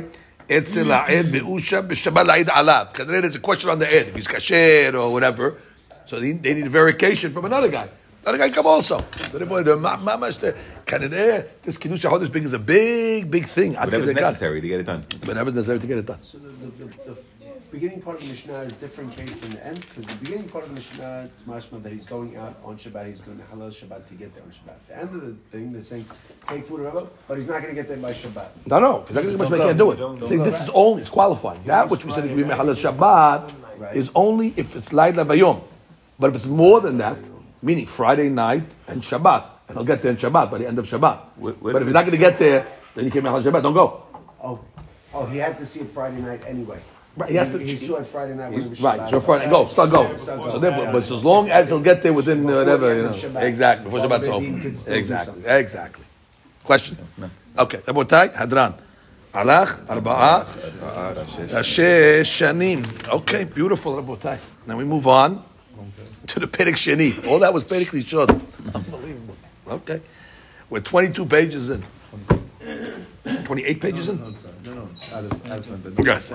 אצל 0.58 0.92
העד 0.92 1.26
באושה 1.32 1.82
בשבת 1.82 2.26
להעיד 2.26 2.50
עליו. 2.50 2.86
כנראה 2.94 3.20
there's 3.20 3.36
a 3.36 3.48
question 3.48 3.66
on 3.66 3.80
the 3.80 3.86
עד, 3.86 4.16
if 4.16 4.20
he's 4.20 4.28
כשר 4.28 4.92
or 4.94 5.14
whatever. 5.14 5.54
So 6.08 6.20
they, 6.20 6.32
they 6.34 6.54
need 6.54 6.68
a 6.68 6.70
verification 6.70 7.34
from 7.34 7.46
another 7.46 7.68
guy. 7.68 7.88
Another 8.26 8.38
guy 8.38 8.50
come 8.50 8.66
also. 8.66 9.04
So 9.32 9.38
therefore, 9.38 9.64
the 9.64 9.76
ממש, 9.76 10.38
כנראה, 10.86 11.40
this 11.66 11.78
קידוש 11.78 12.06
החודש 12.06 12.30
being 12.30 12.46
is 12.46 12.54
a 12.54 12.60
big, 12.60 13.32
big 13.32 13.46
thing. 13.46 13.76
עד 13.78 13.90
Whatever's 13.90 14.10
כדי 14.10 14.16
כך. 14.16 14.22
necessary 14.22 14.62
to 14.62 14.68
get 14.68 14.80
it 14.80 14.86
done. 14.86 15.28
Whatever's 15.28 15.54
necessary 15.54 15.80
to 15.80 15.88
get 15.88 15.98
it 15.98 16.06
done. 16.06 16.20
So 16.24 16.38
the, 16.38 16.50
the, 16.80 16.86
the, 16.86 17.12
the 17.12 17.16
beginning 17.71 18.01
part 18.03 18.17
of 18.17 18.23
the 18.23 18.29
Mishnah 18.29 18.59
is 18.61 18.73
different 18.75 19.17
case 19.17 19.39
than 19.39 19.53
the 19.53 19.67
end, 19.67 19.81
because 19.81 20.05
the 20.07 20.15
beginning 20.25 20.49
part 20.49 20.65
of 20.65 20.71
the 20.71 20.77
Mishnah, 20.77 21.31
it's 21.33 21.43
mashma 21.45 21.83
that 21.83 21.93
he's 21.93 22.07
going 22.07 22.37
out 22.37 22.57
on 22.65 22.77
Shabbat, 22.77 23.07
he's 23.07 23.21
going 23.21 23.39
to 23.39 23.45
halal 23.45 23.71
Shabbat 23.71 24.07
to 24.09 24.15
get 24.15 24.35
there 24.35 24.43
on 24.43 24.51
Shabbat. 24.51 24.77
The 24.89 24.97
end 24.99 25.15
of 25.15 25.21
the 25.27 25.33
thing, 25.51 25.73
they're 25.73 25.83
saying, 25.83 26.07
take 26.49 26.67
food, 26.67 26.81
whatever, 26.81 27.07
but 27.29 27.37
he's 27.39 27.49
not 27.49 27.63
going 27.63 27.75
to 27.75 27.81
get 27.81 27.89
there 27.89 27.97
by 27.99 28.13
Shabbat. 28.13 28.49
No, 28.67 28.81
no. 28.81 29.05
If 29.09 29.11
you're 29.11 29.23
not 29.23 29.23
going 29.23 29.25
to 29.25 29.31
get 29.31 29.51
much, 29.51 29.61
I 29.61 29.65
can't 29.67 29.79
do 29.79 29.91
it. 29.93 30.29
See, 30.29 30.37
this 30.37 30.63
is 30.63 30.71
only, 30.75 31.01
it's 31.03 31.11
qualifying. 31.11 31.63
That 31.65 31.89
which 31.91 32.05
we 32.05 32.13
said 32.13 32.25
is 32.25 32.31
Mechalel 32.33 32.75
Shabbat 32.75 33.53
Right. 33.79 33.97
is 33.97 34.11
only 34.15 34.49
if 34.59 34.77
it's 34.77 34.93
Laila 34.93 35.25
Bayom. 35.25 35.63
But 36.19 36.31
if 36.31 36.37
it's 36.37 36.47
more 36.47 36.81
than 36.83 36.99
that, 36.99 37.17
meaning 37.63 37.87
Friday 37.87 38.29
night 38.29 38.65
and 38.89 39.01
Shabbat, 39.01 39.45
and 39.69 39.77
he'll 39.79 39.87
get 39.87 40.03
there 40.03 40.11
in 40.11 40.19
Shabbat 40.19 40.51
by 40.51 40.59
the 40.59 40.67
end 40.67 40.79
of 40.79 40.85
Shabbat. 40.87 41.19
What- 41.37 41.63
what 41.63 41.73
but 41.73 41.77
if 41.77 41.83
is 41.83 41.87
he's 41.89 41.95
not 41.95 42.01
going 42.05 42.13
to 42.13 42.19
get 42.19 42.39
there, 42.39 42.67
then 42.95 43.05
you 43.07 43.11
can't 43.11 43.25
Mechalel 43.25 43.43
Shabbat. 43.43 43.63
Don't 43.63 43.73
go. 43.73 44.03
Oh, 44.43 44.61
oh, 45.15 45.25
he 45.27 45.39
had 45.39 45.57
to 45.59 45.65
see 45.65 45.81
it 45.81 45.89
Friday 45.91 46.21
night 46.21 46.43
anyway. 46.47 46.79
Right, 47.17 47.31
he 47.31 47.37
has 47.37 47.53
to- 47.53 47.59
He, 47.59 47.75
he 47.75 47.87
saw 47.87 47.97
it 47.97 48.07
Friday 48.07 48.35
night. 48.35 48.53
when 48.53 48.63
it 48.63 48.71
was 48.71 48.81
Right, 48.81 49.01
Shabbat. 49.01 49.11
so 49.11 49.21
Friday, 49.21 49.51
go, 49.51 49.67
start 49.67 49.91
going. 49.91 50.17
Start 50.19 50.39
going. 50.39 50.51
So 50.53 50.59
therefore, 50.59 50.87
but 50.87 51.11
as 51.11 51.25
long 51.25 51.51
as 51.51 51.69
he'll 51.69 51.81
get 51.81 52.03
there 52.03 52.13
within 52.13 52.43
Before 52.43 52.59
whatever, 52.59 52.95
you 52.97 53.03
know, 53.03 53.09
Shabbat. 53.11 53.43
exactly, 53.43 53.85
before 53.85 53.99
While 54.01 54.09
the 54.09 54.15
Shabbat's 54.17 54.29
over. 54.29 54.45
Din 54.47 54.61
could 54.63 54.77
still 54.77 54.95
do 54.95 54.99
Exactly, 55.01 55.43
exactly. 55.47 56.05
Question? 56.65 56.99
Okay, 57.59 57.79
Rabotai, 57.79 58.33
Hadran. 58.35 58.75
Alach, 59.35 59.87
Arba'a, 59.87 60.45
Shashe 61.49 62.21
Shanim. 62.23 63.09
Okay, 63.09 63.45
beautiful, 63.45 64.01
Rabotai. 64.03 64.39
Now 64.67 64.77
we 64.77 64.85
move 64.85 65.07
on 65.07 65.43
to 66.27 66.41
the 66.41 66.47
Perek 66.47 66.75
Sheni. 66.75 67.27
All 67.27 67.39
that 67.41 67.53
was 67.53 67.65
Perek 67.65 67.91
Rishon. 67.91 68.29
Unbelievable. 68.75 69.37
Okay. 69.69 70.01
We're 70.69 70.81
22 70.81 71.27
pages 71.27 71.71
in. 71.71 71.85
28 73.45 73.81
pages 73.81 74.09
in? 74.09 74.37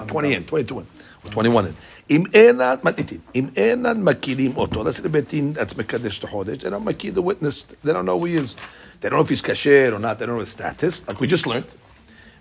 20 0.06 0.34
in, 0.34 0.44
22 0.44 0.78
in. 0.78 0.86
Or 1.24 1.30
21 1.30 1.66
in. 1.66 1.74
אם 2.10 2.24
אינן, 2.34 2.74
מתניתים, 2.84 3.18
אם 3.34 3.46
אינן 3.56 4.02
מכירים 4.02 4.56
אותו, 4.56 4.82
let's 4.84 4.98
say 4.98 5.02
the 5.02 5.08
בית 5.08 5.28
דין 5.28 5.52
that's 5.56 5.78
מקדש 5.78 6.18
את 6.18 6.24
החודש, 6.24 6.58
they 6.58 6.70
don't 6.70 6.84
מכיר 6.84 7.14
the 7.14 7.22
witness, 7.22 7.64
they 7.84 7.92
don't 7.92 8.04
know 8.04 8.18
who 8.18 8.24
he 8.24 8.34
is, 8.34 8.56
they 9.00 9.08
don't 9.08 9.12
know 9.12 9.20
if 9.20 9.28
he's 9.28 9.42
kasher 9.42 9.92
or 9.92 9.98
not, 9.98 10.18
they 10.18 10.26
don't 10.26 10.36
know 10.36 10.40
his 10.40 10.50
status, 10.50 11.06
like 11.08 11.20
we 11.20 11.26
just 11.26 11.46
learned. 11.46 11.70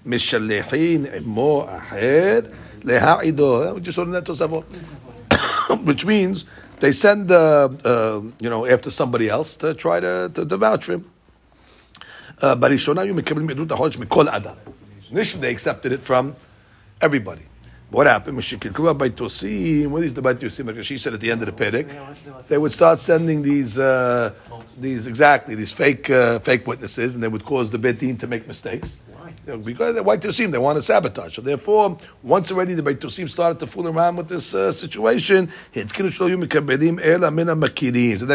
משלחין 0.06 1.06
עמו 1.06 1.67
אחר 1.78 2.39
להעידו, 2.84 3.75
we 3.75 3.80
just 3.80 3.97
learned 3.97 4.13
that 4.13 4.25
תוספות. 4.25 4.73
Which 5.86 6.06
means 6.06 6.45
they 6.80 6.91
send, 6.91 7.32
uh, 7.32 7.69
uh, 7.86 8.21
you 8.39 8.49
know, 8.49 8.65
after 8.65 8.89
somebody 8.89 9.30
else 9.30 9.56
to 9.58 9.73
try 9.73 9.99
to, 9.99 10.32
to, 10.34 10.45
to 10.45 10.58
vouch 10.58 10.86
for 10.86 10.93
him. 10.93 11.04
Uh, 12.41 12.56
בראשונה 12.56 13.02
היו 13.02 13.15
מקבלים 13.15 13.49
עדות 13.49 13.71
החודש 13.71 13.97
מכל 13.97 14.30
אדם. 14.30 14.54
Initially, 15.14 15.42
they 15.42 15.53
accepted 15.53 15.92
it 15.92 16.00
from 16.00 16.35
everybody. 17.00 17.42
What 17.90 18.09
happened? 18.09 18.37
What 18.37 18.44
is 18.50 18.59
the 18.59 18.92
by 18.96 19.09
Yosim? 19.11 20.66
because 20.66 20.85
she 20.87 20.98
said 20.98 21.14
at 21.14 21.20
the 21.20 21.31
end 21.31 21.40
of 21.42 21.46
the 21.46 21.53
paddock, 21.53 21.87
they 22.48 22.59
would 22.59 22.72
start 22.72 22.98
sending 22.98 23.42
these, 23.42 23.79
uh, 23.79 24.35
these 24.77 25.07
exactly 25.07 25.55
these 25.55 25.70
fake, 25.72 26.11
uh, 26.11 26.40
fake 26.40 26.66
witnesses, 26.66 27.14
and 27.14 27.22
they 27.22 27.29
would 27.29 27.44
cause 27.44 27.70
the 27.70 27.79
Bedin 27.79 28.18
to 28.18 28.27
make 28.27 28.48
mistakes. 28.48 28.98
Why? 29.12 29.33
You 29.46 29.53
know, 29.53 29.59
because 29.59 29.94
the 29.94 30.03
Beit 30.03 30.50
they 30.50 30.59
want 30.59 30.79
to 30.79 30.83
sabotage. 30.83 31.37
So 31.37 31.42
therefore, 31.42 31.96
once 32.24 32.50
already 32.50 32.74
the 32.74 32.83
Beit 32.83 32.98
Yosim 32.98 33.31
started 33.31 33.61
to 33.61 33.68
fool 33.68 33.87
around 33.87 34.16
with 34.16 34.27
this 34.27 34.53
uh, 34.53 34.72
situation, 34.72 35.48
so 35.72 35.85
they 35.85 35.98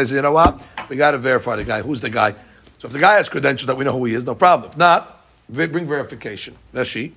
said, 0.06 0.14
you 0.16 0.22
know 0.22 0.32
what? 0.32 0.62
We 0.88 0.96
got 0.96 1.10
to 1.10 1.18
verify 1.18 1.56
the 1.56 1.64
guy. 1.64 1.82
Who's 1.82 2.00
the 2.00 2.08
guy? 2.08 2.34
So 2.78 2.86
if 2.86 2.94
the 2.94 2.98
guy 2.98 3.16
has 3.16 3.28
credentials 3.28 3.66
that 3.66 3.76
we 3.76 3.84
know 3.84 3.92
who 3.92 4.06
he 4.06 4.14
is, 4.14 4.24
no 4.24 4.34
problem. 4.34 4.70
If 4.70 4.78
not, 4.78 5.19
bring 5.49 5.87
verification. 5.87 6.53
That's 6.73 6.87
she. 6.87 7.11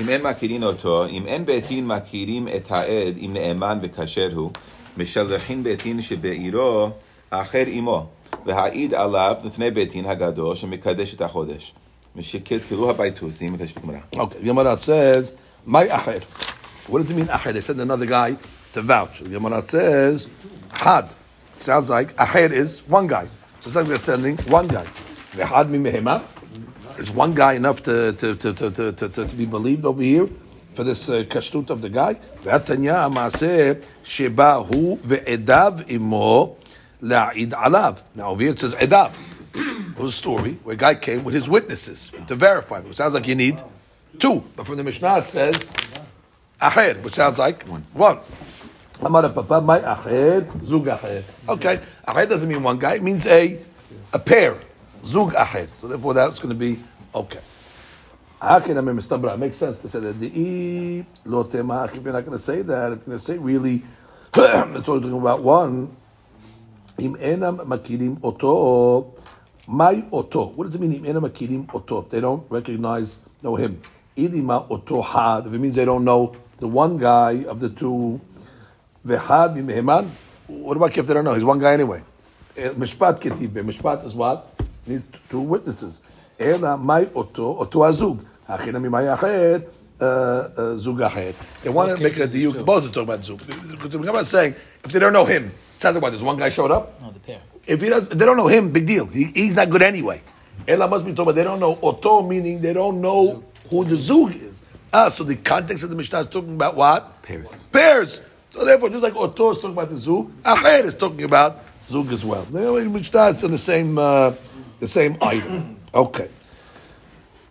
אם 0.00 0.08
אין 0.08 0.22
מכירים 0.22 0.62
אותו, 0.62 1.06
אם 1.06 1.26
אין 1.26 1.46
בית 1.46 1.66
דין 1.68 1.86
מכירים 1.86 2.48
את 2.48 2.70
העד, 2.70 3.16
אם 3.16 3.30
נאמן 3.34 3.78
וכשר 3.82 4.28
הוא, 4.34 4.50
משלחין 4.96 5.62
בית 5.62 5.82
דין 5.82 6.02
שבעירו 6.02 6.90
האחר 7.30 7.62
עמו, 7.66 8.06
והעיד 8.46 8.94
עליו 8.94 9.34
לפני 9.44 9.70
בית 9.70 9.92
דין 9.92 10.06
הגדול 10.06 10.56
שמקדש 10.56 11.14
את 11.14 11.20
החודש. 11.20 11.74
משקלקלו 12.16 12.90
הביתוסים, 12.90 13.54
את 13.54 13.60
הגמרא. 13.76 13.98
Okay, 14.14 14.44
Gemara 14.44 14.76
says, 14.76 15.32
"My 15.66 15.88
acher." 15.88 16.22
What 16.88 16.98
does 17.02 17.10
it 17.10 17.16
mean 17.16 17.28
acher? 17.28 17.52
They 17.52 17.60
send 17.60 17.80
another 17.80 18.06
guy 18.06 18.36
to 18.74 18.82
vouch. 18.82 19.20
The 19.22 19.30
Gemara 19.30 19.62
says, 19.62 20.26
"Had." 20.70 21.06
Sounds 21.60 21.88
like 21.90 22.08
acher 22.16 22.50
is 22.52 22.82
one 22.88 23.06
guy. 23.06 23.26
So 23.60 23.64
it's 23.68 23.76
like 23.76 23.86
they're 23.86 23.98
sending 23.98 24.36
one 24.58 24.68
guy. 24.68 24.86
V'had 25.36 25.68
mi 25.68 25.78
mehema. 25.78 26.22
Is 26.99 27.09
one 27.09 27.33
guy 27.33 27.53
enough 27.53 27.81
to 27.83 28.11
to, 28.11 28.35
to, 28.35 28.53
to, 28.53 28.71
to, 28.71 28.91
to, 28.91 29.09
to 29.09 29.35
be 29.35 29.45
believed 29.45 29.85
over 29.85 30.03
here 30.03 30.27
for 30.73 30.83
this 30.83 31.07
uh, 31.07 31.23
kashrut 31.23 31.69
of 31.69 31.81
the 31.81 31.87
guy? 31.87 32.15
V'atanya 32.43 33.07
amaseh 33.07 33.81
sheba 34.03 34.61
hu 34.63 34.97
ve'edav 34.97 35.89
imo 35.89 36.57
la'id 37.01 37.51
alav. 37.51 38.03
Now 38.15 38.31
over 38.31 38.41
here 38.41 38.51
it 38.51 38.59
says 38.59 38.75
edav. 38.75 39.17
It 39.55 39.97
was 39.97 40.11
a 40.13 40.17
story 40.17 40.59
where 40.63 40.73
a 40.73 40.77
guy 40.77 40.95
came 40.95 41.23
with 41.23 41.33
his 41.33 41.47
witnesses 41.47 42.11
to 42.27 42.35
verify. 42.35 42.79
It 42.79 42.93
sounds 42.93 43.13
like 43.13 43.27
you 43.27 43.35
need 43.35 43.61
two, 44.19 44.43
but 44.57 44.67
from 44.67 44.75
the 44.75 44.83
Mishnah 44.83 45.19
it 45.19 45.27
says 45.27 45.71
acher, 46.61 47.01
which 47.01 47.13
sounds 47.13 47.39
like 47.39 47.63
one. 47.93 48.19
Amar 49.01 49.29
papa, 49.29 49.61
my 49.61 49.79
acher, 49.79 50.65
zug 50.65 50.87
acher. 50.87 51.23
Okay, 51.47 51.79
acher 52.05 52.27
doesn't 52.27 52.49
mean 52.49 52.61
one 52.61 52.77
guy; 52.77 52.95
it 52.95 53.03
means 53.03 53.25
a 53.25 53.57
a 54.11 54.19
pair, 54.19 54.57
zug 55.05 55.33
ahed. 55.33 55.69
So 55.79 55.87
therefore, 55.87 56.13
that's 56.13 56.39
going 56.39 56.49
to 56.49 56.55
be 56.55 56.79
okay. 57.13 57.39
It 58.41 59.39
makes 59.39 59.57
sense 59.57 59.79
to 59.79 59.89
say 59.89 59.99
that 59.99 60.17
the 60.17 61.03
lotema. 61.25 61.87
If 61.87 62.03
you're 62.03 62.13
not 62.13 62.25
going 62.25 62.37
to 62.37 62.43
say 62.43 62.61
that, 62.61 62.93
if 62.93 62.99
you're 62.99 63.05
going 63.05 63.17
to 63.17 63.23
say 63.23 63.37
really, 63.37 63.83
it's 64.33 64.89
only 64.89 65.01
talking 65.01 65.13
about 65.13 65.43
one. 65.43 65.95
Im 66.97 67.15
enam 67.15 67.65
makirim 67.65 68.19
oto, 68.23 69.15
my 69.67 70.05
oto. 70.11 70.45
What 70.47 70.65
does 70.65 70.75
it 70.75 70.81
mean? 70.81 70.93
Im 70.93 71.03
enam 71.03 71.29
makirim 71.29 71.73
oto. 71.73 72.03
They 72.03 72.21
don't 72.21 72.49
recognize, 72.49 73.19
know 73.43 73.55
him. 73.55 73.81
Idima 74.15 74.69
oto 74.69 75.01
had. 75.01 75.47
If 75.47 75.53
it 75.53 75.59
means 75.59 75.75
they 75.75 75.85
don't 75.85 76.05
know 76.05 76.33
the 76.59 76.67
one 76.67 76.97
guy 76.97 77.43
of 77.43 77.59
the 77.59 77.69
two, 77.69 78.21
vehad 79.03 79.51
imheman. 79.55 80.09
What 80.47 80.77
about 80.77 80.97
if 80.97 81.07
they 81.07 81.13
don't 81.13 81.25
know? 81.25 81.33
He's 81.33 81.43
one 81.43 81.59
guy 81.59 81.73
anyway. 81.73 82.03
Eh, 82.55 82.69
mishpat 82.69 83.19
ketib. 83.19 83.49
Mishpat 83.49 84.05
is 84.05 84.13
what 84.13 84.48
Needs 84.88 85.02
two 85.30 85.40
witnesses. 85.40 86.00
אלא 86.40 86.68
מהי 86.78 87.04
אותו? 87.14 87.56
אותו 87.58 87.86
הזוג. 87.86 88.22
הכי 88.48 88.70
ממאי 88.70 89.14
אחר, 89.14 89.56
uh, 90.00 90.02
uh, 90.02 90.60
זוג 90.76 91.02
אחר. 91.02 91.30
They 91.62 91.68
want 91.68 91.96
to 91.96 92.02
make 92.02 92.16
it 92.16 92.20
a 92.20 92.26
diuk. 92.26 92.64
Both 92.64 92.84
are 92.84 92.88
talking 92.88 93.02
about 93.02 93.24
zug. 93.24 93.38
Because 93.46 93.90
the 93.90 93.98
Gemara 93.98 94.18
is 94.18 94.28
saying, 94.28 94.54
if 94.84 94.92
they 94.92 94.98
don't 94.98 95.12
know 95.12 95.24
him, 95.24 95.44
it 95.76 95.80
sounds 95.82 95.94
like 95.94 96.02
what, 96.02 96.10
there's 96.10 96.22
one 96.22 96.36
guy 96.36 96.50
showed 96.50 96.70
up? 96.70 97.00
No, 97.00 97.10
the 97.10 97.20
pair. 97.20 97.40
If, 97.66 97.80
he 97.80 97.88
does, 97.88 98.04
if 98.08 98.18
they 98.18 98.24
don't 98.24 98.36
know 98.36 98.48
him, 98.48 98.70
big 98.70 98.86
deal. 98.86 99.06
He, 99.06 99.24
he's 99.34 99.56
not 99.56 99.70
good 99.70 99.82
anyway. 99.82 100.20
Ella 100.66 100.88
must 100.88 101.04
be 101.04 101.12
talking 101.12 101.22
about 101.22 101.34
they 101.34 101.44
don't 101.44 101.60
know 101.60 101.78
Oto, 101.82 102.22
meaning 102.22 102.60
they 102.60 102.72
don't 102.72 103.00
know 103.00 103.42
who 103.70 103.84
the 103.84 103.96
Zug 103.96 104.34
is. 104.34 104.62
Ah, 104.92 105.08
so 105.08 105.24
the 105.24 105.36
context 105.36 105.84
of 105.84 105.90
the 105.90 105.96
Mishnah 105.96 106.20
is 106.20 106.28
talking 106.28 106.54
about 106.54 106.76
what? 106.76 107.22
Pairs. 107.22 107.64
Pairs. 107.64 108.20
So 108.50 108.64
therefore, 108.64 108.88
just 108.90 109.02
like 109.02 109.16
Oto 109.16 109.50
is 109.50 109.58
talking 109.58 109.72
about 109.72 109.90
the 109.90 109.96
Zug, 109.96 110.30
Acher 110.42 110.84
is 110.84 110.94
talking 110.94 111.24
about 111.24 111.60
Zug 111.88 112.12
as 112.12 112.24
well. 112.24 112.44
The 112.44 112.84
Mishnah 112.84 113.26
is 113.28 113.42
in 113.42 113.50
the 113.50 113.58
same, 113.58 113.98
uh, 113.98 114.32
the 114.79 114.87
same 114.87 115.17
item. 115.21 115.79
Okay. 115.93 116.29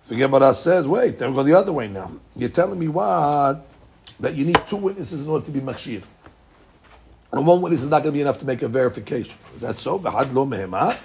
The 0.09 0.17
Gemara 0.17 0.55
says, 0.55 0.87
wait, 0.87 1.19
they're 1.19 1.31
go 1.31 1.43
the 1.43 1.55
other 1.55 1.73
way 1.73 1.89
now. 1.89 2.11
You're 2.35 2.49
telling 2.49 2.79
me 2.79 2.89
what? 2.89 3.67
That 4.21 4.35
you 4.35 4.45
need 4.45 4.61
two 4.69 4.77
witnesses 4.77 5.25
in 5.25 5.29
order 5.29 5.45
to 5.45 5.51
be 5.51 5.61
machshir. 5.61 6.03
And 7.31 7.47
one 7.47 7.61
witness 7.61 7.83
is 7.83 7.91
not 7.91 8.03
going 8.03 8.13
to 8.13 8.17
be 8.17 8.23
enough 8.23 8.39
to 8.39 8.47
make 8.47 8.63
a 8.63 8.69
verification. 8.69 9.37
That's 9.61 9.83
so. 9.83 9.99
V'had 9.99 10.33
lo 10.33 10.47
mehema. 10.47 10.99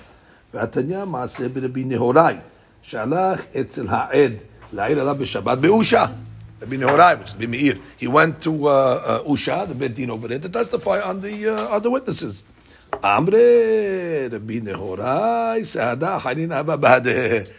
V'atanya 0.53 1.05
ma'aseh 1.05 1.49
b'rabi 1.49 1.85
nehorai. 1.85 2.41
Shalach 2.83 3.45
etzel 3.53 3.87
ha'ed 3.87 4.41
la'ir 4.73 4.97
ala 4.97 5.15
b'shabbat 5.15 5.61
be'usha. 5.61 6.17
Rabbi 6.63 6.77
Nehorai, 6.77 7.19
which 7.19 7.33
is 7.33 7.47
Meir. 7.47 7.77
He 7.97 8.07
went 8.07 8.41
to 8.43 8.69
uh, 8.69 8.71
uh, 8.71 9.23
Usha, 9.23 9.67
the 9.67 9.75
Bedin 9.75 10.09
over 10.09 10.29
there, 10.29 10.39
to 10.39 10.47
testify 10.47 11.01
on 11.01 11.19
the, 11.19 11.49
uh, 11.49 11.75
on 11.75 11.83
the 11.83 11.89
witnesses. 11.89 12.45
Amre, 12.92 14.32
Rabbi 14.32 14.60
Nehorai, 14.60 15.60
Sahada, 15.60 16.20
Hanin 16.20 16.52
Abba 16.52 16.76
Badeh. 16.76 17.50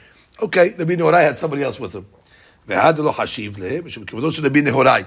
Okay, 0.42 0.76
Rabbi 0.78 0.96
Nehorai 0.96 1.24
had 1.24 1.38
somebody 1.38 1.64
else 1.64 1.80
with 1.80 1.94
him. 1.96 2.06
ועד 2.68 3.00
לא 3.00 3.12
חשיב 3.12 3.58
להם, 3.58 3.86
משום 3.86 4.06
כבודו 4.06 4.32
של 4.32 4.46
רבי 4.46 4.62
נהוראי. 4.62 5.04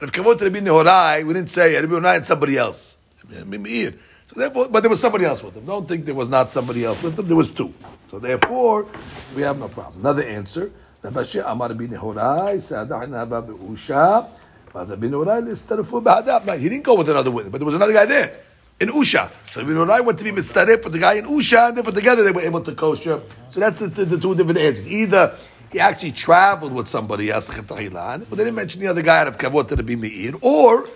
If 0.00 0.10
כבוד 0.10 0.38
to 0.38 0.44
Rabbi 0.44 0.60
Nehorai, 0.60 1.26
we 1.26 1.32
didn't 1.32 1.50
say 1.50 1.74
Rabbi 1.74 1.94
Nehorai 1.94 2.14
had 2.14 2.26
somebody 2.26 2.58
else. 2.58 2.98
Rabbi 3.30 3.56
Meir. 3.56 3.94
So 4.28 4.40
therefore, 4.40 4.68
but 4.68 4.80
there 4.80 4.90
was 4.90 5.00
somebody 5.00 5.24
else 5.24 5.42
with 5.42 5.56
him. 5.56 5.64
Don't 5.64 5.88
think 5.88 6.04
there 6.04 6.14
was 6.14 6.28
not 6.28 6.52
somebody 6.52 6.84
else 6.84 7.02
with 7.02 7.18
him. 7.18 7.26
There 7.26 7.36
was 7.36 7.50
two. 7.52 7.72
So 8.10 8.18
therefore, 8.18 8.86
we 9.34 9.42
have 9.42 9.58
no 9.58 9.68
problem. 9.68 10.00
Another 10.00 10.24
answer. 10.24 10.70
Rabbi 11.02 11.22
Shia 11.22 11.50
Amar 11.50 11.68
Rabbi 11.68 11.86
Nehorai, 11.86 12.60
Sa'adah 12.60 13.08
Naba 13.08 13.40
Be'usha, 13.42 14.26
Vaz 14.72 14.90
Rabbi 14.90 15.06
Nehorai 15.06 15.42
Listarefu 15.42 16.02
Ba'adab. 16.02 16.44
Now, 16.44 16.56
he 16.56 16.68
didn't 16.68 16.84
go 16.84 16.94
with 16.94 17.08
another 17.08 17.30
witness, 17.30 17.52
but 17.52 17.58
there 17.58 17.66
was 17.66 17.74
another 17.76 17.92
guy 17.92 18.04
there. 18.04 18.32
In 18.81 18.89
Usha. 18.89 19.29
So 19.51 19.61
Rabbi 19.61 19.73
Nehorai 19.73 20.03
went 20.03 20.17
to 20.17 20.23
be 20.23 20.31
Mistaref 20.31 20.83
with 20.83 20.93
the 20.93 20.97
guy 20.97 21.13
in 21.13 21.25
Usha, 21.25 21.67
and 21.67 21.77
therefore 21.77 21.93
together 21.93 22.23
they 22.23 22.31
were 22.31 22.41
able 22.41 22.61
to 22.61 22.73
kosher. 22.73 23.21
So 23.51 23.59
that's 23.59 23.77
the, 23.77 23.87
the, 23.87 24.05
the 24.05 24.17
two 24.19 24.33
different 24.33 24.57
answers. 24.57 24.87
Either 24.87 25.37
he 25.71 25.79
actually 25.79 26.13
traveled 26.13 26.73
with 26.73 26.87
somebody 26.87 27.29
else, 27.29 27.47
but 27.47 27.67
they 27.77 27.89
didn't 27.89 28.55
mention 28.55 28.81
the 28.81 28.87
other 28.87 29.03
guy 29.03 29.19
out 29.19 29.27
of 29.27 29.37
Kavod 29.37 29.67
to 29.67 29.75
Rabbi 29.75 29.93
Meir, 29.93 30.33
or 30.41 30.87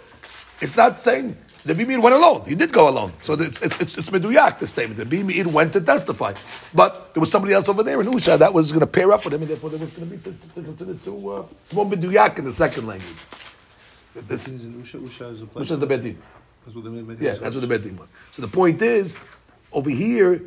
it's 0.60 0.76
not 0.76 1.00
saying 1.00 1.38
Rabbi 1.63 1.84
Meir 1.84 2.02
went 2.02 2.15
alone. 2.15 2.41
He 2.48 2.56
did 2.56 2.74
go 2.74 2.89
alone. 2.89 3.13
So 3.21 3.34
it's, 3.34 3.62
it's, 3.62 3.80
it's, 3.80 3.98
it's 4.00 4.10
Meduyak, 4.10 4.58
the 4.58 4.65
statement. 4.65 4.98
Rabbi 4.98 5.21
Meir 5.21 5.48
went 5.48 5.71
to 5.74 5.82
testify. 5.82 6.34
But 6.74 7.13
there 7.13 7.21
was 7.21 7.30
somebody 7.30 7.54
else 7.54 7.69
over 7.69 7.84
there 7.84 8.02
in 8.02 8.08
Usha 8.08 8.39
that 8.39 8.52
was 8.52 8.71
going 8.71 8.80
to 8.80 8.88
pair 8.88 9.12
up 9.12 9.24
with 9.26 9.36
him, 9.36 9.43
and 9.43 9.52
therefore 9.52 9.69
there 9.69 9.80
was 9.80 9.91
going 9.91 10.10
to 10.10 10.15
be 10.17 10.24
to, 10.24 10.32
to, 10.32 10.56
to 10.56 10.62
consider 10.63 10.93
to, 10.95 11.30
uh, 11.30 11.45
more 11.71 11.86
Meduyak 11.86 12.39
in 12.39 12.45
the 12.45 12.54
second 12.54 12.88
language. 12.88 13.15
This 14.15 14.48
is 14.48 14.62
Usha, 14.62 15.00
Usha 15.02 15.34
is 15.34 15.41
a 15.41 15.45
place. 15.45 15.67
Usha's 15.67 15.80
the 15.80 15.88
Bedin. 15.88 16.15
That's 16.65 16.75
what 16.75 16.84
the 16.84 16.89
mid- 16.89 17.21
Yeah, 17.21 17.34
that's 17.36 17.56
what 17.56 17.67
the 17.67 17.80
Bedin 17.80 17.97
was. 17.97 18.12
So 18.32 18.41
the 18.41 18.47
point 18.47 18.82
is, 18.82 19.17
over 19.71 19.89
here, 19.89 20.41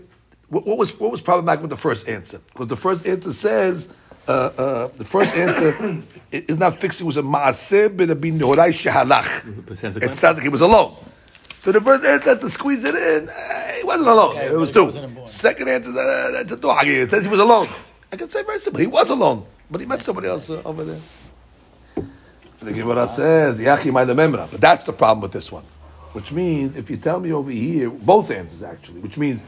what, 0.48 0.66
what 0.66 0.76
was 0.78 0.98
what 0.98 1.10
was 1.10 1.20
problematic 1.20 1.60
with 1.62 1.70
the 1.70 1.76
first 1.76 2.08
answer? 2.08 2.40
Because 2.52 2.66
the 2.68 2.76
first 2.76 3.06
answer 3.06 3.32
says 3.32 3.92
uh, 4.26 4.32
uh, 4.32 4.88
the 4.96 5.04
first 5.04 5.34
answer 5.36 6.02
is 6.32 6.58
not 6.58 6.80
fixing. 6.80 7.06
It 7.06 7.08
was 7.08 7.16
a 7.18 7.22
maaseh 7.22 7.88
b'Rabbi 7.96 8.38
Nehorai 8.38 8.70
shehalach. 8.70 9.76
Sounds 9.76 9.94
like 9.96 10.04
It 10.04 10.14
sounds 10.14 10.36
like 10.38 10.42
he 10.44 10.48
was 10.48 10.60
alone. 10.62 10.96
So 11.60 11.72
the 11.72 11.80
first 11.80 12.04
answer 12.04 12.30
has 12.30 12.38
to 12.38 12.48
squeeze 12.50 12.84
it 12.84 12.94
in. 12.94 13.28
eh, 13.28 13.78
he 13.78 13.84
wasn't 13.84 14.08
alone. 14.08 14.36
Okay, 14.36 14.46
it 14.46 14.56
was 14.56 14.70
two. 14.72 14.90
Second 15.26 15.68
answer 15.68 15.90
uh, 15.90 16.30
that's 16.32 16.52
a 16.52 16.56
duhagi. 16.56 17.02
It 17.02 17.10
says 17.10 17.24
he 17.24 17.30
was 17.30 17.40
alone. 17.40 17.68
I 18.12 18.16
can 18.16 18.28
say 18.30 18.42
very 18.42 18.58
simple. 18.60 18.80
He 18.80 18.86
was 18.86 19.10
alone, 19.10 19.44
but 19.70 19.80
he 19.80 19.86
met 19.86 20.02
somebody 20.02 20.28
else 20.28 20.50
uh, 20.50 20.62
over 20.64 20.84
there. 20.84 21.00
The 22.60 22.72
Gemara 22.72 23.06
says, 23.06 23.60
Yachi 23.60 23.92
my 23.92 24.04
memra. 24.04 24.50
But 24.50 24.60
that's 24.60 24.84
the 24.84 24.92
problem 24.92 25.20
with 25.20 25.32
this 25.32 25.52
one. 25.52 25.64
Which 26.18 26.32
means, 26.32 26.74
if 26.74 26.90
you 26.90 26.96
tell 26.96 27.20
me 27.20 27.32
over 27.32 27.52
here, 27.52 27.88
both 27.90 28.32
answers 28.32 28.64
actually, 28.64 28.98
which 28.98 29.16
means, 29.16 29.40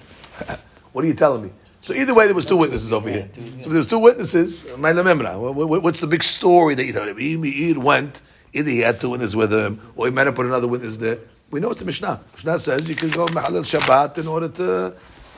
what 0.92 1.04
are 1.04 1.08
you 1.08 1.14
telling 1.14 1.42
me? 1.42 1.50
So 1.80 1.92
either 1.92 2.14
way, 2.14 2.26
there 2.26 2.34
was 2.36 2.44
two 2.46 2.56
witnesses 2.56 2.92
over 2.92 3.10
here. 3.10 3.28
So 3.34 3.40
if 3.40 3.64
there 3.64 3.78
was 3.78 3.88
two 3.88 3.98
witnesses. 3.98 4.62
What's 4.78 5.98
the 5.98 6.06
big 6.06 6.22
story 6.22 6.76
that 6.76 6.84
you 6.84 6.92
tell 6.92 7.12
me? 7.12 7.36
Meir 7.36 7.80
went, 7.80 8.22
either 8.52 8.70
he 8.70 8.78
had 8.78 9.00
two 9.00 9.10
witnesses 9.10 9.34
with 9.34 9.52
him, 9.52 9.80
or 9.96 10.06
he 10.06 10.12
might 10.12 10.28
have 10.28 10.36
put 10.36 10.46
another 10.46 10.68
witness 10.68 10.96
there. 10.98 11.18
We 11.50 11.58
know 11.58 11.70
it's 11.70 11.82
a 11.82 11.84
Mishnah. 11.84 12.20
Mishnah 12.34 12.60
says 12.60 12.88
you 12.88 12.94
can 12.94 13.10
go 13.10 13.26
Mahalil 13.26 13.64
Shabbat 13.64 14.18
in 14.18 14.28
order 14.28 14.48
to, 14.48 14.94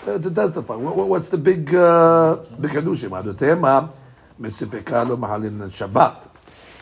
uh, 0.06 0.18
to 0.18 0.30
testify. 0.30 0.74
What, 0.74 0.96
what- 0.96 1.08
what's 1.08 1.30
the 1.30 1.38
big, 1.38 1.74
uh, 1.74 2.36
big 2.60 2.72
Shabbat. 2.72 3.24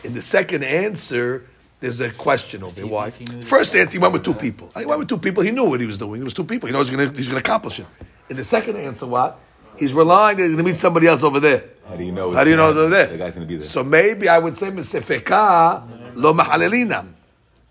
In 0.03 0.13
the 0.13 0.21
second 0.21 0.65
answer, 0.65 1.45
there's 1.81 1.99
a 1.99 2.11
question 2.11 2.63
over 2.63 2.79
here. 2.79 2.87
Why? 2.87 3.07
if 3.07 3.17
he 3.17 3.25
knew 3.25 3.39
the 3.39 3.45
First 3.45 3.75
answer, 3.75 3.97
he 3.97 3.99
went 3.99 4.13
with 4.13 4.23
two 4.23 4.35
people. 4.35 4.71
He 4.77 4.85
went 4.85 4.99
with 4.99 5.09
two 5.09 5.17
people. 5.17 5.43
He 5.43 5.51
knew 5.51 5.65
what 5.65 5.79
he 5.79 5.87
was 5.87 5.97
doing. 5.97 6.21
It 6.21 6.23
was 6.23 6.35
two 6.35 6.43
people. 6.43 6.67
He 6.67 6.73
knows 6.73 6.87
he's 6.87 6.95
going 6.95 7.13
he's 7.15 7.27
to 7.27 7.35
accomplish 7.35 7.79
it. 7.79 7.87
In 8.29 8.37
the 8.37 8.43
second 8.43 8.77
answer, 8.77 9.07
what? 9.07 9.39
He's 9.77 9.91
relying 9.91 10.37
that 10.37 10.43
he's 10.43 10.51
going 10.51 10.63
to 10.63 10.71
meet 10.71 10.77
somebody 10.77 11.07
else 11.07 11.23
over 11.23 11.39
there. 11.39 11.63
How 11.87 11.95
do 11.95 12.03
you 12.03 12.11
know? 12.11 12.31
How 12.31 12.43
do 12.43 12.51
you 12.51 12.55
know 12.55 12.69
it's 12.69 12.77
over 12.77 12.89
there? 12.89 13.07
The 13.07 13.17
guy's 13.17 13.33
going 13.33 13.47
to 13.47 13.51
be 13.51 13.57
there. 13.57 13.67
So 13.67 13.83
maybe 13.83 14.29
I 14.29 14.37
would 14.37 14.57
say 14.57 14.69
Mesefeka 14.69 16.15
lo 16.15 16.33
mahalelina. 16.33 17.07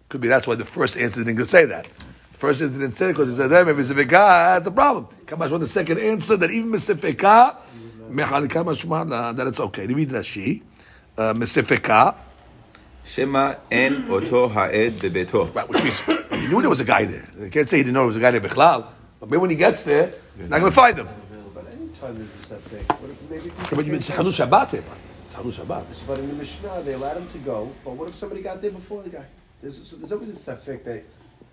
Could 0.09 0.21
be 0.21 0.27
that's 0.27 0.45
why 0.45 0.57
the 0.57 0.65
first 0.65 0.97
answer 0.97 1.23
didn't 1.23 1.45
say 1.45 1.67
that. 1.67 1.87
The 2.33 2.39
first 2.39 2.61
answer 2.63 2.75
didn't 2.75 2.95
say 2.95 3.11
it 3.11 3.13
because 3.13 3.29
he 3.29 3.37
said, 3.37 3.51
hey, 3.51 3.63
maybe 3.63 3.81
Mesefeka, 3.83 4.11
that's 4.11 4.67
a 4.67 4.73
problem. 4.73 5.07
Kamash 5.25 5.51
want 5.51 5.61
the 5.61 5.69
second 5.69 6.01
answer 6.01 6.37
that 6.37 6.51
even 6.51 6.73
Mesefeka, 6.73 7.57
mechalika 8.11 8.65
mashma, 8.65 9.37
that 9.37 9.47
it's 9.47 9.61
okay. 9.61 9.87
Read 9.87 10.09
Rashi. 10.09 10.63
Uh, 11.17 11.33
Mesefeka, 11.35 12.17
Shema 13.05 13.57
en 13.71 14.11
oto 14.11 14.49
ha'ed 14.49 14.99
bebeto. 14.99 15.53
right, 15.55 15.69
which 15.69 15.83
means 15.83 15.99
he 16.01 16.47
knew 16.47 16.61
there 16.61 16.71
was 16.71 16.81
a 16.81 16.85
guy 16.85 17.05
there. 17.05 17.27
You 17.39 17.51
can't 17.51 17.69
say 17.69 17.79
he 17.79 17.83
didn't 17.83 17.95
know 17.95 18.01
there 18.01 18.07
was 18.09 18.17
a 18.17 18.21
guy 18.21 18.31
there, 18.31 18.41
Bechlal. 18.41 18.87
But 19.19 19.29
maybe 19.31 19.41
when 19.41 19.51
he 19.51 19.57
gets 19.57 19.85
there, 19.85 20.13
you're 20.39 20.49
not 20.49 20.61
going 20.61 20.71
to 20.73 20.77
find 20.77 20.99
him. 20.99 21.09
But 21.55 21.73
anytime 21.75 22.17
there's 22.17 22.35
a 22.53 22.55
safek, 22.55 23.01
what 23.01 23.11
if 23.11 23.31
maybe 23.31 23.49
Yeah, 23.49 23.65
but 23.77 23.85
you- 23.87 23.95
it's 23.95 24.09
Hadush 24.11 24.47
Shabbat 24.47 24.71
here. 24.71 24.85
It's 25.27 25.35
Hadush 25.35 25.55
Shabbat. 25.61 25.85
But 26.07 26.19
in 26.19 26.29
the 26.29 26.35
Mishnah, 26.35 26.83
they 26.85 26.93
allowed 26.95 27.17
him 27.17 27.29
to 27.29 27.39
go. 27.39 27.73
But 27.85 27.93
what 27.95 28.09
if 28.09 28.15
somebody 28.15 28.43
got 28.43 28.63
there 28.63 28.71
before 28.71 29.03
the 29.03 29.11
guy? 29.11 29.25
There's, 29.61 29.87
so 29.89 29.97
there's 29.97 30.13
always 30.13 30.31
a 30.31 30.53
safek 30.53 30.85
that 30.85 31.05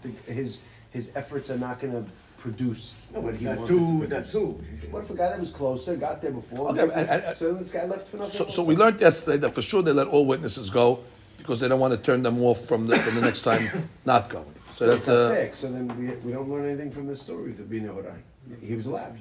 the, 0.04 0.32
his 0.32 0.62
his 0.92 1.12
efforts 1.16 1.50
are 1.52 1.58
not 1.58 1.80
going 1.82 1.92
to 1.94 2.10
produce 2.38 2.98
no, 3.14 3.20
what 3.20 3.34
he 3.36 3.46
that 3.46 3.58
wanted 3.58 3.68
two- 3.70 4.02
to 4.02 4.08
that 4.08 4.32
produce. 4.32 4.32
two. 4.32 4.88
What 4.92 5.04
if 5.04 5.10
a 5.10 5.16
guy 5.16 5.30
that 5.30 5.40
was 5.40 5.52
closer 5.52 5.96
got 5.98 6.22
there 6.22 6.32
before? 6.32 6.70
Okay, 6.70 6.82
maybe 6.82 6.92
and- 6.94 7.02
this- 7.02 7.10
and- 7.10 7.38
so 7.38 7.46
then 7.48 7.58
this 7.58 7.72
guy 7.72 7.86
left 7.86 8.08
for 8.08 8.18
nothing. 8.18 8.32
So, 8.38 8.48
so 8.48 8.64
we 8.64 8.76
learned 8.76 9.02
yesterday 9.02 9.38
that 9.38 9.54
for 9.56 9.62
sure 9.62 9.82
they 9.82 9.92
let 9.92 10.08
all 10.08 10.26
witnesses 10.26 10.70
go 10.70 11.00
because 11.48 11.62
they 11.62 11.70
don't 11.70 11.80
want 11.80 11.94
to 11.94 11.98
turn 11.98 12.22
them 12.24 12.44
off 12.44 12.66
from 12.66 12.88
the, 12.88 13.00
from 13.00 13.16
the 13.16 13.22
next 13.22 13.42
time 13.42 13.90
not 14.06 14.28
going. 14.28 14.54
So 14.70 14.86
So 14.86 14.88
that's 14.88 15.08
a 15.08 15.14
uh, 15.14 15.32
safek. 15.32 15.56
So 15.56 15.72
then 15.72 15.88
we, 15.98 16.14
we 16.18 16.32
don't 16.34 16.50
learn 16.50 16.66
anything 16.66 16.92
from 16.92 17.08
this 17.08 17.22
story 17.22 17.52
with 17.52 17.60
Rabbi 17.62 17.86
Nehorai. 17.86 18.18
He 18.62 18.76
was 18.76 18.86
allowed. 18.86 19.18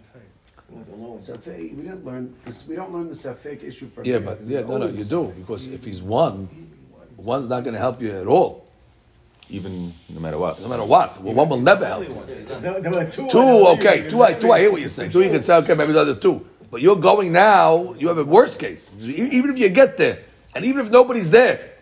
Safek, 1.20 1.76
we 1.76 1.82
didn't 1.84 2.04
learn 2.04 2.34
this. 2.44 2.66
We 2.66 2.74
don't 2.74 2.92
learn 2.92 3.06
the 3.06 3.14
safek 3.14 3.62
issue 3.62 3.86
from 3.86 4.04
yeah, 4.04 4.14
here, 4.14 4.20
but 4.20 4.42
yeah, 4.42 4.60
no, 4.62 4.78
no, 4.78 4.86
you 4.86 5.04
do 5.04 5.32
because 5.38 5.68
if 5.68 5.84
he's 5.84 6.02
one, 6.02 6.48
one's 7.16 7.48
not 7.48 7.62
going 7.62 7.74
to 7.74 7.78
help 7.78 8.02
you 8.02 8.10
at 8.10 8.26
all, 8.26 8.66
Even 9.48 9.92
no 10.08 10.18
matter 10.18 10.38
what. 10.38 10.60
no 10.60 10.66
matter 10.66 10.84
what. 10.84 11.22
Well, 11.22 11.34
one 11.34 11.48
will 11.48 11.60
never 11.60 11.86
help. 11.86 12.08
you. 12.08 12.20
There, 12.48 12.80
there 12.80 12.90
were 12.90 13.08
two. 13.08 13.28
Two, 13.30 13.66
okay, 13.78 14.08
two, 14.10 14.24
I, 14.24 14.34
two. 14.34 14.50
I 14.50 14.58
hear 14.58 14.72
what 14.72 14.80
you're 14.80 14.88
saying. 14.88 15.12
Two, 15.12 15.22
you 15.22 15.30
can 15.30 15.44
say, 15.44 15.54
okay, 15.58 15.74
maybe 15.74 15.92
the 15.92 16.00
other 16.00 16.16
two. 16.16 16.44
But 16.68 16.80
you're 16.80 16.96
going 16.96 17.30
now. 17.30 17.94
You 17.96 18.08
have 18.08 18.18
a 18.18 18.24
worst 18.24 18.58
case. 18.58 18.96
Even 19.00 19.50
if 19.52 19.58
you 19.58 19.68
get 19.68 19.96
there, 19.96 20.18
and 20.52 20.64
even 20.64 20.84
if 20.84 20.90
nobody's 20.90 21.30
there, 21.30 21.75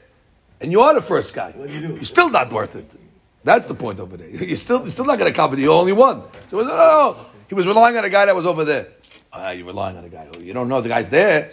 and 0.60 0.72
you 0.72 0.80
are 0.80 0.94
the 0.94 1.02
first 1.02 1.34
guy, 1.34 1.54
you 1.56 1.94
you're 1.94 2.04
still 2.04 2.30
not 2.30 2.52
worth 2.52 2.76
it. 2.76 2.90
That's 3.44 3.68
the 3.68 3.74
point 3.74 4.00
over 4.00 4.16
there. 4.16 4.28
You're 4.50 4.56
still, 4.56 4.78
you're 4.78 4.88
still 4.88 5.04
not 5.04 5.18
going 5.18 5.30
to 5.30 5.36
cover. 5.36 5.54
You're 5.60 5.74
only 5.74 5.92
one. 5.92 6.22
So 6.48 6.60
no, 6.60 6.64
no, 6.64 6.76
no. 6.76 7.16
He 7.46 7.54
was 7.54 7.66
relying 7.66 7.94
on 7.94 8.02
a 8.02 8.08
guy 8.08 8.24
that 8.24 8.34
was 8.34 8.46
over 8.46 8.64
there. 8.64 8.88
Ah, 9.30 9.50
you're 9.50 9.66
relying 9.66 9.98
on 9.98 10.04
a 10.04 10.08
guy. 10.08 10.26
You 10.40 10.54
don't 10.54 10.66
know 10.66 10.80
the 10.80 10.88
guy's 10.88 11.10
there. 11.10 11.50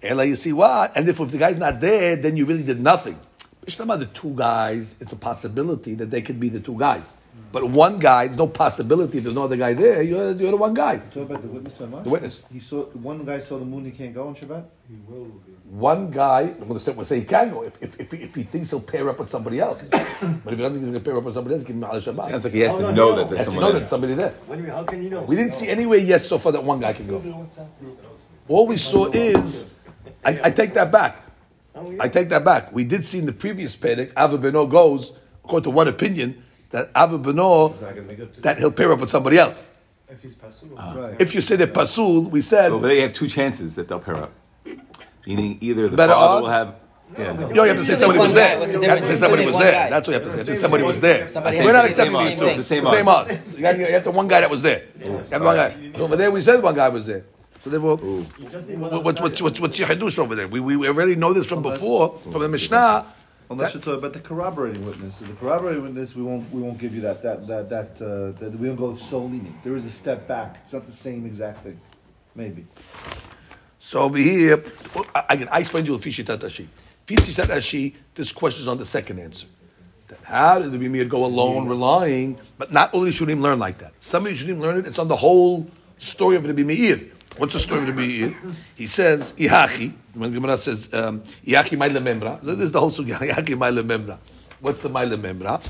Ella, 0.00 0.24
you 0.24 0.36
see 0.36 0.52
what? 0.52 0.96
And 0.96 1.08
if, 1.08 1.18
if 1.18 1.30
the 1.32 1.38
guy's 1.38 1.58
not 1.58 1.80
there, 1.80 2.14
then 2.14 2.36
you 2.36 2.44
really 2.44 2.62
did 2.62 2.80
nothing. 2.80 3.18
It's 3.66 3.76
not 3.76 3.86
about 3.86 3.98
the 3.98 4.06
two 4.06 4.34
guys. 4.36 4.94
It's 5.00 5.12
a 5.12 5.16
possibility 5.16 5.94
that 5.94 6.10
they 6.12 6.22
could 6.22 6.38
be 6.38 6.48
the 6.48 6.60
two 6.60 6.78
guys. 6.78 7.14
But 7.50 7.68
one 7.68 7.98
guy, 7.98 8.26
there's 8.26 8.38
no 8.38 8.46
possibility. 8.46 9.18
If 9.18 9.24
there's 9.24 9.34
no 9.36 9.44
other 9.44 9.56
guy 9.56 9.74
there, 9.74 10.02
you're, 10.02 10.32
you're 10.32 10.50
the 10.52 10.56
one 10.56 10.72
guy. 10.74 10.98
Talk 10.98 11.24
about 11.30 11.42
the 11.42 11.48
witness 11.48 11.76
Mamash? 11.78 12.04
The 12.04 12.10
witness. 12.10 12.42
He 12.52 12.60
saw 12.60 12.84
one 12.86 13.24
guy 13.24 13.40
saw 13.40 13.58
the 13.58 13.64
moon. 13.64 13.84
He 13.84 13.90
can't 13.90 14.14
go 14.14 14.28
on 14.28 14.34
Shabbat. 14.34 14.64
He 14.88 14.96
will. 15.06 15.26
One 15.70 16.10
guy, 16.10 16.42
I'm 16.42 16.58
going 16.60 16.74
to 16.74 16.80
say, 16.80 16.92
we'll 16.92 17.04
say 17.06 17.20
he 17.20 17.24
can 17.26 17.50
go 17.50 17.62
if, 17.62 17.82
if, 17.82 18.00
if, 18.00 18.10
he, 18.10 18.18
if 18.18 18.34
he 18.34 18.42
thinks 18.42 18.70
he'll 18.70 18.80
pair 18.80 19.08
up 19.08 19.18
with 19.18 19.28
somebody 19.30 19.58
else. 19.60 19.84
but 19.88 20.00
if 20.02 20.20
he 20.20 20.56
doesn't 20.56 20.72
think 20.74 20.78
he's 20.78 20.90
going 20.90 20.94
to 20.94 21.00
pair 21.00 21.16
up 21.16 21.24
with 21.24 21.34
somebody 21.34 21.56
else, 21.56 21.64
give 21.64 21.76
him 21.76 21.84
al 21.84 21.94
Shabbat. 21.94 22.28
Sounds 22.28 22.44
like 22.44 22.52
he 22.52 22.60
has 22.60 22.72
Oh, 22.72 22.76
to 22.76 22.82
no, 22.82 22.90
know 22.92 23.10
no. 23.10 23.16
that 23.16 23.24
He 23.28 23.34
there's 23.34 23.46
has 23.46 23.54
to 23.54 23.60
know 23.60 23.70
there. 23.72 23.78
there's 23.80 23.90
somebody 23.90 24.14
there. 24.14 24.34
What 24.46 24.56
do 24.56 24.60
you 24.62 24.66
mean? 24.68 24.76
How 24.76 24.84
can 24.84 25.02
you 25.02 25.10
know? 25.10 25.22
We 25.22 25.36
didn't 25.36 25.54
see 25.54 25.68
anywhere 25.68 25.98
yet 25.98 26.24
so 26.26 26.38
far 26.38 26.52
that 26.52 26.62
one 26.64 26.80
guy 26.80 26.92
can 26.94 27.06
go. 27.06 27.48
All 28.48 28.66
we 28.66 28.76
saw 28.76 29.06
is, 29.12 29.70
I, 30.24 30.38
I 30.44 30.50
take 30.50 30.74
that 30.74 30.90
back. 30.92 31.22
Oh, 31.74 31.94
I 32.00 32.08
take 32.08 32.28
that 32.30 32.44
back. 32.44 32.72
We 32.72 32.84
did 32.84 33.04
see 33.06 33.18
in 33.18 33.26
the 33.26 33.32
previous 33.32 33.76
Pedic, 33.76 34.10
Ava 34.16 34.38
Beno 34.38 34.68
goes, 34.70 35.18
according 35.44 35.64
to 35.64 35.70
one 35.70 35.88
opinion, 35.88 36.42
that 36.72 36.90
Ava 36.96 37.18
Beno, 37.18 37.72
that 38.42 38.58
he'll 38.58 38.72
pair 38.72 38.92
up 38.92 39.00
with 39.00 39.10
somebody 39.10 39.38
else. 39.38 39.70
If 40.08 40.22
he's 40.22 40.34
Pasul. 40.34 40.68
Uh, 40.76 40.94
right. 40.96 41.20
If 41.20 41.34
you 41.34 41.40
say 41.40 41.56
that 41.56 41.72
Pasul, 41.72 42.28
we 42.30 42.40
said, 42.42 42.68
So 42.68 42.78
they 42.78 43.00
have 43.00 43.12
two 43.14 43.28
chances 43.28 43.76
that 43.76 43.88
they'll 43.88 43.98
pair 44.00 44.16
up. 44.16 44.32
Meaning 45.26 45.58
either 45.60 45.88
the 45.88 45.96
Better 45.96 46.12
father 46.12 46.34
odds? 46.34 46.42
will 46.42 46.50
have. 46.50 46.74
Yeah. 47.16 47.32
you 47.48 47.54
know, 47.54 47.62
you 47.64 47.68
have 47.68 47.76
to 47.78 47.84
say 47.84 47.94
somebody 47.94 48.18
was 48.20 48.34
there. 48.34 48.58
What's 48.58 48.72
You 48.74 48.80
have 48.82 48.98
to 48.98 49.04
say 49.06 49.16
somebody 49.16 49.44
was 49.46 49.58
there. 49.58 49.90
That's 49.90 50.08
what 50.08 50.14
you 50.14 50.20
have 50.20 50.22
to 50.22 50.30
say. 50.30 50.42
That 50.42 50.56
somebody 50.56 50.82
was 50.82 51.00
there. 51.00 51.28
Somebody 51.28 51.58
We're 51.58 51.72
not 51.72 51.84
has 51.84 51.94
to 51.96 52.02
say 52.02 52.06
accepting 52.08 52.18
the 52.18 52.24
these 52.24 52.30
same 52.32 52.38
two. 52.40 52.46
thing. 52.46 52.58
It's 52.58 52.68
the 52.90 52.96
same 52.96 53.08
odds. 53.08 53.54
You 53.54 53.60
got 53.62 53.78
you 53.78 53.86
have 53.86 54.02
to 54.04 54.10
one 54.10 54.28
guy 54.28 54.40
that 54.40 54.50
was 54.50 54.62
there. 54.62 54.82
You 55.04 55.18
have 55.30 55.42
one 55.42 55.56
guy. 55.56 55.92
Over 55.96 56.16
there, 56.16 56.30
we 56.30 56.40
said 56.40 56.62
one 56.62 56.74
guy 56.74 56.88
was 56.88 57.06
there. 57.06 57.24
So 57.64 57.70
therefore, 57.70 57.96
what- 57.98 59.04
what's 59.04 59.20
what's 59.20 59.42
what's 59.42 59.60
what's 59.60 59.78
your 59.78 59.88
hadush 59.88 60.18
over 60.18 60.34
there? 60.34 60.48
We 60.48 60.60
we 60.60 60.88
already 60.88 61.14
know 61.14 61.32
this 61.32 61.46
from 61.46 61.62
before 61.62 62.18
from 62.30 62.40
the 62.40 62.48
Mishnah. 62.48 63.04
Unless 63.50 63.74
you're 63.74 63.82
talking 63.82 63.98
about 63.98 64.12
the 64.14 64.20
corroborating 64.20 64.84
witness. 64.86 65.16
So 65.16 65.24
the 65.26 65.34
corroborating 65.34 65.82
witness, 65.82 66.16
we 66.16 66.22
won't 66.22 66.50
we 66.52 66.62
won't 66.62 66.78
give 66.78 66.94
you 66.94 67.02
that 67.02 67.22
that 67.22 67.46
that 67.46 67.68
that, 67.68 68.02
uh, 68.02 68.38
that 68.40 68.58
we 68.58 68.66
don't 68.66 68.76
go 68.76 68.94
so 68.94 69.24
lenient. 69.24 69.62
There 69.62 69.76
is 69.76 69.84
a 69.84 69.90
step 69.90 70.26
back. 70.26 70.60
It's 70.62 70.72
not 70.72 70.86
the 70.86 70.92
same 70.92 71.26
exact 71.26 71.64
thing. 71.64 71.80
Maybe. 72.34 72.66
So 73.78 74.00
over 74.00 74.16
here, 74.16 74.62
again, 75.28 75.48
I 75.50 75.60
explained 75.60 75.86
to 75.86 75.92
you 75.92 75.98
Fishitat 75.98 76.38
Ashi. 76.38 76.66
Fishitat 77.06 77.48
Ashi, 77.48 77.94
this 78.14 78.32
question 78.32 78.62
is 78.62 78.68
on 78.68 78.78
the 78.78 78.86
second 78.86 79.18
answer. 79.18 79.46
That 80.08 80.20
how 80.22 80.60
did 80.60 80.72
the 80.72 80.78
Bimir 80.78 81.08
go 81.08 81.24
alone, 81.24 81.68
relying? 81.68 82.38
But 82.58 82.72
not 82.72 82.94
only 82.94 83.12
should 83.12 83.28
him 83.28 83.42
learn 83.42 83.58
like 83.58 83.78
that. 83.78 83.92
Somebody 84.00 84.36
should 84.36 84.48
him 84.48 84.60
learn 84.60 84.78
it. 84.78 84.86
It's 84.86 84.98
on 84.98 85.08
the 85.08 85.16
whole 85.16 85.68
story 85.98 86.36
of 86.36 86.44
the 86.44 86.54
Bimir. 86.54 87.10
What's 87.37 87.53
the 87.53 87.59
story 87.59 87.81
of 87.81 87.95
the 87.95 88.01
Bimir? 88.01 88.35
He 88.75 88.87
says, 88.87 89.33
Ihachi, 89.33 89.93
when 90.13 90.33
Gemara 90.33 90.57
says, 90.57 90.91
um, 90.93 91.21
Ihachi 91.45 91.77
Maile 91.77 92.01
Memra. 92.01 92.43
So 92.43 92.55
this 92.55 92.65
is 92.65 92.71
the 92.71 92.79
whole 92.79 92.89
sugya, 92.89 93.17
Ihachi 93.19 93.57
Maile 93.57 93.83
Memra. 93.83 94.17
What's 94.59 94.81
the 94.81 94.89
Maile 94.89 95.17
Memra? 95.17 95.61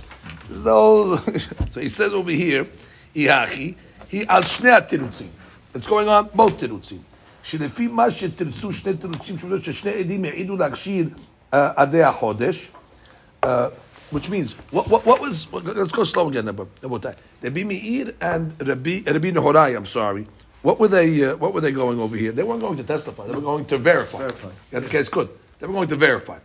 This 0.47 0.57
is 0.57 0.63
the 0.63 0.71
whole, 0.71 1.17
so 1.69 1.81
he 1.81 1.89
says 1.89 2.13
over 2.13 2.31
here, 2.31 2.65
Ihachi, 3.13 3.75
he 4.07 4.25
al 4.27 4.43
shnei 4.43 4.79
atirutzim. 4.79 5.27
It's 5.75 5.87
going 5.87 6.07
on 6.07 6.29
both 6.33 6.57
תירוצים. 6.57 7.03
שלפי 7.43 7.87
מה 7.87 8.11
שתרצו 8.11 8.71
שני 8.71 8.97
תירוצים 8.97 9.37
שאומרים 9.37 9.63
ששני 9.63 9.91
עדים 9.91 10.25
העידו 10.25 10.55
להכשיר 10.57 11.09
uh, 11.51 11.55
עדי 11.75 12.03
החודש, 12.03 12.71
uh, 13.43 13.47
which 14.11 14.29
means, 14.29 14.55
what, 14.71 14.87
what, 14.87 15.05
what 15.05 15.21
was, 15.21 15.51
let's 15.53 15.91
go 15.91 16.03
slow 16.03 16.29
again, 16.29 16.45
Rabbi- 16.45 16.63
Rabbi 16.81 17.13
Rabbi 17.41 17.63
Meir 17.63 18.13
and 18.21 18.53
Rabbi, 18.65 19.01
Rabbi 19.05 19.31
Nehorai, 19.31 19.77
I'm 19.77 19.85
sorry, 19.85 20.25
what 20.62 20.78
were 20.78 20.88
they, 20.88 21.24
uh, 21.24 21.36
what 21.36 21.52
were 21.52 21.60
they 21.60 21.72
going 21.72 21.98
over 22.00 22.16
here? 22.16 22.32
They 22.32 22.42
weren't 22.42 22.60
going 22.60 22.76
to 22.76 22.84
testify, 22.84 23.26
they 23.26 23.34
were 23.34 23.40
going 23.40 23.64
to 23.66 23.78
verify. 23.78 24.18
Verify. 24.18 24.50
That 24.70 24.84
the 24.84 24.88
case 24.88 25.08
good. 25.08 25.28
They 25.58 25.66
were 25.66 25.74
going 25.74 25.88
to 25.88 25.96
verify. 25.96 26.38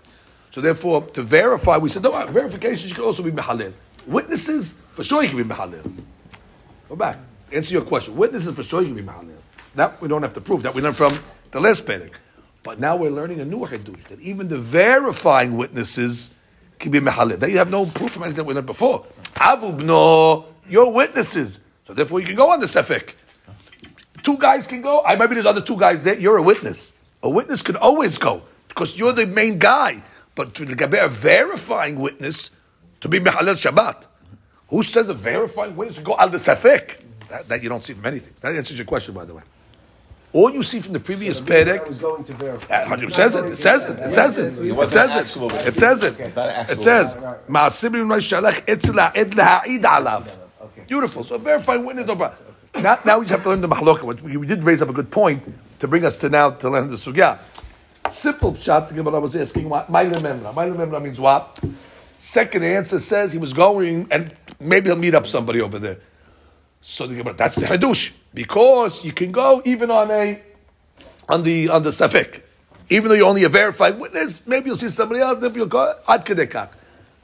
So 0.52 0.62
therefore, 0.62 1.04
to 1.08 1.22
verify, 1.22 1.78
we 1.78 1.90
said, 1.90 2.04
no, 2.04 2.26
verification 2.28 2.90
should 2.90 3.00
also 3.00 3.24
be 3.24 3.32
mehalil. 3.32 3.74
Witnesses, 4.08 4.82
for 4.92 5.04
sure 5.04 5.22
you 5.24 5.30
can 5.30 5.38
be 5.38 5.44
mehalil. 5.44 5.84
Go 6.90 6.96
back. 6.96 7.18
Answer 7.52 7.74
your 7.74 7.84
question. 7.84 8.16
Witnesses 8.16 8.56
for 8.56 8.64
sure 8.64 8.82
you 8.82 8.88
can 8.88 8.96
be 8.96 9.04
mahalil. 9.04 9.36
That 9.76 10.02
we 10.02 10.08
don't 10.08 10.24
have 10.24 10.34
to 10.34 10.42
prove. 10.42 10.64
That 10.64 10.74
we 10.74 10.82
learned 10.82 10.98
from 10.98 11.20
the 11.52 11.60
last 11.60 11.86
Pedic. 11.86 12.12
But 12.64 12.80
now 12.80 12.96
we're 12.96 13.12
learning 13.12 13.40
a 13.40 13.46
new 13.46 13.60
hadush 13.60 14.08
that 14.08 14.20
even 14.20 14.48
the 14.48 14.58
verifying 14.58 15.58
witnesses 15.58 16.34
can 16.80 16.92
be 16.92 17.00
mahalil. 17.00 17.40
That 17.40 17.52
you 17.52 17.58
have 17.60 17.70
no 17.70 17.86
proof 17.86 18.12
from 18.12 18.24
anything 18.24 18.38
that 18.38 18.44
we 18.46 18.54
learned 18.54 18.68
before. 18.68 19.06
Avubno, 19.36 20.46
your 20.68 20.92
witnesses. 20.92 21.60
So 21.86 21.94
therefore 21.94 22.20
you 22.20 22.26
can 22.26 22.36
go 22.36 22.52
on 22.52 22.60
the 22.60 22.66
sefik. 22.66 23.14
Two 24.28 24.38
guys 24.38 24.68
can 24.68 24.82
go. 24.82 25.02
I 25.06 25.16
maybe 25.16 25.36
there's 25.36 25.46
other 25.46 25.62
two 25.62 25.78
guys 25.78 26.04
there. 26.04 26.20
You're 26.20 26.36
a 26.36 26.42
witness. 26.42 26.92
A 27.24 27.30
witness 27.30 27.62
could 27.62 27.78
always 27.78 28.18
go 28.18 28.42
because 28.68 29.00
you're 29.00 29.14
the 29.14 29.26
main 29.26 29.58
guy. 29.58 30.04
But 30.36 30.54
to 30.56 30.66
the 30.66 31.02
a 31.02 31.08
verifying 31.08 31.98
witness 31.98 32.52
to 33.00 33.08
be 33.08 33.22
Mehalel 33.22 33.56
Shabbat, 33.56 34.06
who 34.68 34.84
says 34.84 35.08
a 35.08 35.14
verifying 35.14 35.78
witness 35.78 35.96
to 35.96 36.04
go 36.04 36.18
al 36.18 36.28
the 36.28 36.40
safek? 36.40 37.00
That, 37.30 37.48
that 37.48 37.64
you 37.64 37.70
don't 37.70 37.82
see 37.82 37.94
from 37.94 38.06
anything. 38.06 38.34
That 38.42 38.54
answers 38.54 38.78
your 38.78 38.86
question, 38.86 39.14
by 39.14 39.24
the 39.24 39.34
way. 39.34 39.44
All 40.34 40.52
you 40.52 40.62
see 40.62 40.82
from 40.82 40.92
the 40.92 41.00
previous 41.00 41.42
I 41.42 41.46
Perek 41.46 41.88
was 41.88 41.98
going 41.98 42.26
to 42.26 42.34
verify. 42.34 42.96
It 42.96 43.16
says 43.16 43.34
it. 43.34 43.46
It 43.46 43.56
says 43.56 43.86
it. 43.86 43.98
It 43.98 44.12
says 44.12 44.38
it. 44.38 44.54
It 44.60 44.92
says 44.92 45.16
it. 45.16 45.68
It 45.68 45.74
says 45.74 46.04
it. 46.04 46.20
It 46.20 46.82
says 46.82 47.24
"Ma'asim 47.48 47.94
min 47.94 48.10
shalach 48.20 48.66
etz 48.66 48.90
la'ed 48.92 49.32
la'id 49.36 49.84
alav." 49.84 50.36
Beautiful. 50.86 51.24
So 51.24 51.36
a 51.36 51.40
verifying 51.40 51.86
witness. 51.86 52.08
Now, 52.82 53.00
now 53.06 53.20
we 53.20 53.26
just 53.26 53.32
have 53.32 53.44
to 53.44 53.50
learn 53.50 53.62
the 53.62 53.68
mahloka. 53.68 54.04
which 54.04 54.22
We 54.22 54.46
did 54.46 54.64
raise 54.64 54.82
up 54.82 54.90
a 54.90 54.94
good 54.94 55.12
point 55.12 55.44
to 55.80 55.88
bring 55.88 56.06
us 56.06 56.18
to 56.18 56.30
now 56.30 56.52
to 56.52 56.70
learn 56.70 56.88
the 56.88 56.96
sugya. 56.96 57.40
Simple 58.10 58.56
shot 58.56 58.88
to 58.88 58.94
give 58.94 59.06
what 59.06 59.16
I 59.16 59.20
was 59.20 59.36
asking. 59.36 59.68
What 59.68 59.92
Maila 59.92 60.16
Memra? 60.16 60.54
Maila 60.54 60.76
Memra 60.76 61.02
means 61.02 61.20
what? 61.20 61.60
Second 62.18 62.64
answer 62.64 63.00
says 63.00 63.34
he 63.34 63.40
was 63.40 63.54
going 63.54 64.08
and 64.12 64.34
maybe 64.60 64.90
he'll 64.90 64.98
meet 64.98 65.14
up 65.14 65.28
somebody 65.28 65.62
over 65.62 65.78
there. 65.78 65.98
So 66.82 67.06
the 67.06 67.16
Gemara, 67.16 67.34
that's 67.34 67.58
the 67.58 67.66
hadush 67.66 68.14
because 68.34 69.04
you 69.04 69.12
can 69.12 69.32
go 69.32 69.62
even 69.66 69.92
on 69.92 70.10
a 70.12 70.42
on 71.28 71.44
the 71.44 71.70
on 71.70 71.84
the 71.84 71.90
safek, 71.90 72.42
even 72.90 73.10
though 73.10 73.16
you're 73.16 73.28
only 73.28 73.44
a 73.44 73.50
verified 73.50 74.00
witness. 74.00 74.46
Maybe 74.48 74.68
you'll 74.68 74.78
see 74.78 74.90
somebody 74.90 75.20
else. 75.20 75.44
If 75.44 75.56
you'll 75.56 75.66
go 75.66 75.94
ad 76.08 76.26
kedekach. 76.26 76.70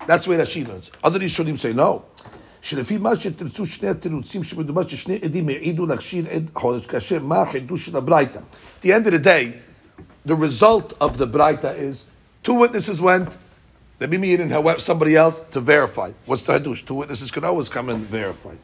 That's 0.05 0.27
way 0.27 0.35
Rashi 0.35 0.67
learns. 0.67 0.91
Other 1.01 1.19
Rishonim 1.19 1.57
say 1.57 1.71
no. 1.71 2.05
שלפי 2.62 2.98
מה 2.98 3.16
שתרצו 3.16 3.66
שני 3.66 3.88
התירוצים 3.88 4.42
שמדובר 4.42 4.88
ששני 4.88 5.18
עדים 5.22 5.48
העידו 5.48 5.86
להכשיר 5.86 6.24
עד 6.30 6.50
חודש 6.54 6.86
כאשר 6.86 7.18
מה 7.22 7.42
החידוש 7.42 7.86
של 7.86 7.96
הברייתא. 7.96 8.38
At 8.38 8.82
the 8.82 8.92
end 8.92 9.06
of 9.06 9.12
the 9.12 9.18
day, 9.18 9.52
the 10.26 10.34
result 10.34 10.92
of 11.00 11.18
the 11.18 11.26
Braita 11.26 11.76
is 11.76 12.06
two 12.42 12.54
witnesses 12.54 13.00
went, 13.00 13.36
they 13.98 14.06
be 14.06 14.18
meeting 14.18 14.50
however 14.50 14.78
somebody 14.78 15.16
else 15.16 15.40
to 15.40 15.60
verify. 15.60 16.10
What's 16.26 16.42
the 16.44 16.52
hadush? 16.58 16.84
Two 16.86 16.94
witnesses 16.94 17.30
can 17.30 17.44
always 17.44 17.68
come 17.68 17.88
and 17.88 18.00
verify. 18.00 18.54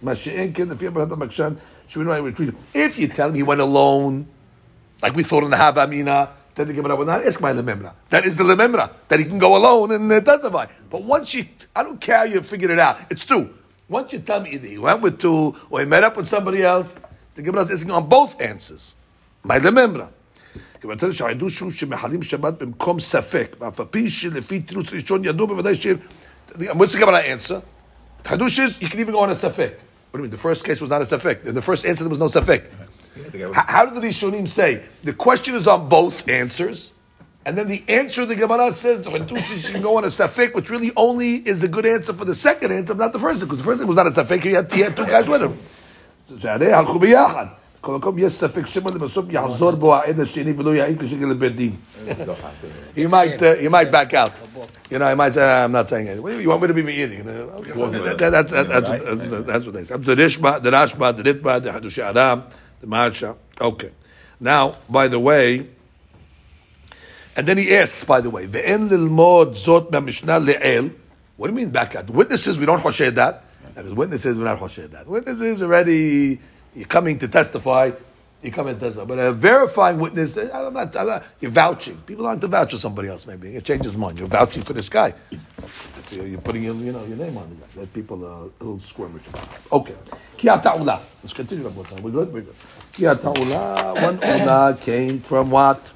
If 2.75 2.99
you 2.99 3.09
tell 3.09 3.31
me 3.31 3.39
he 3.39 3.43
went 3.43 3.61
alone, 3.61 4.27
like 5.03 5.15
we 5.17 5.23
thought 5.25 5.43
in 5.43 5.51
the 5.51 5.57
Havamina, 5.57 6.29
then 6.55 6.69
the 6.69 6.73
Gemara 6.73 6.95
will 6.95 7.07
not 7.07 7.27
ask 7.27 7.41
my 7.41 7.53
lememra. 7.53 7.93
That 8.11 8.25
is 8.25 8.37
the 8.37 8.45
lememra 8.45 8.91
that 9.09 9.19
he 9.19 9.25
can 9.25 9.39
go 9.41 9.57
alone 9.57 9.91
and 9.91 10.11
uh, 10.13 10.21
testify. 10.21 10.67
But 10.89 11.03
once 11.03 11.35
you, 11.35 11.47
I 11.75 11.83
don't 11.83 12.01
care 12.01 12.19
how 12.19 12.25
you 12.25 12.41
figured 12.43 12.71
it 12.71 12.79
out. 12.79 13.01
It's 13.11 13.25
two. 13.25 13.53
Once 13.89 14.13
you 14.13 14.19
tell 14.21 14.41
me 14.41 14.51
either 14.51 14.67
he 14.67 14.79
went 14.79 15.01
with 15.03 15.19
two 15.19 15.55
or 15.71 15.81
he 15.81 15.87
met 15.87 16.03
up 16.05 16.17
with 16.17 16.27
somebody 16.27 16.63
else, 16.63 16.97
the 17.35 17.43
Gemara 17.43 17.65
is 17.65 17.71
asking 17.73 17.91
on 17.93 18.09
both 18.09 18.41
answers. 18.41 18.95
My 19.45 19.59
lememra. 19.59 20.09
כיוון 20.81 21.13
שהחידוש 21.13 21.59
הוא 21.59 21.71
שמחלים 21.71 22.23
שבת 22.23 22.63
במקום 22.63 23.01
ספק, 23.01 23.57
ואף 23.61 23.81
על 23.81 23.87
פי 23.91 24.11
שלפי 24.11 24.61
תירוץ 24.61 24.93
ראשון 24.93 25.25
ידעו 25.25 25.47
בוודאי 25.47 25.75
ש... 25.75 25.87
What's 26.55 26.93
the 26.93 26.99
Gemara 26.99 27.19
answer? 27.21 27.63
Hadush 28.25 28.59
is, 28.59 28.81
you 28.83 28.89
can 28.89 29.01
even 29.01 29.13
go 29.13 29.21
on 29.21 29.31
a 29.31 29.35
safek. 29.35 29.73
What 30.11 30.13
do 30.13 30.19
you 30.19 30.23
mean? 30.25 30.31
The 30.31 30.37
first 30.39 30.65
case 30.65 30.81
was 30.81 30.91
not 30.91 31.03
a 31.03 31.05
safek. 31.05 31.45
In 31.47 31.55
the 31.55 31.63
first 31.63 31.85
answer, 31.87 32.05
there 32.05 32.11
was 32.11 32.19
no 32.19 32.27
safek. 32.27 32.65
H- 33.35 33.53
How 33.55 33.85
did 33.87 33.95
the 33.95 34.07
Rishonim 34.07 34.47
say? 34.49 34.83
The 35.03 35.13
question 35.15 35.55
is 35.55 35.67
on 35.67 35.89
both 35.89 36.29
answers, 36.29 36.93
And 37.50 37.58
then 37.58 37.68
the 37.68 37.84
answer 37.88 38.28
the 38.28 38.36
Gemara 38.36 38.72
says, 38.74 39.08
Hintushi 39.08 39.72
should 39.72 39.82
go 39.82 39.98
on 39.98 40.04
a 40.04 40.08
Safek, 40.08 40.54
which 40.54 40.70
really 40.70 40.92
only 40.96 41.38
is 41.38 41.64
a 41.64 41.68
good 41.68 41.88
answer 41.88 42.14
for 42.14 42.24
the 42.24 42.36
second 42.36 42.72
answer, 42.72 42.94
not 42.94 43.12
the 43.12 43.18
first, 43.18 43.40
because 43.40 43.58
the 43.58 43.64
first 43.64 43.80
one 43.80 43.88
was 43.88 43.98
not 43.98 44.06
a 44.06 44.12
Safek, 44.12 44.44
he 44.44 44.52
had, 44.52 44.72
he 44.72 44.82
had 44.82 44.96
two 44.96 45.08
guys 45.08 45.26
with 45.28 45.42
him. 45.42 45.58
He 52.94 53.08
might, 53.08 53.42
uh, 53.42 53.56
he 53.56 53.68
might 53.68 53.92
back 53.92 54.14
out. 54.14 54.32
You 54.92 55.00
know, 55.00 55.10
he 55.10 55.16
might 55.16 55.34
say, 55.34 55.42
ah, 55.42 55.64
I'm 55.64 55.72
not 55.72 55.90
saying 55.90 56.08
anything. 56.08 56.42
You 56.42 56.50
want 56.50 56.62
me 56.62 56.68
to 56.68 56.74
be 56.76 56.84
meeting? 56.84 57.26
That, 57.26 58.28
that's, 59.48 59.66
what 59.66 59.74
they 59.74 59.86
say. 59.86 59.98
The 59.98 60.16
Rishma, 60.16 60.62
the 60.62 60.70
Rashba, 60.70 61.16
the 61.18 61.24
Ritba, 61.24 61.64
the 61.64 61.72
Hadushi 61.72 62.16
Aram, 62.16 62.44
the 62.80 62.86
Maharsha. 62.86 63.36
Okay. 63.60 63.90
Now, 64.40 64.76
by 64.88 65.08
the 65.08 65.20
way, 65.20 65.66
and 67.40 67.48
then 67.48 67.58
he 67.58 67.74
asks, 67.74 68.04
by 68.04 68.20
the 68.20 68.30
way. 68.30 68.48
What 71.38 71.48
do 71.48 71.54
you 71.54 71.56
mean 71.56 71.70
back 71.70 71.96
out? 71.96 72.10
Witnesses, 72.10 72.60
we 72.60 72.66
don't 72.66 72.82
hoshed 72.82 73.16
that. 73.16 73.46
Is, 73.78 73.94
witnesses, 73.94 74.38
we're 74.38 74.44
not 74.44 74.60
hoshed 74.60 74.92
that. 74.92 75.08
Witnesses 75.08 75.64
already, 75.64 76.42
you're 76.76 76.86
coming 76.86 77.18
to 77.20 77.30
testify, 77.30 77.92
you 78.44 78.52
come 78.52 78.68
and 78.68 78.78
testify. 78.78 79.06
But 79.06 79.20
a 79.20 79.32
verifying 79.32 80.00
witness, 80.00 80.36
eh, 80.36 80.50
I'm 80.54 80.74
not, 80.74 80.94
I'm 80.98 81.08
not, 81.08 81.24
you're 81.40 81.50
vouching. 81.50 81.96
People 82.06 82.28
aren't 82.28 82.42
to 82.42 82.48
vouch 82.48 82.72
for 82.72 82.78
somebody 82.78 83.08
else, 83.08 83.26
maybe. 83.26 83.52
You 83.52 83.62
change 83.62 83.86
his 83.86 83.96
mind. 83.96 84.20
You're 84.20 84.28
vouching 84.28 84.64
for 84.64 84.74
this 84.74 84.90
guy. 84.90 85.14
You're 86.12 86.42
putting 86.42 86.64
your, 86.64 86.76
you 86.76 86.92
know, 86.92 87.06
your 87.06 87.16
name 87.16 87.38
on 87.38 87.50
the 87.52 87.56
guy. 87.56 87.68
That 87.76 87.94
people 87.94 88.18
little 88.18 88.80
squirmish 88.80 89.26
about. 89.30 89.48
Okay. 89.72 89.96
Ki 90.36 90.48
ta'ula. 90.48 91.00
Let's 91.24 91.32
continue. 91.32 91.70
We're 91.70 92.12
good? 92.12 92.34
We're 92.34 92.42
good. 92.42 92.56
Ki 92.92 93.04
ta'ula. 93.04 94.02
One 94.02 94.18
ula 94.18 94.78
came 94.82 95.22
from 95.22 95.52
what? 95.52 95.94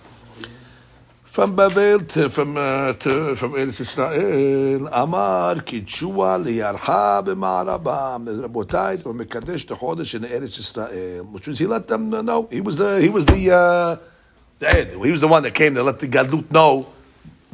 from 1.33 1.55
Babel 1.55 2.01
to 2.01 2.29
from 2.29 2.55
uh, 2.55 2.93
to 2.93 3.35
from 3.35 3.53
Eretz 3.53 3.81
Yisrael, 3.81 4.87
Amar 4.91 5.55
kitshua 5.55 6.37
liyarha 6.37 7.25
b'ma'arabam. 7.25 8.47
Rabotai 8.47 9.01
from 9.01 9.17
mekadesh 9.17 9.65
the 9.65 9.75
chodesh 9.75 10.13
in 10.13 10.21
Eretz 10.25 10.59
Yisrael. 10.59 11.25
which 11.31 11.47
means 11.47 11.57
he 11.57 11.65
let 11.65 11.87
them 11.87 12.11
know. 12.11 12.47
He 12.51 12.61
was 12.61 12.77
the 12.77 13.01
he 13.01 13.09
was 13.09 13.25
the 13.25 13.51
uh, 13.51 13.97
he 15.03 15.11
was 15.11 15.21
the 15.21 15.27
one 15.27 15.41
that 15.41 15.55
came 15.55 15.73
to 15.73 15.81
let 15.81 15.97
the 15.97 16.07
gadlut 16.07 16.51
know. 16.51 16.87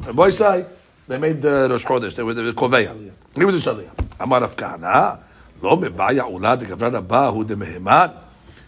And 0.06 0.14
boy, 0.14 0.28
say 0.28 0.66
they 1.08 1.16
made 1.16 1.40
the 1.40 1.68
Rosh 1.70 1.86
Chodesh. 1.86 2.14
They 2.14 2.22
were 2.22 2.34
the 2.34 2.52
koveya. 2.52 3.10
He 3.34 3.46
was 3.46 3.64
the 3.64 3.70
Shaliyah. 3.70 4.20
Amar 4.20 4.42
Afkana 4.42 5.20
lo 5.62 5.78
mebaya 5.78 6.30
ula 6.30 6.54
dekavran 6.58 6.98
abba 6.98 7.32
hu 7.32 8.20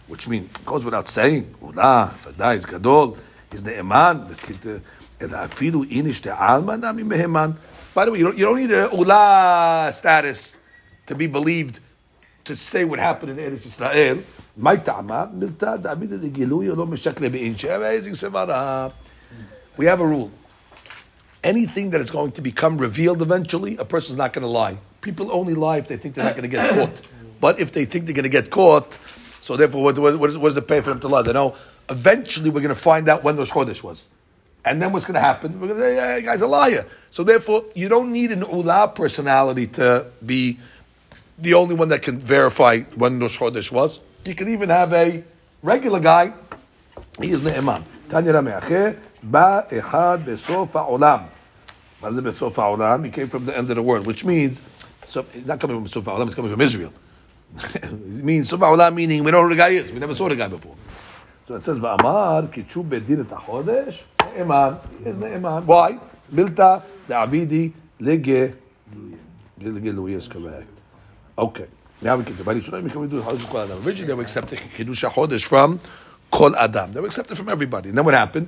which 0.07 0.27
means 0.27 0.49
goes 0.65 0.83
without 0.83 1.07
saying. 1.07 1.53
Ula, 1.61 2.15
fadai 2.17 2.55
is 2.55 2.65
gadol. 2.65 3.15
Is 3.53 3.61
the 3.61 3.77
iman, 3.77 4.25
the, 4.27 4.33
uh, 4.33 4.57
the, 4.61 4.81
by 7.93 8.05
the 8.05 8.11
way, 8.11 8.17
you 8.17 8.25
don't, 8.25 8.37
you 8.37 8.45
don't 8.45 8.57
need 8.57 8.71
an 8.71 8.89
ula 8.91 9.91
status 9.93 10.57
to 11.05 11.15
be 11.15 11.27
believed 11.27 11.79
to 12.45 12.55
say 12.55 12.83
what 12.83 12.99
happened 12.99 13.37
in 13.39 13.51
Eretz 13.51 13.67
Yisrael. 13.67 14.23
We 19.77 19.85
have 19.85 19.99
a 19.99 20.07
rule. 20.07 20.31
Anything 21.43 21.89
that 21.91 22.01
is 22.01 22.11
going 22.11 22.31
to 22.33 22.41
become 22.41 22.77
revealed 22.77 23.21
eventually, 23.21 23.77
a 23.77 23.85
person's 23.85 24.17
not 24.17 24.33
going 24.33 24.43
to 24.43 24.47
lie. 24.47 24.77
People 25.01 25.31
only 25.31 25.53
lie 25.53 25.77
if 25.77 25.87
they 25.87 25.97
think 25.97 26.15
they're 26.15 26.23
not 26.23 26.35
going 26.35 26.43
to 26.43 26.47
get 26.47 26.69
caught. 26.75 27.01
But 27.41 27.59
if 27.59 27.71
they 27.71 27.85
think 27.85 28.05
they're 28.05 28.15
going 28.15 28.23
to 28.23 28.29
get 28.29 28.49
caught, 28.49 28.97
so 29.41 29.57
therefore, 29.57 29.83
what, 29.83 29.97
what, 29.99 30.17
what, 30.17 30.29
is, 30.29 30.37
what 30.37 30.49
does 30.49 30.57
it 30.57 30.67
pay 30.67 30.79
for 30.79 30.91
them 30.91 30.99
to 31.01 31.07
lie? 31.09 31.21
They 31.21 31.33
know 31.33 31.55
eventually 31.89 32.49
we're 32.49 32.61
going 32.61 32.69
to 32.69 32.75
find 32.81 33.09
out 33.09 33.23
when 33.23 33.35
those 33.35 33.49
Chodesh 33.49 33.83
was. 33.83 34.07
And 34.65 34.81
then 34.81 34.93
what's 34.93 35.05
going 35.05 35.15
to 35.15 35.19
happen? 35.19 35.59
We're 35.59 35.67
going 35.67 35.79
to 35.79 35.85
say, 35.85 35.95
yeah, 35.95 36.19
guy's 36.21 36.41
a 36.41 36.47
liar. 36.47 36.85
So 37.11 37.23
therefore, 37.23 37.65
you 37.75 37.89
don't 37.89 38.11
need 38.11 38.31
an 38.31 38.41
ula 38.41 38.91
personality 38.95 39.67
to 39.67 40.05
be 40.25 40.57
the 41.37 41.53
only 41.53 41.75
one 41.75 41.89
that 41.89 42.01
can 42.01 42.17
verify 42.17 42.81
when 42.95 43.19
Rosh 43.19 43.37
Chodesh 43.37 43.71
was. 43.71 43.99
You 44.25 44.35
can 44.35 44.47
even 44.47 44.69
have 44.69 44.93
a 44.93 45.23
regular 45.61 45.99
guy. 45.99 46.33
He 47.19 47.31
is 47.31 47.41
ne'eman. 47.41 47.83
Tanya 48.09 48.33
Rameache, 48.33 48.97
ba 49.21 49.67
echad 49.69 50.23
besof 50.23 50.71
ha'olam. 50.71 51.27
What 51.99 52.13
is 52.13 52.19
besof 52.19 52.55
ha'olam? 52.55 53.05
He 53.05 53.11
came 53.11 53.29
from 53.29 53.45
the 53.45 53.57
end 53.57 53.69
of 53.69 53.75
the 53.75 53.81
world, 53.81 54.05
which 54.05 54.23
means, 54.23 54.61
so 55.05 55.23
he's 55.33 55.45
not 55.45 55.59
coming 55.59 55.75
from 55.75 55.85
besof 55.85 56.05
ha'olam, 56.05 56.25
he's 56.25 56.35
coming 56.35 56.51
from 56.51 56.61
Israel. 56.61 56.93
it 57.75 57.91
means 57.91 58.49
sof 58.49 58.61
ha'olam 58.61 58.93
meaning 58.93 59.23
we 59.23 59.31
know 59.31 59.43
who 59.43 59.49
the 59.49 59.55
guy 59.55 59.69
is. 59.69 59.91
We 59.91 59.99
never 59.99 60.13
saw 60.13 60.29
the 60.29 60.35
guy 60.35 60.47
before. 60.47 60.75
So 61.47 61.55
it 61.55 61.63
says, 61.63 61.79
"Va'amar 61.79 62.47
kitchu 62.47 62.83
bedin 62.83 63.21
et 63.21 63.29
hachodesh 63.29 64.03
ne'eman." 64.19 64.79
He 64.99 65.09
is 65.09 65.15
ne'eman. 65.17 65.65
Why? 65.65 65.99
Milta 66.33 66.81
da'avidi 67.07 67.73
lege 67.99 68.53
Gilui 69.59 70.15
is 70.15 70.27
correct. 70.27 70.67
Okay. 71.37 71.65
Now 72.01 72.17
we 72.17 72.25
can 72.25 72.35
do. 72.35 72.43
Originally, 72.49 72.89
they 74.05 74.13
were 74.13 74.21
accepting 74.21 74.59
kiddush 74.75 75.03
hachodesh 75.05 75.45
from 75.45 75.79
kol 76.31 76.55
adam. 76.55 76.91
They 76.91 76.99
were 76.99 77.07
accepted 77.07 77.37
from 77.37 77.49
everybody. 77.49 77.89
And 77.89 77.97
then 77.97 78.05
what 78.05 78.13
happened? 78.13 78.47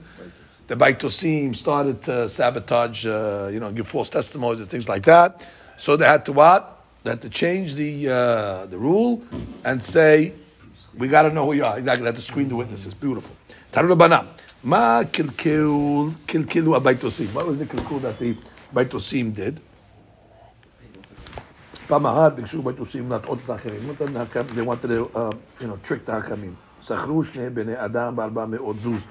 The 0.67 0.75
Baitosim 0.75 1.55
started 1.55 2.01
to 2.03 2.27
sabotage, 2.27 3.05
uh, 3.05 3.49
you 3.53 3.59
know, 3.59 3.71
give 3.71 3.87
false 3.87 4.09
testimonies 4.09 4.61
and 4.61 4.69
things 4.69 4.89
like 4.89 5.03
that. 5.03 5.45
So 5.77 5.95
they 5.95 6.05
had 6.05 6.25
to 6.25 6.33
what? 6.33 6.83
They 7.03 7.11
had 7.11 7.21
to 7.21 7.29
change 7.29 7.75
the 7.75 8.09
uh, 8.09 8.65
the 8.65 8.77
rule 8.77 9.23
and 9.63 9.81
say 9.81 10.33
we 10.96 11.08
got 11.08 11.22
to 11.22 11.30
know 11.30 11.46
who 11.46 11.54
you 11.54 11.64
are. 11.64 11.78
Exactly. 11.78 12.02
They 12.02 12.08
had 12.08 12.16
to 12.16 12.22
screen 12.22 12.48
the 12.48 12.56
witnesses. 12.56 12.94
Beautiful. 12.94 13.36
Taru 13.72 13.94
Rabbanan. 13.94 14.26
Ma 14.62 15.02
kilkil 15.04 16.14
kilkilu 16.26 16.78
abaitosim. 16.78 17.32
What 17.34 17.46
was 17.46 17.58
the 17.58 17.66
kilkul 17.66 18.00
that 18.02 18.18
the 18.18 18.36
baitosim 18.74 19.34
did? 19.34 19.60
פעם 21.90 22.06
אחת 22.06 22.32
ביקשו 22.32 22.62
בטוסים 22.62 23.10
להטעות 23.10 23.38
את 23.44 23.50
האחרים. 23.50 23.80
They 24.54 24.62
wanted 24.62 24.86
to, 24.86 25.10
uh, 25.14 25.32
you 25.60 25.66
know, 25.66 25.76
trick 25.88 26.00
את 26.04 26.08
החכמים. 26.08 26.54
שכרו 26.82 27.24
שני 27.24 27.50
בני 27.50 27.72
אדם 27.84 28.16
בארבע 28.16 28.46
מאות 28.46 28.80
זוז. 28.80 29.06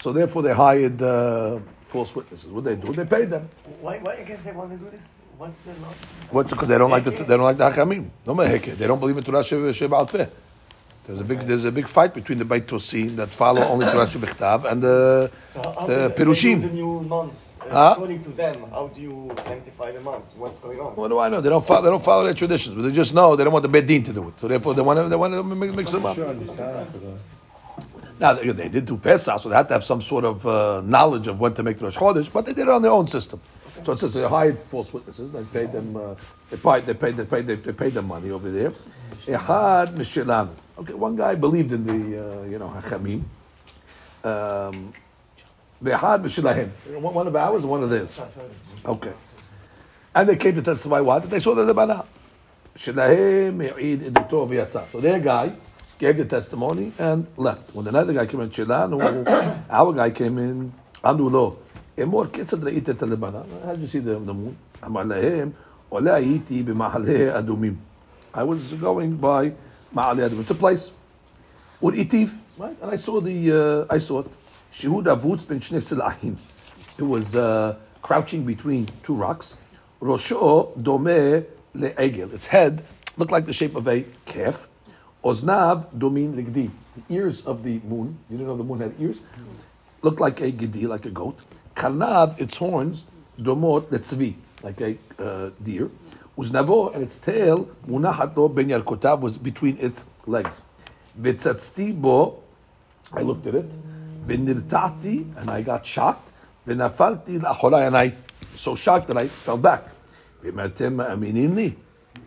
So 0.00 0.12
therefore, 0.12 0.42
they 0.42 0.54
hired 0.54 1.02
uh, 1.02 1.58
false 1.88 2.14
witnesses. 2.14 2.48
What 2.50 2.64
they 2.64 2.76
do? 2.76 2.92
They 2.92 3.04
paid 3.04 3.30
them. 3.30 3.48
Why, 3.80 3.98
why 3.98 4.14
again 4.14 4.38
they 4.44 4.52
want 4.52 4.70
to 4.70 4.76
do 4.76 4.88
this? 4.90 5.06
What's 5.38 5.60
the 5.60 5.72
law? 5.82 5.92
What's 6.30 6.52
because 6.52 6.68
they 6.68 6.78
don't 6.78 6.90
like 6.90 7.04
the 7.04 7.10
they 7.10 7.36
don't 7.36 7.48
like 7.50 7.58
the 7.58 7.70
Hakamim. 7.70 8.04
No 8.26 8.34
meheke. 8.34 8.76
They 8.76 8.86
don't 8.86 9.00
believe 9.00 9.16
in 9.16 9.24
Torah 9.24 9.42
Shebal 9.42 10.10
Peh. 10.12 10.26
There's 11.05 11.19
a 11.19 11.23
big 11.25 11.39
there's 11.41 11.65
a 11.65 11.71
big 11.71 11.87
fight 11.89 12.13
between 12.13 12.37
the 12.37 12.45
Beit 12.45 12.65
Tosim 12.65 13.17
that 13.17 13.27
follow 13.27 13.61
only 13.63 13.85
Torah 13.85 14.05
Shebechtav 14.05 14.63
and 14.71 14.81
the 14.81 15.29
So 15.53 15.61
the 15.61 15.85
does- 15.87 16.15
they 16.15 16.23
Pirushim. 16.23 16.61
do 16.61 16.67
the 16.69 16.73
new 16.73 17.01
months 17.01 17.59
uh, 17.61 17.69
Huh? 17.69 17.91
according 17.95 18.23
to 18.23 18.29
them. 18.29 18.55
How 18.71 18.87
do 18.87 19.01
you 19.01 19.31
sanctify 19.43 19.91
the 19.91 19.99
months? 19.99 20.33
What's 20.37 20.59
going 20.59 20.79
on? 20.79 20.95
What 20.95 21.09
do 21.09 21.19
I 21.19 21.27
know? 21.27 21.41
They 21.41 21.49
don't 21.49 21.65
follow. 21.65 21.81
They 21.81 21.89
don't 21.89 22.03
follow 22.03 22.23
their 22.23 22.33
traditions, 22.33 22.75
but 22.75 22.83
they 22.83 22.91
just 22.93 23.13
know 23.13 23.35
they 23.35 23.43
don't 23.43 23.51
want 23.51 23.63
the 23.63 23.69
Bedin 23.81 24.05
to 24.05 24.13
do 24.13 24.29
it. 24.29 24.39
So 24.39 24.47
therefore, 24.47 24.73
they 24.75 24.81
want 24.81 24.97
to. 24.99 25.09
They 25.09 25.15
want 25.17 25.33
to 25.33 25.43
mix, 25.43 25.91
them 25.91 26.05
up. 26.05 26.17
Now 28.19 28.33
they, 28.33 28.49
they 28.51 28.69
did 28.69 28.85
do 28.85 28.95
Pesach, 28.97 29.41
so 29.41 29.49
they 29.49 29.55
had 29.55 29.67
to 29.69 29.73
have 29.73 29.83
some 29.83 30.01
sort 30.01 30.23
of 30.23 30.45
uh, 30.47 30.81
knowledge 30.85 31.27
of 31.27 31.39
when 31.39 31.53
to 31.55 31.63
make 31.63 31.79
the 31.79 31.85
Rosh 31.85 31.97
Chodesh, 31.97 32.31
but 32.31 32.45
they 32.45 32.53
did 32.53 32.61
it 32.61 32.69
on 32.69 32.81
their 32.81 32.91
own 32.91 33.07
system. 33.07 33.41
So 33.83 33.91
it 33.91 33.99
says 33.99 34.13
they 34.13 34.25
hired 34.25 34.57
false 34.69 34.93
witnesses. 34.93 35.31
They 35.33 35.43
paid 35.43 35.73
them. 35.73 35.97
Uh, 35.97 36.15
they 36.49 36.55
paid. 36.57 36.85
They 36.85 36.93
paid. 36.93 37.17
They 37.17 37.25
paid. 37.25 37.47
They, 37.47 37.55
they 37.55 37.73
paid 37.73 37.93
them 37.93 38.07
money 38.07 38.29
over 38.31 38.49
there. 38.49 38.71
Ehad 39.25 39.95
Mishilanu. 39.95 40.51
Okay, 40.78 40.94
one 40.94 41.16
guy 41.16 41.34
believed 41.34 41.72
in 41.72 41.86
the 41.86 41.92
uh, 41.92 42.42
you 42.44 42.58
know 42.58 42.68
Hachamim. 42.68 43.22
Um, 44.24 44.92
Ehad 45.82 46.22
Mishilahem. 46.22 46.70
One 47.00 47.14
one 47.14 47.26
of 47.26 47.36
ours, 47.36 47.64
or 47.64 47.68
one 47.68 47.82
of 47.82 47.90
theirs. 47.90 48.20
Okay. 48.84 49.12
And 50.14 50.28
they 50.28 50.36
came 50.36 50.54
to 50.56 50.62
testify 50.62 51.00
what? 51.00 51.22
That 51.22 51.30
they 51.30 51.40
saw 51.40 51.54
the 51.54 51.72
Lebanah. 51.72 52.04
Shelahem 52.76 53.56
Me'id 53.56 54.00
Edito 54.12 54.48
V'yatza. 54.48 54.90
So 54.90 55.00
their 55.00 55.20
guy 55.20 55.52
gave 55.98 56.16
the 56.16 56.24
testimony 56.24 56.92
and 56.98 57.26
left. 57.36 57.74
When 57.74 57.86
another 57.86 58.12
guy 58.12 58.26
came 58.26 58.40
in, 58.40 58.50
Shelanu, 58.50 59.64
our 59.70 59.92
guy 59.92 60.10
came 60.10 60.38
in, 60.38 60.72
Amru 61.02 61.28
lo, 61.28 61.58
Emor 61.96 62.28
kitzad 62.28 62.60
ra'it 62.60 62.88
et 62.88 62.98
Lebanah. 62.98 63.64
How 63.64 63.72
did 63.72 63.82
you 63.82 63.88
see 63.88 63.98
the, 63.98 64.18
the 64.18 64.34
moon? 64.34 64.56
Amar 64.82 65.04
lahem, 65.04 65.52
Ole 65.90 66.10
הייתי 66.10 66.62
במעלה 66.62 67.38
אדומים. 67.38 67.76
I 68.34 68.42
was 68.42 68.74
going 68.74 69.16
by 69.16 69.52
Ma'ale 69.93 70.29
Adumim. 70.29 70.41
It's 70.41 70.51
a 70.51 70.55
place. 70.55 70.91
Uritiv, 71.81 72.35
right? 72.57 72.75
And 72.81 72.91
I 72.91 72.95
saw 72.95 73.19
the, 73.19 73.85
uh, 73.89 73.93
I 73.93 73.97
saw 73.99 74.19
it. 74.21 74.27
Shehud 74.73 75.03
Avutz 75.05 75.47
ben 75.47 75.59
Silahim. 75.59 76.37
It 76.97 77.03
was 77.03 77.35
uh, 77.35 77.75
crouching 78.01 78.43
between 78.43 78.87
two 79.03 79.13
rocks. 79.13 79.55
Rosho 80.01 80.81
Dome 80.81 81.45
Le'egel. 81.75 82.33
Its 82.33 82.47
head 82.47 82.83
looked 83.17 83.31
like 83.31 83.45
the 83.45 83.53
shape 83.53 83.75
of 83.75 83.87
a 83.87 84.05
calf. 84.25 84.67
Oznav 85.23 85.93
Domin 85.95 86.33
Rigdi. 86.33 86.69
The 86.95 87.15
ears 87.15 87.45
of 87.45 87.63
the 87.63 87.79
moon, 87.79 88.17
you 88.29 88.37
didn't 88.37 88.47
know 88.47 88.57
the 88.57 88.63
moon 88.63 88.79
had 88.79 88.93
ears? 88.99 89.17
Looked 90.01 90.19
like 90.19 90.41
a 90.41 90.51
gedi, 90.51 90.85
like 90.85 91.05
a 91.05 91.09
goat. 91.09 91.39
Karnav, 91.75 92.39
its 92.39 92.57
horns, 92.57 93.05
Domot 93.39 93.87
Letzvi, 93.87 94.35
like 94.61 94.79
a 94.81 94.97
uh, 95.17 95.49
deer. 95.63 95.89
Uznavo, 96.37 96.93
and 96.93 97.03
its 97.03 97.19
tail, 97.19 97.69
Munahato 97.87 98.53
Ben 98.53 98.67
Yarkotav, 98.67 99.19
was 99.19 99.37
between 99.37 99.77
its 99.79 100.03
legs. 100.25 100.61
Vitzatzti 101.19 101.99
bo, 101.99 102.41
I 103.11 103.21
looked 103.21 103.45
at 103.47 103.55
it. 103.55 104.27
Vinirtati, 104.27 105.37
and 105.37 105.49
I 105.49 105.61
got 105.61 105.85
shocked. 105.85 106.31
Vinafalti 106.67 107.39
la'acholai, 107.39 107.87
and 107.87 107.97
I 107.97 108.15
so 108.55 108.75
shocked 108.75 109.07
that 109.07 109.17
I 109.17 109.27
fell 109.27 109.57
back. 109.57 109.83
Vimatem 110.43 110.97
aminini. 111.05 111.75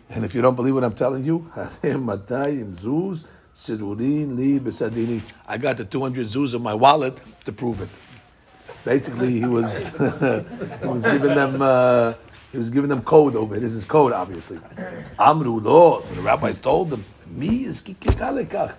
And 0.09 0.23
if 0.23 0.33
you 0.33 0.41
don't 0.41 0.55
believe 0.55 0.75
what 0.75 0.83
I'm 0.83 0.93
telling 0.93 1.25
you, 1.25 1.51
zuz 1.55 3.25
sirurin 3.55 4.37
li 4.37 4.59
besadini. 4.59 5.21
I 5.47 5.57
got 5.57 5.77
the 5.77 5.85
200 5.85 6.25
zuz 6.27 6.55
in 6.55 6.61
my 6.61 6.73
wallet 6.73 7.17
to 7.45 7.51
prove 7.51 7.81
it. 7.81 7.89
Basically, 8.85 9.39
he 9.39 9.45
was 9.45 9.89
he 9.97 10.87
was 10.87 11.03
giving 11.03 11.35
them 11.35 11.61
uh, 11.61 12.13
he 12.52 12.58
was 12.58 12.70
giving 12.70 12.88
them 12.88 13.02
code 13.02 13.34
over 13.36 13.56
it. 13.56 13.60
This 13.60 13.74
is 13.74 13.84
code, 13.84 14.12
obviously. 14.12 14.58
Amru 15.18 15.60
lo. 15.60 16.02
So 16.06 16.14
the 16.14 16.20
rabbis 16.20 16.58
told 16.58 16.90
them, 16.90 17.04
"Mi 17.26 17.64
is 17.64 17.80
kikalekach." 17.80 18.74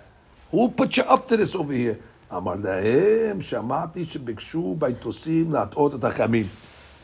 Who 0.51 0.69
put 0.69 0.97
you 0.97 1.03
up 1.03 1.27
to 1.29 1.37
this 1.37 1.55
over 1.55 1.73
here? 1.73 1.97
אמר 2.37 2.53
להם, 2.63 3.41
שמעתי 3.41 4.05
שביקשו 4.05 4.75
ביתוסים 4.79 5.51
להטעות 5.51 5.95
את 5.95 6.03
החכמים. 6.03 6.45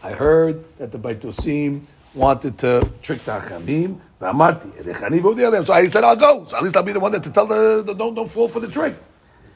I 0.04 0.08
heard 0.08 0.56
that 0.80 0.92
the 0.92 0.98
ביתוסים 0.98 1.80
wanted 2.16 2.58
to 2.60 2.82
trick 3.04 3.26
the 3.26 3.32
החכמים, 3.32 3.96
ואמרתי, 4.22 4.68
איך 4.88 5.04
אני 5.04 5.20
ועוד 5.20 5.40
עליהם? 5.40 5.64
So 5.64 5.74
I 5.74 5.88
said, 5.88 6.04
I'll 6.04 6.16
go. 6.16 6.46
So 6.48 6.58
at 6.58 6.64
least 6.64 6.78
I'll 6.78 6.84
be 6.84 6.94
the 6.94 7.00
one 7.00 7.12
that 7.12 7.24
to 7.24 7.32
tell 7.32 7.46
the, 7.46 7.84
the 7.86 7.94
don't, 7.94 8.16
don't 8.16 8.30
fall 8.30 8.48
for 8.48 8.60
the 8.60 8.68
trick. 8.68 8.94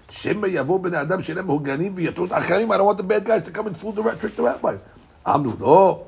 שמא 0.10 0.48
יבוא 0.48 0.80
בני 0.80 1.02
אדם 1.02 1.22
שלהם 1.22 1.48
מהוגנים 1.48 1.92
ויטעו 1.96 2.26
את 2.26 2.32
האחרים, 2.32 2.72
I 2.72 2.78
don't 2.78 2.86
want 2.86 2.98
the 2.98 3.04
bad 3.04 3.26
guys 3.26 3.44
to 3.48 3.52
come 3.52 3.68
and 3.68 3.78
fool 3.78 3.92
the, 3.92 4.04
trick 4.04 4.36
the 4.36 4.44
rabbis. 4.44 4.80
אמרו, 5.28 5.52
לא, 5.60 6.04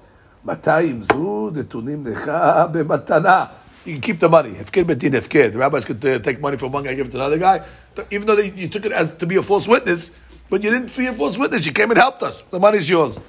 200 0.45 1.03
זו 1.03 1.49
נתונים 1.53 2.07
לך 2.07 2.32
במתנה. 2.71 3.45
You 3.86 3.93
can 3.93 4.01
keep 4.01 4.19
the 4.19 4.30
money. 4.30 4.49
Hefker 4.49 4.84
betin 4.84 5.13
hefker. 5.13 5.51
The 5.51 5.59
rabbis 5.59 5.86
could 5.86 6.03
uh, 6.03 6.17
take 6.17 6.41
money 6.41 6.57
from 6.57 6.71
one 6.71 6.84
guy, 6.84 6.95
give 6.95 7.05
it 7.05 7.11
to 7.11 7.17
another 7.17 7.38
guy. 7.38 7.61
Even 8.09 8.26
though 8.26 8.36
they, 8.36 8.49
you 8.49 8.67
took 8.67 8.84
it 8.84 8.91
as 8.91 9.11
to 9.13 9.28
be 9.28 9.36
a 9.36 9.43
false 9.43 9.67
witness, 9.67 10.11
but 10.49 10.63
you 10.63 10.71
didn't 10.71 10.95
be 10.97 11.05
a 11.05 11.13
false 11.13 11.38
witness. 11.38 11.67
You 11.67 11.71
came 11.71 11.91
and 11.91 11.99
helped 11.99 12.23
us. 12.23 12.41
The 12.49 12.59
money's 12.59 12.89
yours. 12.89 13.19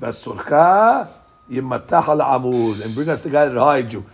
Basurcha 0.00 1.08
yimatach 1.50 2.08
al 2.08 2.20
amud 2.20 2.84
and 2.84 2.94
bring 2.94 3.08
us 3.08 3.22
the 3.22 3.30
guy 3.30 3.46
that 3.46 3.58
hired 3.58 3.90
you. 3.90 4.04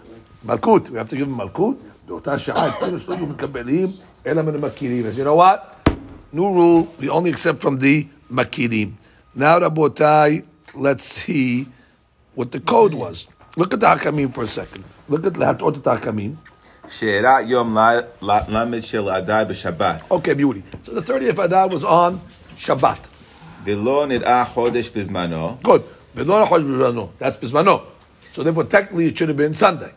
Malkut. 0.47 0.91
We 0.91 0.99
have 0.99 1.09
to 1.09 1.17
give 1.17 1.27
him 1.27 1.37
malkut. 1.37 1.79
באותה 2.07 2.39
שעה 2.39 2.69
את 2.69 2.75
כל 2.81 2.99
שלא 2.99 3.15
יהיו 3.15 3.27
מקבלים 3.27 3.93
אלא 4.27 4.43
מן 4.43 4.55
המכירים. 4.55 5.05
As 5.07 5.19
you 5.19 5.25
know 5.25 5.37
what? 5.37 5.89
New 6.33 6.53
rule. 6.53 6.95
We 7.01 7.09
only 7.09 7.31
accept 7.31 7.63
from 7.63 7.79
the 7.79 8.07
makirim. 8.31 8.93
Now, 9.35 9.59
Rabotai, 9.59 10.45
let's 10.75 11.05
see 11.05 11.67
what 12.39 12.53
the 12.53 12.61
code 12.61 12.95
was. 12.95 13.27
Look 13.57 13.73
at 13.75 13.81
the 13.81 13.87
Hakamim 13.87 14.35
for 14.35 14.45
a 14.45 14.49
second. 14.49 14.85
Look 15.09 15.25
at 15.27 15.35
Lahatot 15.35 15.77
Hakamim. 15.83 16.33
שאירע 16.89 17.41
יום 17.47 17.79
ל- 17.79 18.01
ל- 18.23 18.41
למד 18.49 18.83
של 18.83 19.09
אדר 19.09 19.45
בשבת, 19.45 20.01
Okay, 20.11 20.35
beauty. 20.35 20.63
So 20.87 20.91
the 20.91 21.01
30th 21.03 21.39
Adar 21.39 21.69
was 21.69 21.83
on 21.85 22.21
Shabbat. 22.59 22.99
ולא 23.65 24.07
נראה 24.07 24.45
חודש 24.45 24.91
בזמנו, 24.91 25.57
Good. 25.65 25.81
ולא 26.15 26.43
נכון 26.43 26.75
בזמנו. 26.79 27.09
That's 27.21 27.43
בזמנו. 27.43 27.79
So 28.35 28.43
therefore, 28.43 28.65
technically, 28.65 29.07
it 29.09 29.17
should 29.19 29.29
have 29.29 29.37
been 29.39 29.55
Sunday. 29.55 29.91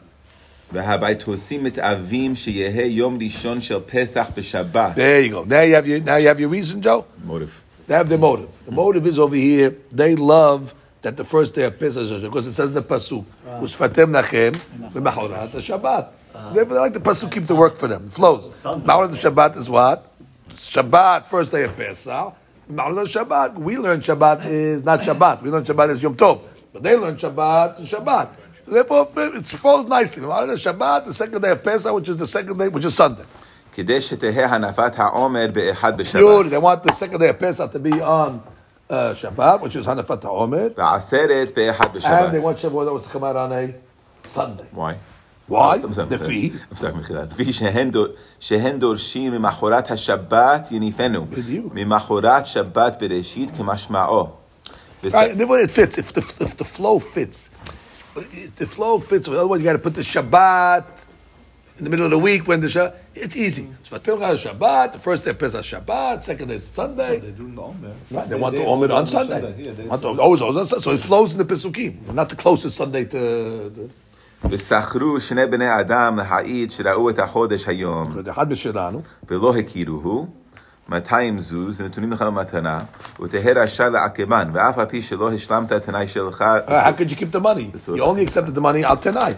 והביתוסים 0.73 1.63
מתאבים 1.63 2.35
שיהא 2.35 2.81
יום 2.85 3.17
ראשון 3.23 3.61
של 3.61 3.79
פסח 3.85 4.27
בשבת. 4.37 4.95
There 4.95 5.21
you 5.29 5.33
go. 5.33 5.43
Now 5.49 5.61
you 5.61 5.75
have 5.75 5.87
your, 5.87 5.99
now 6.05 6.17
you 6.17 6.27
have 6.27 6.39
your 6.39 6.49
reason, 6.49 6.81
Joe? 6.81 7.03
מוטב. 7.25 7.47
They 7.87 7.93
have 7.93 8.09
their 8.09 8.17
motive. 8.17 8.47
The 8.65 8.71
motive 8.71 9.07
is 9.07 9.17
over 9.19 9.35
here. 9.35 9.71
They 9.93 10.15
love 10.15 10.73
that 11.01 11.15
the 11.17 11.23
first 11.23 11.53
day 11.53 11.63
of 11.63 11.79
Pesach 11.79 12.03
is 12.03 12.23
because 12.23 12.47
it 12.47 12.53
says 12.53 12.69
in 12.69 12.75
the 12.75 12.81
pasuk, 12.81 13.25
"Usfatem 13.45 14.09
nachem 14.11 14.55
b'machorat 14.91 15.49
Shabbat." 15.51 16.07
So 16.33 16.53
therefore, 16.53 16.73
they 16.75 16.79
like 16.79 16.93
the 16.93 16.99
pasuk 16.99 17.31
keep 17.31 17.45
the 17.45 17.55
work 17.55 17.75
for 17.75 17.87
them. 17.87 18.05
It 18.07 18.13
flows. 18.13 18.63
Machorat 18.63 19.15
Shabbat 19.15 19.57
is 19.57 19.69
what? 19.69 20.11
Shabbat, 20.53 21.25
first 21.25 21.51
day 21.51 21.63
of 21.63 21.75
Pesach. 21.75 22.33
Machorat 22.71 23.07
Shabbat. 23.07 23.55
We 23.55 23.77
learn 23.77 24.01
Shabbat 24.01 24.45
is 24.45 24.83
not 24.83 25.01
Shabbat. 25.01 25.41
We 25.41 25.49
learn 25.49 25.63
Shabbat 25.63 25.91
is 25.91 26.03
Yom 26.03 26.15
Tov, 26.15 26.41
but 26.73 26.83
they 26.83 26.95
learn 26.95 27.15
Shabbat 27.15 27.81
is 27.81 27.89
Shabbat. 27.89 28.29
So 28.65 28.71
therefore, 28.71 29.09
it 29.15 29.45
flows 29.45 29.87
nicely. 29.87 30.23
Machorat 30.23 30.73
Shabbat, 30.73 31.05
the 31.05 31.13
second 31.13 31.41
day 31.41 31.51
of 31.51 31.63
Pesach, 31.63 31.93
which 31.93 32.09
is 32.09 32.17
the 32.17 32.27
second 32.27 32.57
day, 32.57 32.67
which 32.67 32.85
is 32.85 32.93
Sunday. 32.95 33.23
כדי 33.73 34.01
שתהא 34.01 34.45
הנפת 34.45 34.93
העומר 34.97 35.47
באחד 35.53 35.99
Yuri, 35.99 36.03
בשבת. 36.03 36.49
they 36.49 36.57
want 36.57 36.83
the 36.83 36.93
second 36.93 37.19
day 37.19 37.29
of 37.29 37.39
Pesach 37.39 37.71
to 37.71 37.79
be 37.79 38.01
on 38.01 38.41
uh, 38.91 39.13
Shabbat, 39.13 39.61
which 39.61 39.75
is 39.75 39.85
Hanafat 39.85 40.21
HaOmer. 40.23 40.73
ועשרת 40.77 41.51
באחד 41.55 41.85
And 41.85 41.93
they 41.95 41.97
בשבת. 41.97 42.43
want 42.43 42.57
Shavuot 42.57 43.03
to 43.03 43.09
come 43.09 43.23
out 43.23 43.35
on 43.35 43.51
a 43.51 43.73
Sunday. 44.37 44.63
וואי. 44.75 44.93
Why? 45.49 45.77
I'm 45.81 45.93
sorry, 45.93 46.09
The 46.09 46.17
fee. 46.19 46.51
I'm 46.71 46.77
sorry, 46.77 46.91
מחילה. 46.95 47.23
לפי 47.23 47.53
שהן 47.53 47.91
דור- 47.91 48.07
שהן 48.39 48.79
דורשים 48.79 49.31
ממחרת 49.33 49.91
השבת 49.91 50.67
יניפנו. 50.71 51.25
בדיוק. 51.25 51.73
ממחרת 51.75 52.45
שבת 52.47 52.97
בראשית 52.99 53.51
כמשמעו. 53.57 54.27
וס- 55.03 55.13
Right? 55.15 55.37
The 55.37 55.47
way 55.47 55.61
it 55.67 55.71
fits, 55.71 55.97
if 55.97 56.13
the, 56.13 56.21
if 56.43 56.57
the 56.57 56.65
flow 56.77 56.99
fits. 56.99 57.49
But 58.15 58.23
if 58.33 58.55
the 58.61 58.65
flow 58.65 58.99
fits, 58.99 59.27
otherwise 59.29 59.61
you 59.61 59.65
got 59.65 59.73
to 59.73 59.79
put 59.89 59.95
the 59.95 60.01
Shabbat 60.01 60.83
in 61.77 61.83
the 61.83 61.89
middle 61.91 62.05
of 62.05 62.11
the 62.11 62.17
week 62.29 62.47
when 62.47 62.59
the 62.61 62.67
Shabbat. 62.67 62.93
It's 63.13 63.35
easy. 63.35 63.67
So 63.83 63.89
Fatil 63.97 64.17
got 64.19 64.35
Shabbat, 64.45 64.87
the 64.93 64.97
first 65.07 65.23
day 65.23 65.31
of 65.31 65.37
Pesach 65.39 65.63
Shabbat, 65.71 66.23
second 66.23 66.47
day 66.47 66.55
is 66.55 66.65
Sunday. 66.65 67.19
They're 67.19 67.31
doing 67.31 67.55
the 67.55 67.61
Omer. 67.61 67.93
Right, 68.11 68.29
they 68.29 68.35
want 68.43 68.55
the 68.55 68.65
Omer 68.65 68.91
on 68.99 69.05
Sunday. 69.07 69.41
Yeah, 69.57 69.71
they- 69.77 69.83
Want 69.91 70.01
the- 70.01 70.21
always, 70.25 70.41
always 70.41 70.57
on 70.57 70.65
Sunday. 70.71 70.83
So 70.87 70.91
it 70.97 71.01
flows 71.09 71.29
in 71.33 71.37
the 71.43 71.45
Pesukim. 71.53 71.91
Not 72.13 72.29
the 72.29 72.35
closest 72.43 72.75
Sunday 72.81 73.03
to 73.13 73.19
the. 73.77 73.85
ושכרו 74.49 75.19
שני 75.19 75.45
בני 75.45 75.79
אדם 75.79 76.17
להעיד 76.17 76.71
שראו 76.71 77.09
את 77.09 77.19
החודש 77.19 77.67
היום, 77.67 78.15
the 78.25 78.37
Had 78.37 78.47
B'Shiranu. 78.51 78.97
ולא 79.29 79.55
הכירוהו, 79.57 80.27
200 80.89 81.39
זוז, 81.39 81.77
זה 81.77 81.83
נתונים 81.83 82.11
לך 82.13 82.21
במתנה, 82.21 82.77
ותהא 83.21 83.51
רשאי 83.55 83.89
לעכבן, 83.89 84.49
ואף 84.53 84.77
על 84.77 84.85
פי 84.85 85.01
שלא 85.01 85.33
השלמת 85.33 85.71
התנאי 85.71 86.07
שלך, 86.07 86.43
Uh, 86.67 86.71
how 86.71 86.91
could 86.91 87.11
you 87.11 87.15
keep 87.15 87.31
the 87.31 87.39
money? 87.39 87.71
You 87.87 88.03
only 88.03 88.21
accepted 88.27 88.55
the 88.55 88.61
money 88.61 88.83
out 88.85 89.01
tonight. 89.01 89.37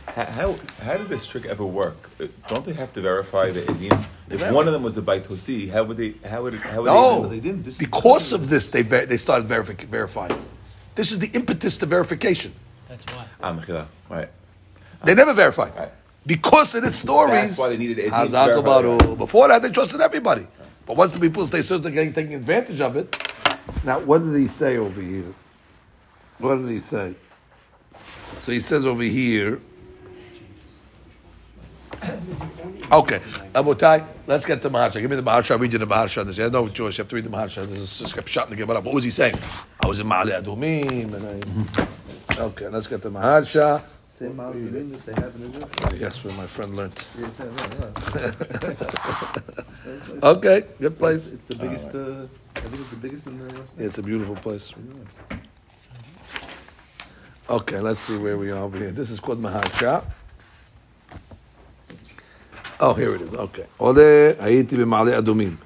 How, 0.15 0.25
how, 0.25 0.55
how 0.83 0.97
did 0.97 1.07
this 1.07 1.25
trick 1.25 1.45
ever 1.45 1.65
work? 1.65 2.09
Uh, 2.19 2.27
Don't 2.49 2.65
they 2.65 2.73
have 2.73 2.91
to 2.93 3.01
verify 3.01 3.51
the 3.51 3.61
Edim? 3.61 4.05
If 4.29 4.51
one 4.51 4.67
of 4.67 4.73
them 4.73 4.83
was 4.83 4.97
a 4.97 5.01
Baitosi, 5.01 5.69
how 5.71 5.83
would 5.85 5.97
they, 5.97 6.15
how 6.27 6.43
would, 6.43 6.53
it- 6.55 6.59
how 6.59 6.81
would 6.81 6.85
No, 6.87 7.23
they? 7.27 7.35
they 7.35 7.39
didn't. 7.47 7.63
This 7.63 7.77
because 7.77 8.33
of 8.33 8.49
this, 8.49 8.67
they, 8.69 8.81
ver- 8.81 9.05
they 9.05 9.17
started 9.17 9.47
verifi- 9.47 9.85
verifying. 9.87 10.37
This 10.95 11.11
is 11.13 11.19
the 11.19 11.27
impetus 11.27 11.77
to 11.77 11.85
verification. 11.85 12.53
That's 12.89 13.05
why. 13.13 13.25
Ah, 13.41 13.87
right. 14.09 14.27
They 15.05 15.15
never 15.15 15.33
verified. 15.33 15.73
Right. 15.75 15.91
Because 16.25 16.75
of 16.75 16.83
the 16.83 16.91
stories. 16.91 17.33
That's 17.33 17.57
why 17.57 17.69
they 17.69 17.77
needed 17.77 17.97
Edim 17.99 18.09
to 18.09 18.11
Hazak 18.11 18.47
verify 18.47 18.61
Baruch. 18.81 19.17
Before 19.17 19.47
that, 19.47 19.61
they 19.61 19.69
trusted 19.69 20.01
everybody. 20.01 20.45
But 20.85 20.97
once 20.97 21.13
the 21.13 21.19
people 21.21 21.45
stay 21.47 21.61
certain 21.61 21.83
they're 21.83 21.91
getting 21.91 22.13
taking 22.13 22.35
advantage 22.35 22.81
of 22.81 22.97
it. 22.97 23.15
Now, 23.85 23.99
what 23.99 24.19
did 24.23 24.35
he 24.39 24.47
say 24.49 24.75
over 24.77 24.99
here? 25.01 25.33
What 26.39 26.55
did 26.55 26.69
he 26.69 26.81
say? 26.81 27.13
So 28.41 28.51
he 28.51 28.59
says 28.59 28.85
over 28.85 29.03
here. 29.03 29.61
Okay, 32.91 33.19
Abotai, 33.53 34.05
let's 34.27 34.45
get 34.45 34.61
the 34.61 34.69
Maharsha. 34.69 34.99
Give 34.99 35.09
me 35.09 35.15
the 35.15 35.23
Maharsha. 35.23 35.51
I'll 35.51 35.59
read 35.59 35.71
you 35.71 35.79
the 35.79 35.87
Maharsha. 35.87 36.25
There's 36.25 36.51
no 36.51 36.67
choice. 36.67 36.97
You 36.97 37.03
have 37.03 37.09
to 37.09 37.15
read 37.15 37.23
the 37.23 37.29
Maharsha. 37.29 37.65
This 37.65 38.01
is 38.01 38.13
a 38.13 38.27
shot 38.27 38.45
in 38.45 38.49
the 38.51 38.55
Gemara. 38.57 38.81
What 38.81 38.93
was 38.93 39.03
he 39.03 39.09
saying? 39.11 39.35
I 39.79 39.87
was 39.87 39.99
in 39.99 40.07
Ma'ale 40.07 40.41
Adumim. 40.43 41.13
And 41.13 41.25
I... 42.37 42.41
Okay, 42.41 42.67
let's 42.67 42.87
get 42.87 43.01
the 43.01 43.09
Maharsha. 43.09 43.81
Same 44.09 44.31
amount 44.31 44.55
of 44.55 44.71
doing 44.71 44.91
this 44.91 45.05
they 45.05 45.13
have 45.13 45.33
in 45.35 45.43
Israel. 45.43 45.69
Yes, 45.95 46.23
where 46.23 46.33
my 46.35 46.45
friend 46.47 46.75
learned. 46.75 47.05
Yeah, 47.17 47.29
yeah, 47.39 47.91
yeah. 49.85 50.23
Okay, 50.23 50.63
good 50.79 50.97
place. 50.97 51.31
It's 51.31 51.45
the 51.45 51.55
biggest. 51.55 51.87
Uh, 51.95 52.27
I 52.55 52.59
think 52.59 52.81
it's 52.81 52.89
the 52.89 52.95
biggest 52.97 53.27
in 53.27 53.39
the. 53.39 53.63
It's 53.77 53.97
a 53.97 54.03
beautiful 54.03 54.35
place. 54.35 54.73
Okay, 57.49 57.79
let's 57.79 57.99
see 58.01 58.17
where 58.17 58.37
we 58.37 58.51
are 58.51 58.59
over 58.59 58.77
here. 58.77 58.91
This 58.91 59.09
is 59.09 59.19
called 59.19 59.41
Maharsha. 59.41 60.03
Oh, 62.80 62.94
here 62.94 63.14
it 63.14 63.20
is. 63.20 63.34
Okay. 63.34 63.66
עולה, 63.76 64.30
הייתי 64.38 64.76
במעלה 64.76 65.18
אדומים. 65.18 65.56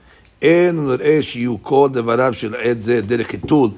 אין 0.42 0.86
נראה 0.86 1.22
שיהיו 1.22 1.62
כל 1.62 1.88
דבריו 1.92 2.34
של 2.34 2.54
עד 2.54 2.80
זה 2.80 3.00
דרך 3.00 3.26
חיתול. 3.26 3.70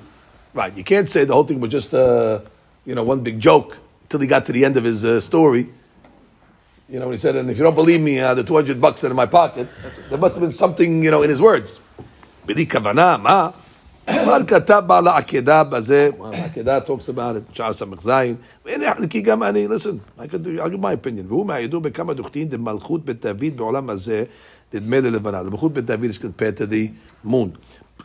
Right, 0.54 0.76
you 0.76 0.84
can't 0.84 1.08
say 1.08 1.24
the 1.24 1.32
whole 1.32 1.44
thing 1.44 1.60
was 1.60 1.70
just, 1.70 1.94
uh, 1.94 2.40
you 2.84 2.94
know, 2.94 3.02
one 3.02 3.20
big 3.20 3.40
joke 3.40 3.78
until 4.02 4.20
he 4.20 4.26
got 4.26 4.44
to 4.46 4.52
the 4.52 4.64
end 4.64 4.76
of 4.76 4.84
his 4.84 5.02
uh, 5.04 5.18
story. 5.20 5.64
You 6.90 7.00
know, 7.00 7.10
he 7.10 7.16
said, 7.16 7.36
and 7.36 7.48
if 7.50 7.56
you 7.56 7.64
don't 7.64 7.74
believe 7.74 8.02
me, 8.02 8.20
uh, 8.20 8.34
the 8.34 8.44
200 8.44 8.78
bucks 8.78 9.00
that 9.00 9.08
are 9.08 9.10
in 9.12 9.16
my 9.16 9.24
pocket, 9.24 9.66
there 10.10 10.18
must 10.18 10.34
have 10.34 10.42
been 10.42 10.52
something, 10.52 11.02
you 11.02 11.10
know, 11.10 11.22
in 11.22 11.30
his 11.30 11.40
words. 11.40 11.78
בלי 12.46 12.66
כוונה, 12.68 13.16
מה? 13.16 13.50
כבר 14.07 14.37
כתב 14.47 14.83
בעל 14.87 15.07
העקדה 15.07 15.63
בזה, 15.63 16.09
העקדה 16.33 16.77
about 16.77 17.09
it, 17.17 17.55
שער 17.55 17.73
ס"ז, 17.73 18.11
והנה 18.65 18.95
חלקי 18.95 19.21
גם 19.21 19.43
אני, 19.43 19.67
listen, 19.67 20.21
I 20.21 20.23
give 20.25 20.79
my 20.79 20.93
opinion, 20.93 21.27
והוא 21.27 21.45
מהידוע 21.45 21.79
בכמה 21.79 22.13
דוכתין 22.13 22.49
דמלכות 22.49 23.05
בית 23.05 23.25
דוד 23.25 23.57
בעולם 23.57 23.89
הזה, 23.89 24.23
נדמה 24.73 24.99
ללבנה, 24.99 25.41
the 25.41 25.51
מלכות 25.51 25.73
בית 25.73 25.85
דוד 25.85 26.09
is 26.09 26.17
compared 26.17 26.57
to 26.57 26.71
the 26.71 26.89
moon. 27.29 27.49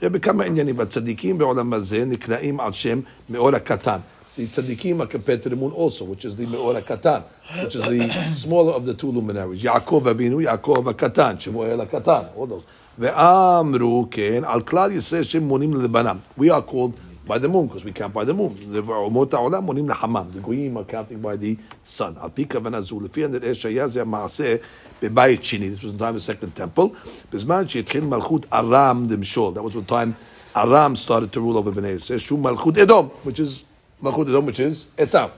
בכמה 0.03 0.45
עניינים, 0.45 0.79
והצדיקים 0.79 1.39
בעולם 1.39 1.73
הזה 1.73 2.05
נקראים 2.05 2.61
על 2.61 2.73
שם 2.73 3.01
מאור 3.31 3.49
הקטן. 3.49 3.99
The 4.35 4.47
tzaddikim 4.47 5.03
are 5.03 5.07
compared 5.07 5.43
to 5.43 5.51
the 5.51 5.57
moon 5.57 5.73
also, 5.73 6.07
which 6.07 6.25
is 6.25 6.35
the 6.37 6.47
meor 6.47 6.81
hakatan, 6.81 7.23
which 7.63 7.77
is 7.77 7.87
the 7.87 8.11
smaller 8.35 8.73
of 8.73 8.87
the 8.87 8.95
two 8.95 9.13
luminaries. 9.13 9.63
Yaakov 9.63 10.05
Avinu, 10.05 10.43
Yaakov 10.43 10.85
hakatan, 10.91 11.39
Shemuel 11.39 11.85
hakatan, 11.85 12.35
all 12.35 12.47
those. 12.47 12.63
ואמרו 13.00 14.08
כן, 14.12 14.42
על 14.46 14.62
כלל 14.62 14.92
ישראל 14.92 15.24
שהם 15.24 15.44
מונים 15.44 15.74
ללבנם. 15.74 16.18
We 16.40 16.44
are 16.44 16.72
called 16.72 16.94
by 17.28 17.38
the 17.38 17.48
moon, 17.48 17.68
because 17.68 17.84
we 17.84 17.92
count 17.92 18.14
by 18.14 18.26
the 18.26 18.34
moon. 18.34 18.90
אומות 18.90 19.34
העולם 19.34 19.64
מונים 19.64 19.90
לחמם. 19.90 20.24
The 20.34 20.48
goyim 20.48 20.78
are 20.78 20.92
counting 20.92 21.26
by 21.26 21.42
the 21.42 21.56
sun. 21.98 22.20
על 22.20 22.30
פי 22.34 22.50
כוונה 22.50 22.82
זו, 22.82 23.00
לפי 23.00 23.26
הנראה 23.26 23.56
שהיה 23.56 23.88
זה 23.88 24.02
המעשה 24.02 24.56
בבית 25.02 25.44
שני. 25.44 25.70
This 25.74 25.84
was 25.84 25.94
in 25.94 26.00
time 26.00 26.16
of 26.16 26.20
the 26.20 26.32
second 26.32 26.60
temple. 26.60 27.10
בזמן 27.34 27.68
שהתחיל 27.68 28.04
מלכות 28.04 28.46
ארם 28.54 29.04
למשול. 29.10 29.54
That 29.54 29.72
was 29.72 29.74
the 29.74 29.92
time 29.92 30.12
ארם 30.56 30.94
started 31.06 31.36
to 31.36 31.38
rule 31.38 31.58
over 31.58 31.72
בני 31.76 31.88
ישראל. 31.88 32.20
שהוא 32.20 32.40
מלכות 32.40 32.78
אדום, 32.78 33.10
which 33.26 33.40
is 33.40 33.64
מלכות 34.04 34.28
אדום, 34.28 34.50
which 34.50 34.58
is 34.58 35.02
עשיו. 35.02 35.30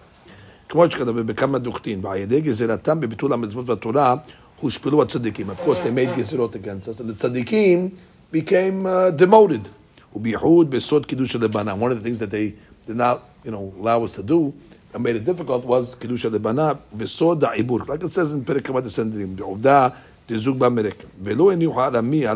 כמו 0.69 0.89
שכתוב 0.89 1.19
בכמה 1.19 1.59
דוכתין, 1.59 1.99
ועל 2.05 2.17
ידי 2.17 2.41
גזירתם 2.41 2.99
בביטול 2.99 3.33
המצוות 3.33 3.69
והתורה, 3.69 4.15
הושפלו 4.63 5.01
הצדיקים. 5.01 5.49
Of 5.49 5.67
course, 5.67 5.77
they 5.77 5.91
made 5.91 6.19
גזירות 6.19 6.55
against 6.55 6.87
us, 6.87 7.01
and 7.01 7.09
the 7.09 7.23
צדיקים 7.23 7.89
became 8.33 8.85
uh, 8.85 9.21
demoted. 9.21 9.69
ובייחוד 10.15 10.71
בסוד 10.71 11.05
קידוש 11.05 11.35
הלבנה. 11.35 11.73
One 11.73 11.91
of 11.91 12.03
the 12.03 12.03
things 12.03 12.19
that 12.19 12.31
they 12.31 12.53
did 12.89 12.95
not, 12.95 13.19
you 13.45 13.51
know, 13.51 13.73
allow 13.81 14.03
us 14.03 14.13
to 14.13 14.23
do, 14.23 14.53
and 14.93 15.03
made 15.03 15.15
it 15.15 15.25
difficult, 15.25 15.65
was 15.65 15.95
קידוש 15.99 16.25
הלבנה, 16.25 16.71
וסוד 16.97 17.43
העיבור. 17.43 17.79
Like 17.79 18.03
it 18.03 18.11
says 18.11 18.33
in 18.33 18.45
פרק 18.45 18.67
כמה 18.67 18.81
דסנדרים, 18.81 19.35
בעובדה 19.35 19.87
דזוג 20.29 20.59
באמריקה. 20.59 21.03
ולא 21.23 21.51
הניחו 21.51 21.81
הארמי 21.81 22.27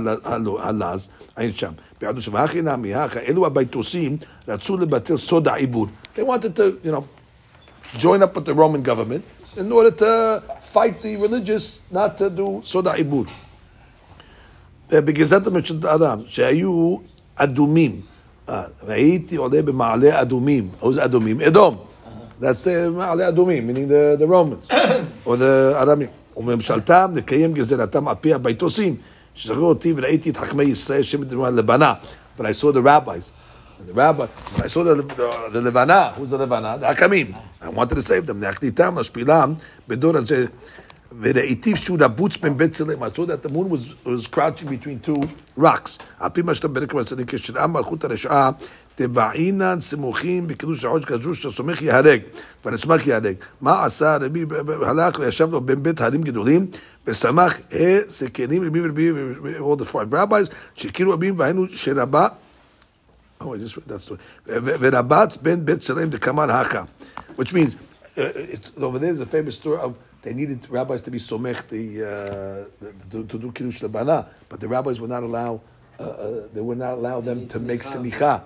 הלז, 0.60 1.08
אין 1.38 1.52
שם. 1.52 1.72
ביחדו 2.02 2.22
שם, 2.22 2.36
הכי 2.36 2.62
נעמי, 2.62 2.96
הכי, 2.96 3.20
אלו 3.20 3.46
הביתוסים 3.46 4.18
רצו 4.48 4.78
לבטל 4.78 5.18
סוד 5.18 5.48
העיבור. 5.48 5.88
They 6.16 6.20
wanted 6.20 6.56
to, 6.58 6.86
you 6.86 6.92
know, 6.92 7.04
join 7.98 8.24
up 8.24 8.36
with 8.36 8.46
the 8.46 8.54
Roman 8.54 8.82
government 8.82 9.24
in 9.58 9.72
order 9.72 9.92
to 9.92 10.42
fight 10.74 11.02
the 11.02 11.16
religious 11.18 11.82
not 11.92 12.18
to 12.18 12.30
do 12.30 12.62
סוד 12.64 12.88
העיבור. 12.88 13.26
בגזרת 14.92 15.48
המשלת 15.48 15.86
ארם, 15.86 16.20
שהיו 16.28 16.98
אדומים, 17.36 18.02
אה, 18.50 18.64
והייתי 18.86 19.36
עולה 19.36 19.62
במעלה 19.62 20.22
אדומים, 20.22 20.70
או 20.82 20.94
זה 20.94 21.06
אדומים? 21.06 21.42
אדום. 21.42 21.78
That's 22.42 22.44
the 22.44 22.90
מעלה 22.92 23.28
אדומים, 23.28 23.70
meaning 23.70 23.88
the, 23.90 24.22
the 24.24 24.28
Romans, 24.28 24.72
or 25.26 25.36
the 25.38 25.76
ארמים. 25.82 26.08
וממשלתם 26.38 27.12
לקיים 27.16 27.54
גזירתם 27.54 28.08
על 28.08 28.16
פי 28.22 28.34
הביתוסים, 28.34 28.96
שזכרו 29.36 29.70
אותי 29.70 29.94
וראיתי 29.98 30.30
את 30.30 30.38
חכמי 30.38 30.64
ישראל 30.64 31.02
שמדברים 31.02 31.44
על 31.44 31.54
לבנה, 31.54 31.94
but 32.38 32.42
I 32.42 32.62
saw 32.62 32.72
the 32.72 32.82
rabbis. 32.86 33.32
And 33.80 33.90
the 33.90 33.94
rabbi, 33.94 34.26
when 34.26 34.64
I 34.64 34.68
saw 34.68 34.84
the, 34.84 34.96
the, 34.96 35.50
the 35.52 35.62
לבנה, 35.62 36.16
who's 36.16 36.30
the 36.30 36.38
לבנה? 36.38 36.80
The 36.80 36.90
הקמים. 36.90 37.34
I 37.62 37.70
wanted 37.70 37.96
to 37.96 38.02
save 38.02 38.26
them. 38.28 38.42
להקליטם, 38.42 38.98
להשפילם, 38.98 39.54
בדור 39.88 40.18
הזה. 40.18 40.46
וראיתי 41.22 41.76
שהוא 41.76 41.98
נבוץ 41.98 42.38
בין 42.38 42.58
בית 42.58 42.74
צלם. 42.74 43.04
I 43.04 43.08
saw 43.10 43.26
that 43.26 43.44
the 43.44 43.50
moon 43.50 43.70
was, 43.70 43.94
was 44.06 44.28
crouching 44.28 44.68
between 44.68 45.00
two 45.08 45.22
rocks. 45.58 46.00
על 46.20 46.30
פי 46.30 46.42
מה 46.42 46.56
שאתה 46.56 46.68
ברק 46.68 46.94
בצדיק, 46.94 47.36
כשנאה 47.36 47.68
מלכות 47.68 48.04
הרשעה, 48.04 48.52
תבעינן 48.96 49.82
סמוכים 49.82 50.48
בקידוש 50.48 50.86
העוד 50.86 51.06
כזו 51.06 51.36
שהסומך 51.36 51.82
ייהרג, 51.82 52.22
והנסמך 52.66 53.08
ייהרג. 53.08 53.36
מה 53.62 53.86
עשה 53.86 54.14
הרבי? 54.14 54.46
הלך 54.86 55.20
וישב 55.20 55.52
לו 55.52 55.62
בין 55.62 55.84
בית 55.84 56.02
הרים 56.02 56.22
גדולים, 56.22 56.68
ושמח 57.08 57.60
סכנים 58.10 58.68
רבים 58.68 58.84
ורבים, 58.86 59.34
all 59.60 59.82
the 59.82 59.94
five 59.94 60.14
rabbis, 60.14 60.52
שהכירו 60.76 61.14
רבים, 61.14 61.36
והיינו 61.38 61.66
שרבה 61.70 62.28
Oh, 63.41 63.55
I 63.55 63.59
just 63.59 63.77
read 63.77 63.87
that 63.89 64.01
story. 64.01 64.21
Verabatz 64.47 65.41
ben 65.43 65.65
Betzalem 65.65 66.11
to 66.11 66.19
kamar 66.19 66.49
Haka, 66.49 66.89
which 67.37 67.53
means 67.53 67.77
uh, 68.17 68.33
over 68.79 68.99
there 68.99 69.13
is 69.13 69.21
a 69.21 69.27
famous 69.27 69.57
story 69.57 69.79
of 69.79 69.97
they 70.23 70.35
needed 70.35 70.69
rabbis 70.69 71.03
to 71.03 71.11
be 71.11 71.19
somech 71.19 71.69
the, 71.69 72.03
uh, 72.03 72.87
to, 73.11 73.25
to, 73.25 73.39
do 73.39 73.53
kiddush 73.53 73.81
labana, 73.83 74.27
but 74.49 74.59
the 74.59 74.67
rabbis 74.67 75.01
would 75.01 75.11
not 75.11 75.23
allow. 75.23 75.61
Uh, 75.99 76.03
uh, 76.03 76.49
they 76.53 76.61
would 76.61 76.79
not 76.79 76.95
allow 76.95 77.21
them 77.21 77.49
to 77.49 77.59
make 77.59 77.83
simicha. 77.83 78.43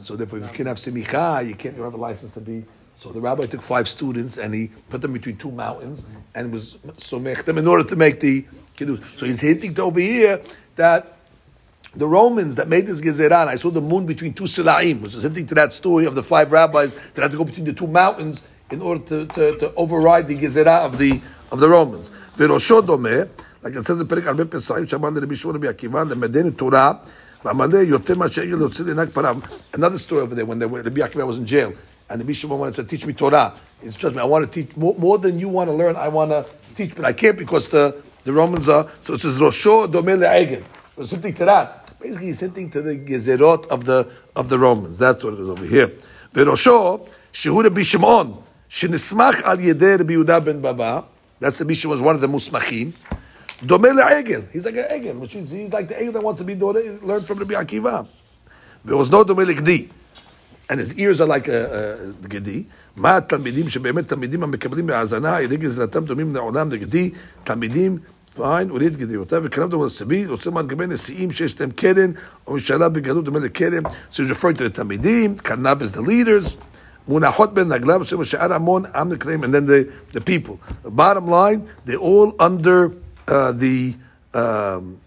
So 0.00 0.16
therefore, 0.16 0.38
if 0.38 0.46
you 0.46 0.52
can't 0.52 0.68
have 0.68 0.78
simicha, 0.78 1.46
you 1.46 1.54
can't 1.54 1.76
you 1.76 1.82
have 1.82 1.94
a 1.94 1.98
license 1.98 2.34
to 2.34 2.40
be. 2.40 2.64
So 2.96 3.10
the 3.10 3.20
rabbi 3.20 3.46
took 3.46 3.60
five 3.60 3.88
students 3.88 4.38
and 4.38 4.54
he 4.54 4.70
put 4.88 5.02
them 5.02 5.12
between 5.12 5.36
two 5.36 5.50
mountains 5.50 6.06
and 6.34 6.52
was 6.52 6.76
somech 6.96 7.44
them 7.44 7.58
in 7.58 7.66
order 7.66 7.84
to 7.84 7.96
make 7.96 8.20
the 8.20 8.46
kiddush. 8.76 9.18
So 9.18 9.26
he's 9.26 9.40
hinting 9.40 9.78
over 9.80 10.00
here 10.00 10.40
that 10.76 11.13
the 11.95 12.07
Romans 12.07 12.55
that 12.55 12.67
made 12.67 12.85
this 12.85 13.01
Gezeran, 13.01 13.47
I 13.47 13.55
saw 13.55 13.71
the 13.71 13.81
moon 13.81 14.05
between 14.05 14.33
two 14.33 14.43
Silaim, 14.43 15.01
which 15.01 15.15
is 15.15 15.23
hinting 15.23 15.47
to 15.47 15.55
that 15.55 15.73
story 15.73 16.05
of 16.05 16.15
the 16.15 16.23
five 16.23 16.51
rabbis 16.51 16.93
that 17.13 17.21
had 17.21 17.31
to 17.31 17.37
go 17.37 17.43
between 17.43 17.65
the 17.65 17.73
two 17.73 17.87
mountains 17.87 18.43
in 18.69 18.81
order 18.81 19.03
to, 19.05 19.25
to, 19.33 19.57
to 19.57 19.73
override 19.75 20.27
the 20.27 20.37
Gezerah 20.37 20.85
of 20.85 20.97
the, 20.97 21.19
of 21.51 21.59
the 21.59 21.67
Romans. 21.69 22.11
וראשו 22.37 22.81
דומה, 22.81 23.27
like 23.63 23.75
it 23.75 23.85
says 23.85 23.99
in 23.99 24.05
פרק 24.07 24.27
הרבה 24.27 24.45
פסעים, 24.45 24.87
שאמר 24.87 25.09
לרבי 25.09 25.35
שמעון 25.35 25.55
רבי 25.55 25.67
עקיבא, 25.67 26.03
למדנו 26.03 26.51
תורה, 26.51 26.93
ועמלא 27.45 27.77
יותר 27.77 28.15
מאשר 28.15 28.43
יגל 28.43 28.55
להוציא 28.55 28.85
לנהג 28.85 29.09
פניו. 29.09 29.37
Another 29.73 29.97
story 29.97 30.21
over 30.21 30.35
there, 30.35 30.45
when 30.45 30.59
they 30.59 30.65
were, 30.65 30.81
Rabbi 30.81 31.01
Akiva 31.01 31.25
was 31.25 31.39
in 31.39 31.45
jail, 31.45 31.73
and 32.09 32.21
Rabbi 32.21 32.33
Shimon 32.33 32.59
wanted 32.59 32.75
to 32.75 32.83
teach 32.83 33.05
me 33.05 33.13
Torah. 33.13 33.53
He 33.81 33.89
said, 33.89 33.99
trust 33.99 34.15
me, 34.15 34.21
I 34.21 34.25
want 34.25 34.45
to 34.45 34.51
teach, 34.51 34.75
more, 34.77 34.95
more 34.97 35.17
than 35.17 35.39
you 35.39 35.49
want 35.49 35.69
to 35.69 35.75
learn, 35.75 35.95
I 35.95 36.07
want 36.07 36.31
to 36.31 36.45
teach, 36.75 36.95
but 36.95 37.05
I 37.05 37.13
can't 37.13 37.37
because 37.37 37.69
the, 37.69 38.01
the 38.23 38.33
Romans 38.33 38.69
are. 38.69 38.87
So 39.01 39.13
it 39.13 39.19
says 39.19 39.39
Rosho 39.39 39.87
Domel 39.87 40.19
Egel. 40.19 40.63
There's 40.95 41.09
something 41.09 41.33
to 41.35 41.45
that. 41.45 41.82
Basically, 42.03 42.27
he's 42.27 42.39
hinting 42.39 42.69
to 42.71 42.81
the 42.81 42.97
gezerot 42.97 43.67
of 43.67 43.85
the 43.85 44.09
of 44.35 44.49
the 44.49 44.57
Romans. 44.57 44.97
That's 44.97 45.23
what 45.23 45.33
it 45.33 45.39
is 45.39 45.49
over 45.49 45.65
here. 45.65 45.91
Verosho 46.33 47.07
Shehu 47.33 47.63
Rabbi 47.63 47.81
Shimon 47.83 48.37
shenismach 48.69 49.43
al 49.43 49.57
yeder 49.57 49.99
Rabbi 49.99 50.13
Yehuda 50.13 50.43
ben 50.45 50.61
Baba. 50.61 51.05
That's 51.39 51.59
the 51.59 51.65
Mishnah 51.65 51.89
was 51.89 52.01
one 52.01 52.15
of 52.15 52.21
the 52.21 52.27
musmachim. 52.27 52.93
Domel 53.61 54.01
Egel. 54.01 54.49
He's 54.51 54.65
like 54.65 54.75
an 54.77 54.85
Egel, 54.85 55.19
which 55.19 55.35
means 55.35 55.51
he's 55.51 55.73
like 55.73 55.87
the 55.87 55.95
Egel 55.95 56.13
that 56.13 56.23
wants 56.23 56.41
to 56.41 56.45
be 56.45 56.55
learned 56.55 57.25
from 57.25 57.39
Rabbi 57.39 57.53
Akiva. 57.55 58.07
There 58.85 58.95
was 58.95 59.09
no 59.09 59.23
Domel 59.23 59.53
Gdi. 59.53 59.91
and 60.69 60.79
his 60.79 60.97
ears 60.97 61.19
are 61.19 61.27
like 61.27 61.47
a, 61.47 61.97
a 62.23 62.27
גדי. 62.27 62.63
מה 62.95 63.17
התלמידים 63.17 63.69
שבאמת 63.69 64.07
תלמידים 64.07 64.43
המקבלים 64.43 64.87
בהאזנה 64.87 65.35
על 65.35 65.43
ידי 65.43 65.57
גזרתם 65.57 66.05
דומים 66.05 66.35
לעולם 66.35 66.71
לגדי, 66.71 67.11
תלמידים, 67.43 67.97
פיין, 68.35 68.69
הוריד 68.69 68.97
גדיותיו 68.97 69.41
וכנם 69.43 69.69
דומה 69.69 69.85
לסבי, 69.85 70.25
רוצה 70.25 70.49
מה 70.51 70.61
לגבי 70.61 70.87
נשיאים 70.87 71.31
שיש 71.31 71.61
להם 71.61 71.71
קרן, 71.71 72.11
או 72.47 72.53
משאלה 72.53 72.89
בגלות 72.89 73.25
דומה 73.25 73.39
לקרן, 73.39 73.85
so 73.85 74.15
he's 74.15 74.31
referring 74.31 74.57
to 74.57 74.63
the 74.63 74.69
תלמידים, 74.73 75.37
קרנב 75.37 75.81
is 75.81 75.95
the 75.95 76.01
leaders, 76.01 76.55
מונחות 77.07 77.53
בין 77.53 77.71
רגליו, 77.71 77.99
עושים 77.99 78.23
שאר 78.23 78.53
המון 78.53 78.85
עם 78.95 79.13
נקראים, 79.13 79.43
and 79.43 79.47
then 79.47 79.65
the, 79.65 80.15
the 80.17 80.21
people. 80.21 80.59
The 80.83 80.91
bottom 80.91 81.27
line, 81.27 81.67
they're 81.85 81.97
all 81.97 82.35
under 82.39 82.91
uh, 83.27 83.51
the, 83.51 83.95
um, 84.33 84.99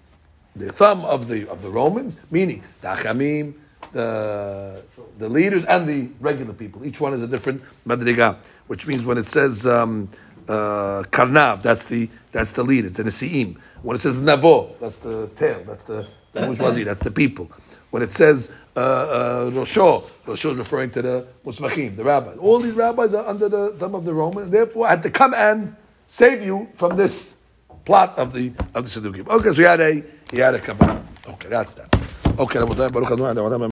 the 0.56 0.72
thumb 0.72 1.04
of 1.04 1.28
the, 1.28 1.48
of 1.48 1.62
the 1.62 1.70
Romans, 1.70 2.16
meaning 2.30 2.62
the 2.80 2.88
Achamim, 2.88 3.54
the, 3.92 4.82
the 5.18 5.28
leaders 5.28 5.64
and 5.66 5.86
the 5.86 6.08
regular 6.20 6.52
people. 6.52 6.84
Each 6.84 7.00
one 7.00 7.14
is 7.14 7.22
a 7.22 7.28
different 7.28 7.62
madriga, 7.86 8.36
which 8.66 8.86
means 8.86 9.04
when 9.04 9.18
it 9.18 9.26
says 9.26 9.66
um, 9.66 10.08
uh, 10.47 11.03
karnav. 11.11 11.61
That's 11.61 11.85
the 11.85 12.09
that's 12.31 12.53
the 12.53 12.63
leader. 12.63 12.87
It's 12.87 12.97
the 12.97 13.03
nasiim. 13.03 13.57
When 13.81 13.95
it 13.95 14.01
says 14.01 14.21
nabo, 14.21 14.79
that's 14.79 14.99
the 14.99 15.27
tail. 15.35 15.63
That's 15.65 15.83
the, 15.85 16.07
the. 16.33 16.83
That's 16.85 16.99
the 17.01 17.11
people. 17.11 17.51
When 17.89 18.03
it 18.03 18.11
says 18.11 18.53
uh, 18.75 18.79
uh, 18.79 19.49
rosho, 19.51 20.03
rosho 20.25 20.51
is 20.51 20.57
referring 20.57 20.91
to 20.91 21.01
the 21.01 21.27
musmachim, 21.45 21.95
the 21.95 22.03
rabbis. 22.03 22.37
All 22.37 22.59
these 22.59 22.73
rabbis 22.73 23.13
are 23.13 23.25
under 23.25 23.47
the 23.47 23.69
thumb 23.71 23.95
of 23.95 24.03
the 24.03 24.13
Roman, 24.13 24.43
and 24.45 24.51
therefore 24.51 24.87
I 24.87 24.91
had 24.91 25.03
to 25.03 25.09
come 25.09 25.33
and 25.33 25.75
save 26.07 26.43
you 26.43 26.67
from 26.77 26.97
this 26.97 27.37
plot 27.85 28.17
of 28.17 28.33
the 28.33 28.53
of 28.75 28.83
the 28.83 28.89
Siddukim. 29.01 29.27
Okay, 29.27 29.49
so 29.49 29.55
he 29.55 29.63
had 29.63 29.79
a 29.79 30.03
he 30.31 30.37
had 30.39 30.53
a 30.55 30.59
kabbalah. 30.59 31.01
Okay, 31.27 31.49
that's 31.49 31.73
that. 31.75 31.95
Okay, 32.37 32.59
Baruch 32.59 33.09